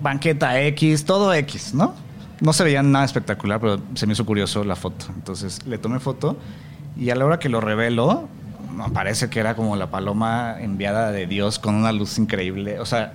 [0.00, 1.94] banqueta X, todo X, ¿no?
[2.40, 5.06] No se veía nada espectacular, pero se me hizo curioso la foto.
[5.14, 6.36] Entonces le tomé foto
[6.96, 8.28] y a la hora que lo revelo,
[8.92, 12.78] parece que era como la paloma enviada de Dios con una luz increíble.
[12.80, 13.14] O sea,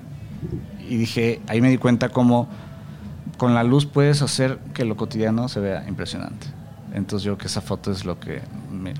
[0.87, 2.49] y dije, ahí me di cuenta cómo
[3.37, 6.47] con la luz puedes hacer que lo cotidiano se vea impresionante.
[6.93, 8.41] Entonces yo creo que esa foto es lo que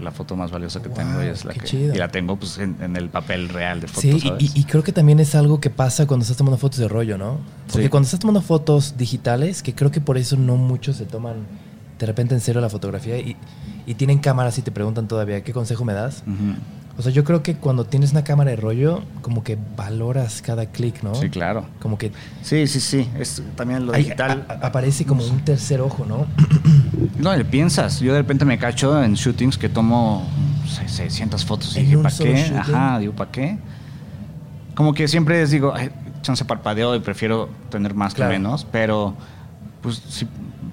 [0.01, 2.95] la foto más valiosa que tengo y es la que y la tengo pues en,
[2.95, 4.01] el papel real de fotos.
[4.21, 7.19] Sí, Y, creo que también es algo que pasa cuando estás tomando fotos de rollo,
[7.19, 7.37] ¿no?
[7.71, 11.45] Porque cuando estás tomando fotos digitales, que creo que por eso no muchos se toman
[11.99, 13.35] de repente en serio la fotografía y,
[13.95, 16.23] tienen cámaras y te preguntan todavía, ¿qué consejo me das?
[16.95, 20.67] O sea, yo creo que cuando tienes una cámara de rollo, como que valoras cada
[20.67, 21.15] clic, ¿no?
[21.15, 21.65] Sí, claro.
[21.81, 22.11] Como que...
[22.43, 23.09] Sí, sí, sí.
[23.17, 24.45] Es también lo digital.
[24.61, 26.27] aparece como un tercer ojo, ¿no?
[27.17, 27.99] No, le piensas.
[27.99, 30.27] Yo de repente me cacho en shootings que tomo
[30.87, 32.53] 600 fotos y dije, ¿para qué?
[32.55, 33.57] Ajá, digo, ¿para qué?
[34.75, 35.73] Como que siempre les digo,
[36.21, 38.31] chance parpadeo y prefiero tener más Claro.
[38.31, 39.15] que menos, pero
[39.81, 40.27] pues sí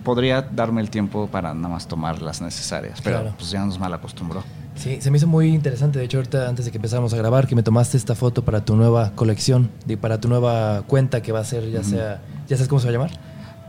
[0.04, 3.34] podría darme el tiempo para nada más tomar las necesarias, pero Claro.
[3.38, 4.42] pues ya nos mal acostumbró.
[4.80, 5.98] Sí, se me hizo muy interesante.
[5.98, 8.64] De hecho, ahorita antes de que empezáramos a grabar, que me tomaste esta foto para
[8.64, 12.56] tu nueva colección, de, para tu nueva cuenta que va a ser, ya sea, ¿ya
[12.56, 13.10] sabes cómo se va a llamar?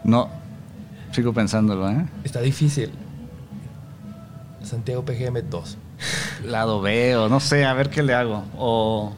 [0.05, 0.29] No,
[1.11, 2.05] sigo pensándolo, ¿eh?
[2.23, 2.91] Está difícil.
[4.63, 5.77] Santiago PGM 2.
[6.45, 8.45] Lado B o no sé, a ver qué le hago.
[8.57, 9.11] O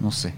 [0.00, 0.32] no sé.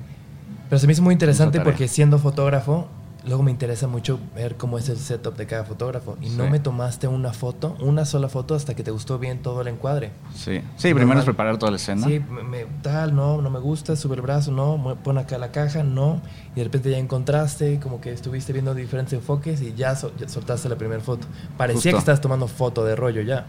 [0.68, 2.88] Pero se me hizo muy interesante porque siendo fotógrafo,
[3.26, 6.16] luego me interesa mucho ver cómo es el setup de cada fotógrafo.
[6.20, 9.60] Y no me tomaste una foto, una sola foto, hasta que te gustó bien todo
[9.60, 10.12] el encuadre.
[10.34, 11.18] Sí, sí primero Normal.
[11.18, 12.06] es preparar toda la escena.
[12.06, 15.50] Sí, me, me- tal, no, no me gusta, sube el brazo, no, pon acá la
[15.52, 16.20] caja, no.
[16.54, 20.68] Y de repente ya encontraste, como que estuviste viendo diferentes enfoques y ya, ya soltaste
[20.68, 21.26] la primera foto.
[21.56, 21.90] Parecía Justo.
[21.90, 23.46] que estabas tomando foto de rollo ya.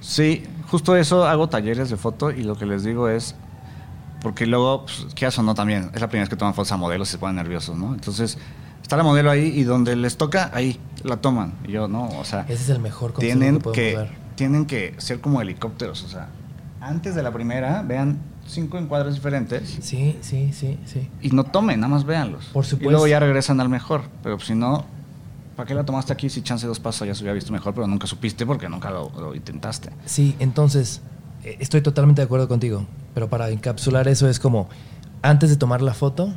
[0.00, 3.34] Sí, justo eso hago talleres de foto y lo que les digo es,
[4.20, 5.90] porque luego, pues, ¿qué o no también?
[5.94, 7.94] Es la primera vez que toman fotos a modelos y se ponen nerviosos, ¿no?
[7.94, 8.38] Entonces,
[8.86, 11.54] está la modelo ahí y donde les toca, ahí la toman.
[11.66, 14.10] Y yo, no, o sea, Ese es el mejor tienen que que, dar.
[14.36, 16.28] tienen que ser como helicópteros, o sea,
[16.80, 18.16] antes de la primera, vean
[18.46, 21.08] cinco encuadres diferentes Sí, sí, sí, sí.
[21.20, 22.44] y no tomen, nada más véanlos.
[22.52, 22.88] Por supuesto.
[22.88, 24.84] Y luego ya regresan al mejor, pero si no,
[25.56, 27.88] ¿para qué la tomaste aquí si chance dos pasos ya se hubiera visto mejor, pero
[27.88, 29.90] nunca supiste porque nunca lo, lo intentaste?
[30.04, 31.02] Sí, entonces,
[31.42, 34.68] eh, estoy totalmente de acuerdo contigo, pero para encapsular eso es como,
[35.22, 36.32] antes de tomar la foto,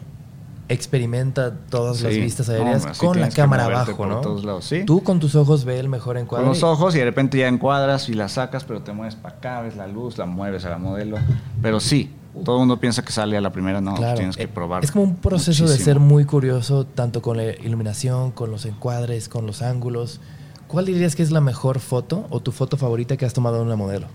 [0.70, 4.22] experimenta todas las vistas aéreas con la cámara abajo, ¿no?
[4.22, 4.84] todos lados, sí.
[4.86, 6.46] Tú con tus ojos ve el mejor encuadre.
[6.46, 9.36] Con los ojos y de repente ya encuadras y la sacas, pero te mueves para
[9.36, 11.18] acá, ves la luz, la mueves a la modelo.
[11.62, 12.14] Pero sí,
[12.46, 14.84] todo el mundo piensa que sale a la primera, no, Claro, tienes que eh, probar.
[14.84, 19.28] Es como un proceso de ser muy curioso, tanto con la iluminación, con los encuadres,
[19.28, 20.22] con los ángulos.
[20.68, 23.64] ¿Cuál dirías que es la mejor foto o tu foto favorita que has tomado de
[23.64, 24.08] una modelo?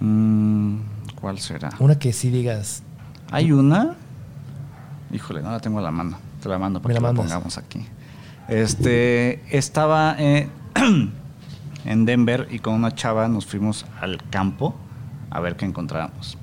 [0.00, 0.78] Mm,
[1.20, 1.70] ¿Cuál será?
[1.78, 2.82] Una que sí digas,
[3.30, 3.96] Hay una.
[5.12, 6.18] Híjole, no la tengo a la mano.
[6.42, 7.84] Te la mando para Me que la pongamos aquí.
[8.48, 10.48] Este, estaba eh,
[11.84, 14.74] en Denver y con una chava nos fuimos al campo
[15.30, 16.38] a ver qué encontrábamos.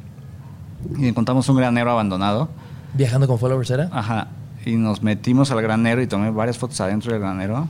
[0.98, 2.50] Y encontramos un granero abandonado.
[2.94, 3.90] viajando con followers, ¿era?
[3.92, 4.28] Ajá.
[4.66, 7.68] Y nos metimos al granero y tomé varias fotos adentro del granero.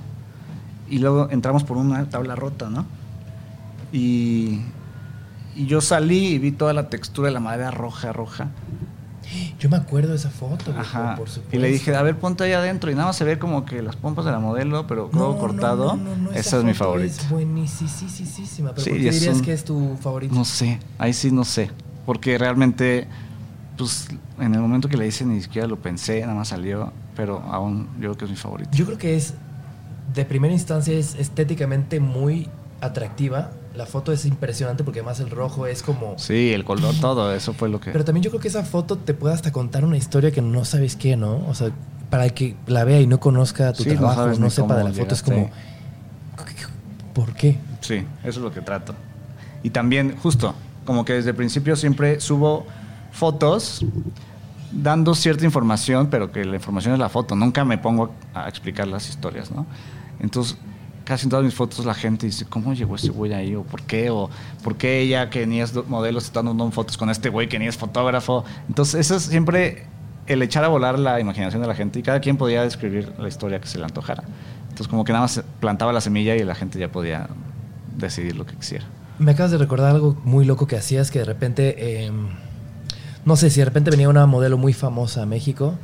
[0.90, 2.86] Y luego entramos por una tabla rota, ¿no?
[3.92, 4.62] Y,
[5.56, 8.50] y yo salí y vi toda la textura de la madera roja, roja.
[9.60, 11.16] Yo me acuerdo de esa foto, Ajá.
[11.16, 11.56] por supuesto.
[11.58, 12.92] Y le dije, a ver, ponte ahí adentro.
[12.92, 15.40] Y nada más se ve como que las pompas de la modelo, pero todo no,
[15.40, 15.96] cortado.
[15.96, 17.22] no, no, no, Esa es mi favorita.
[17.22, 18.72] Es buenísima.
[18.72, 20.34] Pero Sí, ¿por qué dirías un- que es tu favorita?
[20.36, 21.72] No sé, ahí sí no sé.
[22.06, 23.08] Porque realmente,
[23.78, 24.08] pues
[24.40, 26.92] en el momento que le hice ni siquiera lo pensé, nada más salió.
[27.16, 28.70] Pero aún yo creo que es mi favorita.
[28.72, 29.34] Yo creo que es,
[30.14, 32.50] de primera instancia, es estéticamente muy
[32.82, 33.52] atractiva.
[33.76, 36.18] La foto es impresionante porque además el rojo es como...
[36.18, 37.92] Sí, el color, todo, eso fue lo que.
[37.92, 40.66] Pero también yo creo que esa foto te puede hasta contar una historia que no
[40.66, 41.46] sabes qué, ¿no?
[41.48, 41.72] O sea,
[42.10, 44.84] para que la vea y no conozca tu Sí, no trabajo, no, ni sepa de
[44.84, 45.50] la foto, es como...
[47.14, 47.58] ¿Por qué?
[47.80, 48.94] Sí, eso es lo que trato.
[49.64, 50.54] Y también, justo,
[50.86, 52.66] como que desde el principio siempre subo
[53.12, 53.86] fotos
[54.72, 57.36] dando cierta información, pero que la información es la foto.
[57.36, 59.66] Nunca me pongo a explicar las historias, ¿no?
[60.20, 60.58] Entonces,
[61.06, 63.56] casi en todas mis fotos la gente dice, ¿cómo llegó ese güey ahí?
[63.56, 64.10] ¿O por qué?
[64.10, 64.30] ¿O
[64.64, 67.58] por qué ella que ni es modelo se está dando fotos con este güey que
[67.60, 68.44] ni es fotógrafo?
[68.68, 69.86] Entonces, eso es siempre
[70.28, 73.28] el echar a volar la imaginación de la gente y cada quien podía describir la
[73.28, 74.24] historia que se le antojara.
[74.64, 77.30] Entonces, como que nada más plantaba la semilla y la gente ya podía
[77.96, 78.86] decidir lo que quisiera.
[79.20, 81.76] Me acabas de recordar algo muy loco que hacías, que de repente,
[82.06, 82.12] eh,
[83.24, 85.76] no sé, si de repente venía una modelo muy famosa a México,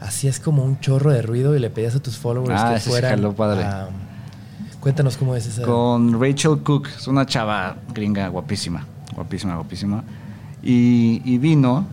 [0.00, 2.90] hacías como un chorro de ruido y le pedías a tus followers Ah, que sí
[2.90, 3.10] fueran...
[3.12, 3.62] jaló padre.
[3.62, 3.88] a-
[4.86, 5.62] cuéntanos cómo es esa...
[5.62, 8.86] Con Rachel Cook, es una chava gringa guapísima,
[9.16, 10.04] guapísima, guapísima.
[10.62, 11.84] Y, y vino,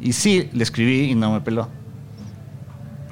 [0.00, 1.68] y sí, le escribí y no me peló.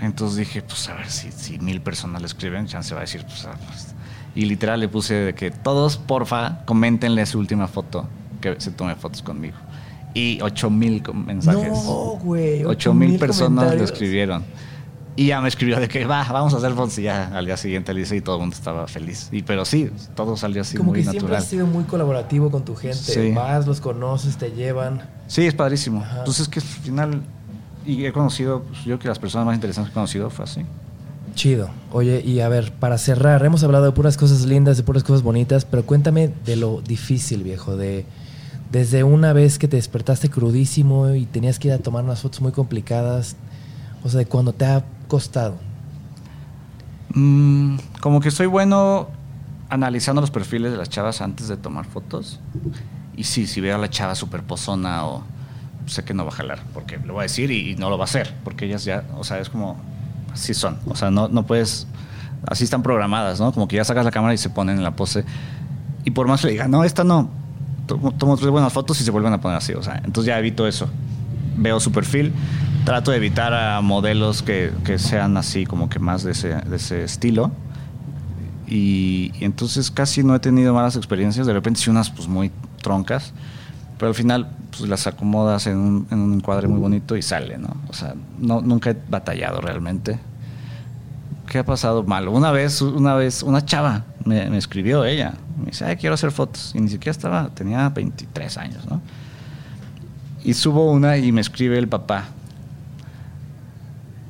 [0.00, 3.22] Entonces dije, pues a ver si, si mil personas le escriben, chance va a decir,
[3.24, 3.94] pues, ah, pues.
[4.34, 8.08] Y literal le puse de que todos, porfa, coméntenle su última foto,
[8.40, 9.56] que se tome fotos conmigo.
[10.14, 11.84] Y ocho mil mensajes.
[11.84, 12.64] No, güey.
[12.64, 13.92] Ocho mil personas le comentarios.
[13.92, 14.42] escribieron.
[15.14, 16.98] Y ya me escribió de que va, vamos a hacer fotos.
[16.98, 19.28] Y ya al día siguiente le hice y todo el mundo estaba feliz.
[19.30, 21.42] Y pero sí, todo salió así Como muy que siempre natural.
[21.42, 22.96] has sido muy colaborativo con tu gente.
[22.96, 23.32] Sí.
[23.32, 25.02] Vas, los conoces, te llevan.
[25.26, 26.00] Sí, es padrísimo.
[26.00, 26.20] Ajá.
[26.20, 27.22] Entonces es que al final,
[27.84, 30.44] y he conocido, pues, yo creo que las personas más interesantes que he conocido fue
[30.44, 30.62] así.
[31.34, 31.70] Chido.
[31.92, 35.22] Oye, y a ver, para cerrar, hemos hablado de puras cosas lindas, de puras cosas
[35.22, 38.04] bonitas, pero cuéntame de lo difícil, viejo, de
[38.70, 42.40] desde una vez que te despertaste crudísimo y tenías que ir a tomar unas fotos
[42.40, 43.36] muy complicadas,
[44.02, 45.56] o sea, de cuando te ha costado.
[47.12, 49.10] Mm, como que soy bueno
[49.68, 52.40] analizando los perfiles de las chavas antes de tomar fotos.
[53.14, 55.22] Y sí, si veo a la chava súper pozona o,
[55.84, 57.98] sé que no va a jalar, porque lo va a decir y, y no lo
[57.98, 59.76] va a hacer, porque ellas ya, o sea, es como,
[60.32, 61.86] así son, o sea, no, no puedes,
[62.46, 63.52] así están programadas, ¿no?
[63.52, 65.26] Como que ya sacas la cámara y se ponen en la pose,
[66.04, 67.28] y por más que le diga, no, esta no,
[67.86, 70.38] tomo, tomo tres buenas fotos y se vuelven a poner así, o sea, entonces ya
[70.38, 70.88] evito eso,
[71.58, 72.32] veo su perfil,
[72.84, 76.76] trato de evitar a modelos que, que sean así, como que más de ese, de
[76.76, 77.52] ese estilo,
[78.66, 82.50] y, y entonces casi no he tenido malas experiencias, de repente sí unas pues muy
[82.82, 83.32] troncas,
[83.98, 87.58] pero al final pues las acomodas en un, en un encuadre muy bonito y sale,
[87.58, 87.68] ¿no?
[87.88, 90.18] O sea, no, nunca he batallado realmente.
[91.46, 92.32] ¿Qué ha pasado malo?
[92.32, 96.30] Una vez, una vez, una chava me, me escribió ella, me dice, ay, quiero hacer
[96.32, 99.02] fotos, y ni siquiera estaba, tenía 23 años, ¿no?
[100.42, 102.24] Y subo una y me escribe el papá,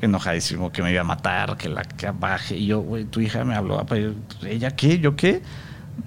[0.02, 2.56] enojadísimo, que me iba a matar, que la que baje.
[2.56, 4.12] Y yo, güey, tu hija me habló, yo,
[4.46, 4.98] ¿ella qué?
[4.98, 5.42] ¿Yo qué?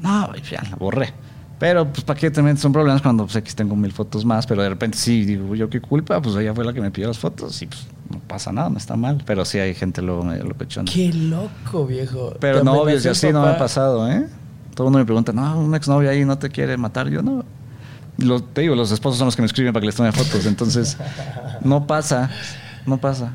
[0.02, 1.14] No, ya la borré.
[1.58, 2.60] Pero, pues, ¿para qué te metes?
[2.60, 5.70] Son problemas cuando, pues, aquí tengo mil fotos más, pero de repente sí, digo, ¿yo
[5.70, 6.22] qué culpa?
[6.22, 8.78] Pues ella fue la que me pidió las fotos y, pues, no pasa nada, no
[8.78, 9.24] está mal.
[9.26, 10.92] Pero sí hay gente luego medio locochona.
[10.92, 12.34] Qué loco, viejo.
[12.40, 14.28] Pero novios y así no me ha pasado, ¿eh?
[14.76, 17.10] Todo el mundo me pregunta, no, un exnovio ahí no te quiere matar.
[17.10, 17.46] Yo no.
[18.18, 20.46] Lo, te digo, los esposos son los que me escriben para que les tome fotos.
[20.46, 20.98] Entonces,
[21.62, 22.30] no pasa,
[22.86, 23.32] no pasa.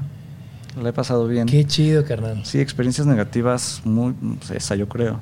[0.83, 1.47] Le he pasado bien.
[1.47, 2.41] Qué chido, carnal.
[2.45, 4.15] Sí, experiencias negativas, muy,
[4.55, 5.21] esa yo creo.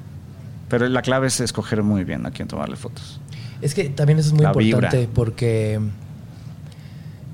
[0.69, 3.21] Pero la clave es escoger muy bien a quién tomarle fotos.
[3.61, 5.13] Es que también eso es muy La importante vibra.
[5.15, 5.81] porque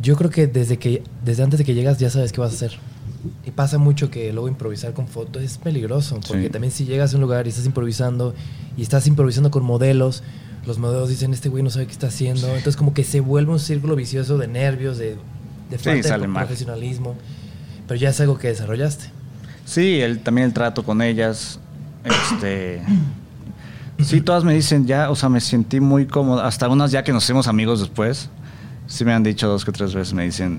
[0.03, 2.55] yo creo que desde que desde antes de que llegas ya sabes qué vas a
[2.55, 2.79] hacer.
[3.47, 6.51] Y pasa mucho que luego improvisar con fotos es peligroso, porque Sí.
[6.51, 8.35] también si llegas a un lugar y estás improvisando
[8.77, 10.23] y estás improvisando con modelos,
[10.67, 13.53] los modelos dicen, este güey no sabe qué está haciendo, entonces como que se vuelve
[13.53, 15.17] un círculo vicioso de nervios, de,
[15.71, 16.47] de Sí, falta de sale mal.
[17.87, 19.11] Pero ya es algo que desarrollaste.
[19.65, 21.59] Sí, el, también el trato con ellas.
[22.05, 22.83] Este.
[24.03, 26.43] Sí, todas me dicen ya, o sea, me sentí muy cómodo.
[26.43, 28.29] Hasta unas ya que nos hacemos amigos después,
[28.87, 30.59] sí me han dicho dos que tres veces, me dicen,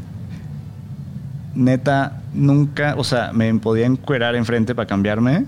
[1.53, 5.45] neta, nunca, o sea, me podía encuerar enfrente para cambiarme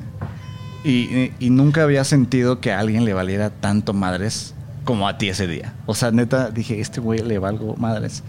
[0.83, 5.17] y, y- y nunca había sentido que a alguien le valiera tanto madres como a
[5.17, 5.73] ti ese día.
[5.85, 8.23] O sea, neta, dije, este güey le valgo madres.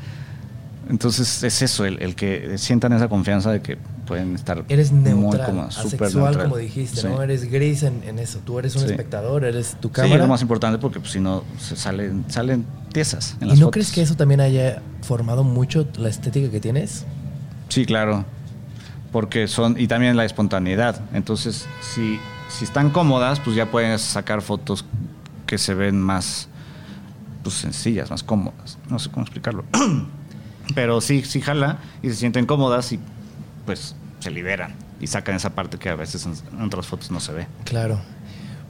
[0.88, 5.10] Entonces es eso, el, el que sientan esa confianza de que pueden estar Eres muy
[5.12, 6.44] neutral, súper asexual neutral.
[6.44, 7.06] como dijiste, Sí.
[7.06, 7.20] ¿no?
[7.22, 8.88] Eres gris en, en eso, tú eres un Sí.
[8.92, 10.14] espectador, eres tu Sí, cámara.
[10.14, 13.58] es lo más importante porque pues, si no se salen, salen tiesas en ¿Y las
[13.58, 13.72] no fotos.
[13.74, 17.04] crees que eso también haya formado mucho la estética que tienes?
[17.68, 18.24] Sí, claro.
[19.12, 19.78] Porque son.
[19.78, 21.00] Y también la espontaneidad.
[21.12, 24.84] Entonces, si, si están cómodas, pues ya pueden sacar fotos
[25.46, 26.48] que se ven más
[27.42, 28.78] pues, sencillas, más cómodas.
[28.88, 29.64] No sé cómo explicarlo.
[30.74, 33.00] Pero sí, sí jala y se sienten cómodas y
[33.66, 37.20] pues se liberan y sacan esa parte que a veces en, en otras fotos no
[37.20, 37.46] se ve.
[37.64, 37.98] Claro.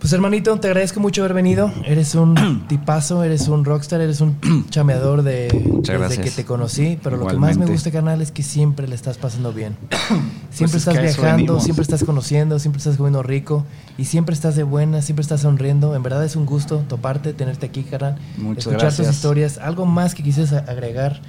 [0.00, 1.72] Pues hermanito, te agradezco mucho haber venido.
[1.84, 4.38] Eres un tipazo, eres un rockstar, eres un
[4.70, 6.24] chameador de desde gracias.
[6.24, 6.98] que te conocí.
[7.02, 9.76] Pero lo que más me gusta, carnal, es que siempre le estás pasando bien.
[10.50, 13.64] Siempre Pues es estás que viajando, siempre estás conociendo, siempre estás comiendo rico
[13.96, 15.94] y siempre estás de buena, siempre estás sonriendo.
[15.94, 18.16] En verdad es un gusto toparte, tenerte aquí, carnal.
[18.38, 19.58] Muchas escuchar tus historias.
[19.58, 21.20] Algo más que quisieras agregar.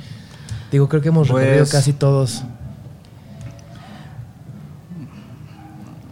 [0.71, 2.43] Digo, creo que hemos recorrido Pues- casi todos.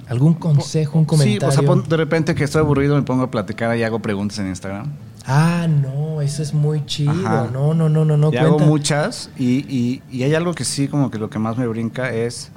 [0.09, 1.51] ¿Algún consejo, un comentario?
[1.51, 4.39] Sí, o sea, de repente que estoy aburrido me pongo a platicar y hago preguntas
[4.39, 4.87] en Instagram.
[5.25, 7.11] Ah, no, eso es muy chido.
[7.11, 7.49] Ajá.
[7.51, 8.31] No, no, no, no, no.
[8.31, 11.57] y hago muchas y, y- y hay algo que sí, como que lo que más
[11.57, 12.51] me brinca es,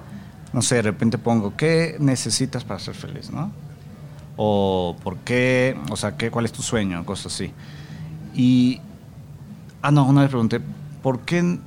[0.52, 3.50] no sé, de repente pongo, ¿qué necesitas para ser feliz, no?
[4.36, 5.76] O ¿por qué?
[5.90, 7.04] O sea, ¿qué, ¿cuál es tu sueño?
[7.04, 7.52] Cosas así.
[8.32, 8.80] Y,
[9.82, 10.60] ah, no, una vez pregunté,
[11.02, 11.58] ¿por qué,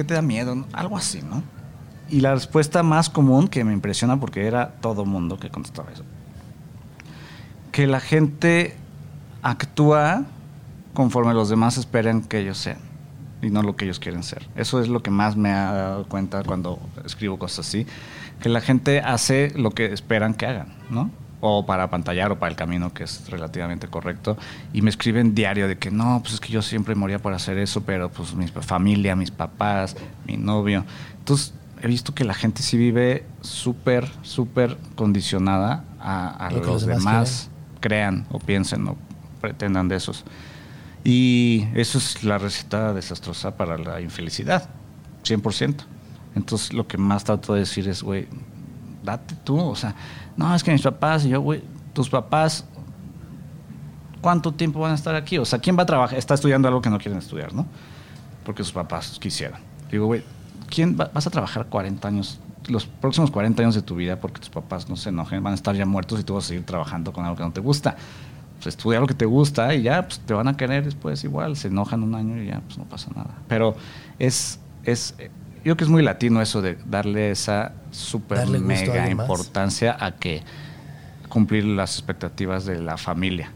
[0.00, 0.64] qué te da miedo?
[0.72, 1.42] Algo así, ¿no?
[2.08, 6.04] Y la respuesta más común, que me impresiona porque era todo mundo que contestaba eso,
[7.70, 8.76] que la gente
[9.42, 10.24] actúa
[10.94, 12.78] conforme los demás esperan que ellos sean
[13.42, 14.48] y no lo que ellos quieren ser.
[14.56, 17.86] Eso es lo que más me ha dado cuenta cuando escribo cosas así,
[18.40, 21.10] que la gente hace lo que esperan que hagan, ¿no?
[21.40, 24.36] O para pantallar o para el camino que es relativamente correcto.
[24.72, 27.58] Y me escriben diario de que no, pues es que yo siempre moría por hacer
[27.58, 29.96] eso, pero pues mi familia, mis papás,
[30.26, 30.84] mi novio.
[31.18, 36.66] Entonces he visto que la gente sí vive súper, súper condicionada a, a Lo que
[36.66, 37.50] los demás demás
[37.80, 38.96] crean o piensen o
[39.40, 40.24] pretendan de esos.
[41.02, 44.68] Y eso es la receta desastrosa para la infelicidad,
[45.24, 45.76] 100%.
[46.36, 48.28] Entonces lo que más trato de decir es, güey,
[49.02, 49.94] date tú, o sea,
[50.36, 51.62] no, es que mis papás y yo, güey,
[51.92, 52.64] tus papás,
[54.20, 55.38] ¿cuánto tiempo van a estar aquí?
[55.38, 56.18] O sea, ¿quién va a trabajar?
[56.18, 57.66] Está estudiando algo que no quieren estudiar, ¿no?
[58.44, 59.60] Porque sus papás quisieran.
[59.90, 60.22] Digo, güey,
[60.68, 64.40] ¿quién va- vas a trabajar 40 años, los próximos 40 años de tu vida porque
[64.40, 66.64] tus papás no se enojen, van a estar ya muertos y tú vas a seguir
[66.64, 67.96] trabajando con algo que no te gusta?
[68.62, 71.56] pues, estudia lo que te gusta y ya pues, te van a querer después igual.
[71.56, 73.30] Se enojan un año y ya pues no pasa nada.
[73.48, 73.74] Pero
[74.18, 75.14] es, es
[75.62, 77.72] creo que es muy latino eso de darle esa
[78.28, 80.42] Darle a mega importancia a que
[81.28, 83.50] cumplir las expectativas de la familia.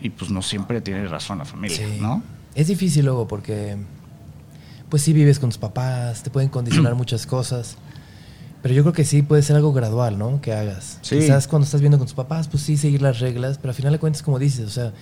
[0.00, 1.98] Y pues no siempre tiene razón la familia, Sí.
[2.00, 2.22] ¿no?
[2.54, 3.76] Es difícil luego porque,
[4.88, 7.76] pues sí vives con tus papás, te pueden condicionar muchas cosas.
[8.62, 10.40] Pero yo creo que sí puede ser algo gradual, ¿no?
[10.40, 10.98] Que hagas.
[11.02, 11.18] Sí.
[11.18, 13.92] Quizás cuando estás viendo con tus papás, pues sí seguir las reglas, pero al final
[13.92, 14.92] de cuentas, como dices, o sea,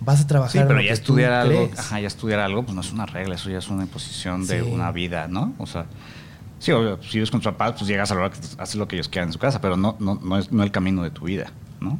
[0.00, 0.52] vas a trabajar.
[0.62, 3.34] Sí, pero ya tú estudiar algo, ajá, ya estudiar algo, pues no es una regla,
[3.34, 4.68] eso ya es una imposición de Sí.
[4.70, 5.54] una vida, ¿no?
[5.58, 5.86] O sea,
[6.58, 8.86] sí, obvio, si vives con tus papás, pues llegas a la hora que haces lo
[8.88, 11.10] que ellos quieran en su casa, pero no, no, no es no el camino de
[11.10, 11.50] tu vida,
[11.80, 11.98] ¿no?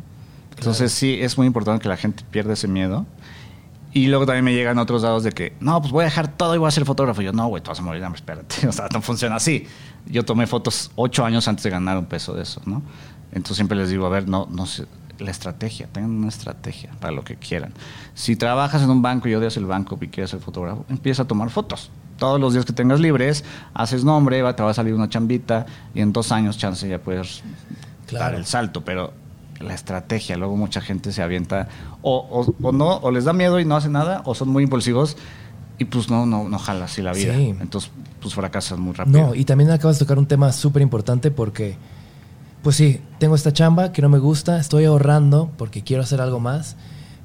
[0.57, 3.05] Entonces sí, es muy importante que la gente pierda ese miedo.
[3.93, 6.55] Y luego también me llegan otros dados de que, no, pues voy a dejar todo
[6.55, 7.23] y voy a ser fotógrafo.
[7.23, 8.67] Y yo, no, güey, te vas a morir, de hambre, espérate.
[8.69, 9.67] O sea, no funciona así.
[10.07, 12.83] Yo tomé fotos ocho años antes de ganar un peso de eso, ¿no?
[13.33, 14.85] Entonces siempre les digo, a ver, no, no sé,
[15.19, 17.73] la estrategia, tengan una estrategia para lo que quieran.
[18.15, 21.25] Si trabajas en un banco y odias el banco y quieres ser fotógrafo, empieza a
[21.27, 21.91] tomar fotos.
[22.19, 23.45] Todos los días que tengas libres,
[23.75, 27.43] haces nombre, te va a salir una chambita y en dos años, chance, ya puedes
[28.13, 28.85] dar el salto.
[28.85, 29.13] Pero
[29.61, 31.69] la estrategia, luego mucha gente se avienta
[32.03, 34.63] o, o- o no, o les da miedo y no hace nada, o son muy
[34.65, 35.17] impulsivos
[35.79, 37.35] y pues no, no, no jala así la vida.
[37.35, 37.55] Sí.
[37.61, 37.91] Entonces,
[38.21, 39.29] pues fracasas muy rápido.
[39.29, 41.77] No, y también acabas de tocar un tema súper importante porque,
[42.63, 46.41] pues sí, tengo esta chamba que no me gusta, estoy ahorrando porque quiero hacer algo
[46.41, 46.77] más,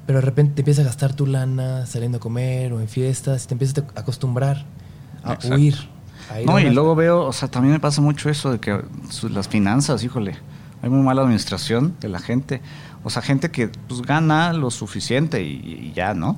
[0.06, 3.44] pero de repente te empiezas a gastar tu lana saliendo a comer o en fiestas
[3.44, 4.64] y te empiezas a acostumbrar
[5.24, 5.56] a Exacto.
[5.56, 5.76] huir.
[6.30, 8.80] a No, y luego veo, o sea, también me pasa mucho eso de que
[9.10, 10.36] su- las finanzas, híjole,
[10.82, 12.60] hay muy mala administración de la gente.
[13.04, 16.36] O sea, gente que pues gana lo suficiente y, y ya, ¿no?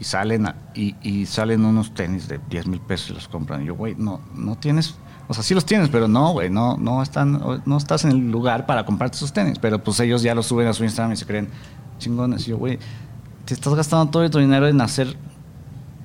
[0.00, 3.62] Y salen, a- y, y salen unos tenis de 10 mil pesos y los compran.
[3.62, 4.94] Y yo, güey, no, no tienes,
[5.28, 8.30] o sea, sí los tienes, pero no, güey, no, no, están, no estás en el
[8.30, 9.58] lugar para comprarte esos tenis.
[9.60, 11.48] Pero pues ellos ya los suben a su Instagram y se creen
[11.98, 12.46] chingones.
[12.46, 12.78] Y yo, güey,
[13.44, 15.16] te estás gastando todo tu dinero en hacer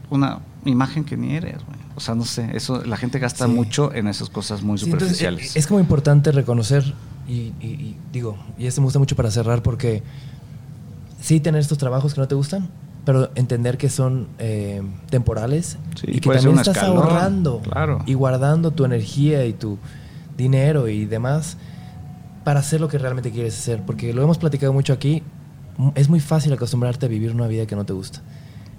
[0.09, 1.77] una imagen que ni eres, güey.
[1.95, 3.51] O sea, no sé, eso la gente gasta Sí.
[3.51, 5.55] mucho en esas cosas muy Sí, entonces, superficiales.
[5.55, 6.93] eh, es como importante reconocer,
[7.27, 10.01] y, y- y digo, y esto me gusta mucho para cerrar porque
[11.21, 12.67] sí tener estos trabajos que no te gustan,
[13.05, 17.99] pero entender que son eh, temporales Sí, y que también estás escalón, ahorrando claro.
[18.05, 19.77] y guardando tu energía y tu
[20.37, 21.57] dinero y demás
[22.43, 23.81] para hacer lo que realmente quieres hacer.
[23.85, 25.21] Porque lo hemos platicado mucho aquí,
[25.77, 28.21] m- es muy fácil acostumbrarte a vivir una vida que no te gusta.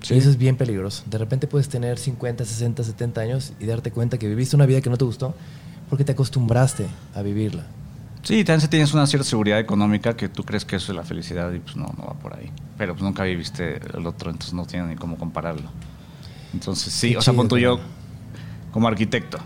[0.02, 0.14] Sí.
[0.14, 1.02] Y eso es bien peligroso.
[1.06, 4.80] De repente puedes tener 50, 60, 70 años y darte cuenta que viviste una vida
[4.82, 5.34] que no te gustó
[5.88, 7.64] porque te acostumbraste a vivirla.
[8.24, 11.52] Sí, también tienes una cierta seguridad económica que tú crees que eso es la felicidad
[11.52, 12.50] y pues no, no va por ahí.
[12.78, 15.70] Pero pues nunca viviste el otro, entonces no tiene ni cómo compararlo.
[16.52, 17.80] Entonces sí, Qué o sea, chido, punto yo
[18.72, 19.38] como arquitecto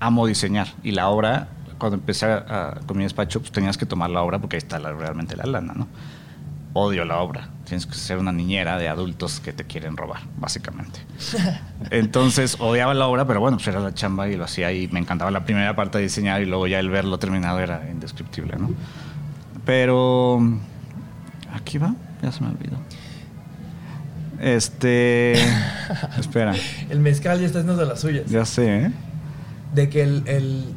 [0.00, 1.48] amo diseñar y la obra,
[1.78, 2.44] cuando empecé a-
[2.76, 5.36] a- con mi despacho, pues tenías que tomar la obra porque ahí está la- realmente
[5.36, 5.86] la lana, ¿no?
[6.76, 7.48] Odio la obra.
[7.64, 11.00] Tienes que ser una niñera de adultos que te quieren robar, básicamente.
[11.90, 14.98] Entonces odiaba la obra, pero bueno, pues era la chamba y lo hacía y me
[15.00, 18.70] encantaba la primera parte de diseñar y luego ya el verlo terminado era indescriptible, ¿no?
[19.64, 20.40] Pero
[21.54, 22.76] aquí va, ya se me olvidó.
[24.40, 25.34] Este,
[26.18, 26.54] espera,
[26.90, 28.26] El mezcal ya está haciendo de las suyas.
[28.26, 28.92] ya sé, ¿eh?
[29.72, 30.74] De que el, el-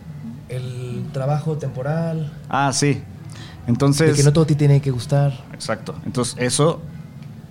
[0.50, 3.04] el trabajo temporal, Ah, sí.
[3.68, 5.34] De Entonces, que no todo te tiene que gustar.
[5.54, 5.96] Exacto.
[6.06, 6.82] Entonces, eso,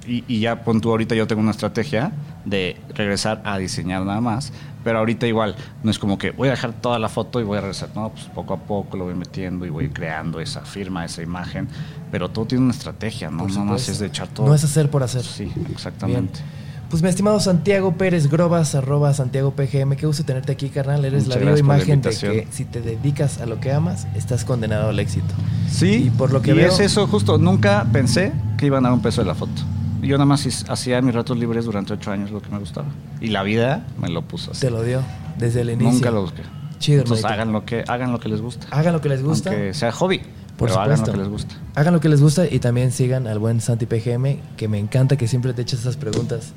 [0.07, 2.13] y, y ya pon tú ahorita yo tengo una estrategia
[2.45, 4.53] de regresar a diseñar nada más,
[4.85, 7.59] pero ahorita igual, no es como que voy a dejar toda la foto y voy
[7.59, 11.05] a regresar, no, pues poco a poco lo voy metiendo y voy creando esa firma,
[11.05, 11.69] esa imagen,
[12.13, 14.47] pero todo tiene una estrategia, no nada más es de echar todo.
[14.47, 15.25] No es hacer por hacer.
[15.25, 16.41] Sí, exactamente.
[16.41, 16.66] Bien.
[16.97, 21.05] Pues mi estimado Santiago Pérez Grobas, arroba Santiago PGM, qué gusto tenerte aquí, carnal.
[21.05, 23.71] Eres Muchas la viva por la imagen de que si te dedicas a lo que
[23.71, 25.35] amas, estás condenado al éxito.
[25.71, 28.89] Sí, Y por lo que y veo- es eso justo, nunca pensé que iban a
[28.89, 29.53] dar un peso de la foto.
[30.01, 32.87] Yo nada más hacía mis ratos libres durante ocho años lo que me gustaba.
[33.21, 34.63] Y la vida me lo puso así.
[34.63, 35.03] Te lo dio
[35.39, 35.93] desde el inicio.
[35.93, 36.45] Nunca lo busqué.
[36.79, 37.43] Chido, Entonces hermanito.
[37.43, 38.69] hagan lo que hagan lo que les gusta.
[38.71, 39.51] Hagan lo que les gusta.
[39.51, 40.21] Aunque sea hobby,
[40.57, 41.13] Por pero hagan lo supuesto.
[41.13, 41.55] que les gusta.
[41.75, 45.19] Hagan lo que les gusta y también sigan al buen Santi PGM, que me encanta
[45.19, 46.55] que siempre te eches esas preguntas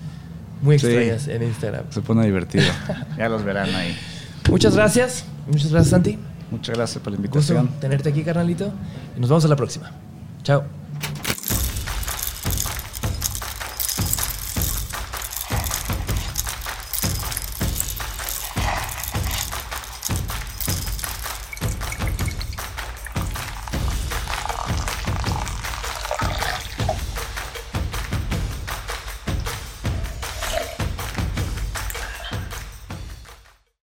[0.61, 0.87] muy Sí.
[0.87, 1.85] extrañas en Instagram.
[1.89, 2.65] Se pone divertido.
[3.17, 3.97] ya los verán ahí.
[4.49, 5.25] Muchas gracias.
[5.47, 6.17] Muchas gracias, Santi.
[6.51, 7.69] Muchas gracias por la Gusto invitación.
[7.79, 8.71] tenerte aquí, carnalito.
[9.15, 9.91] Y nos vemos a la próxima.
[10.43, 10.78] Chao.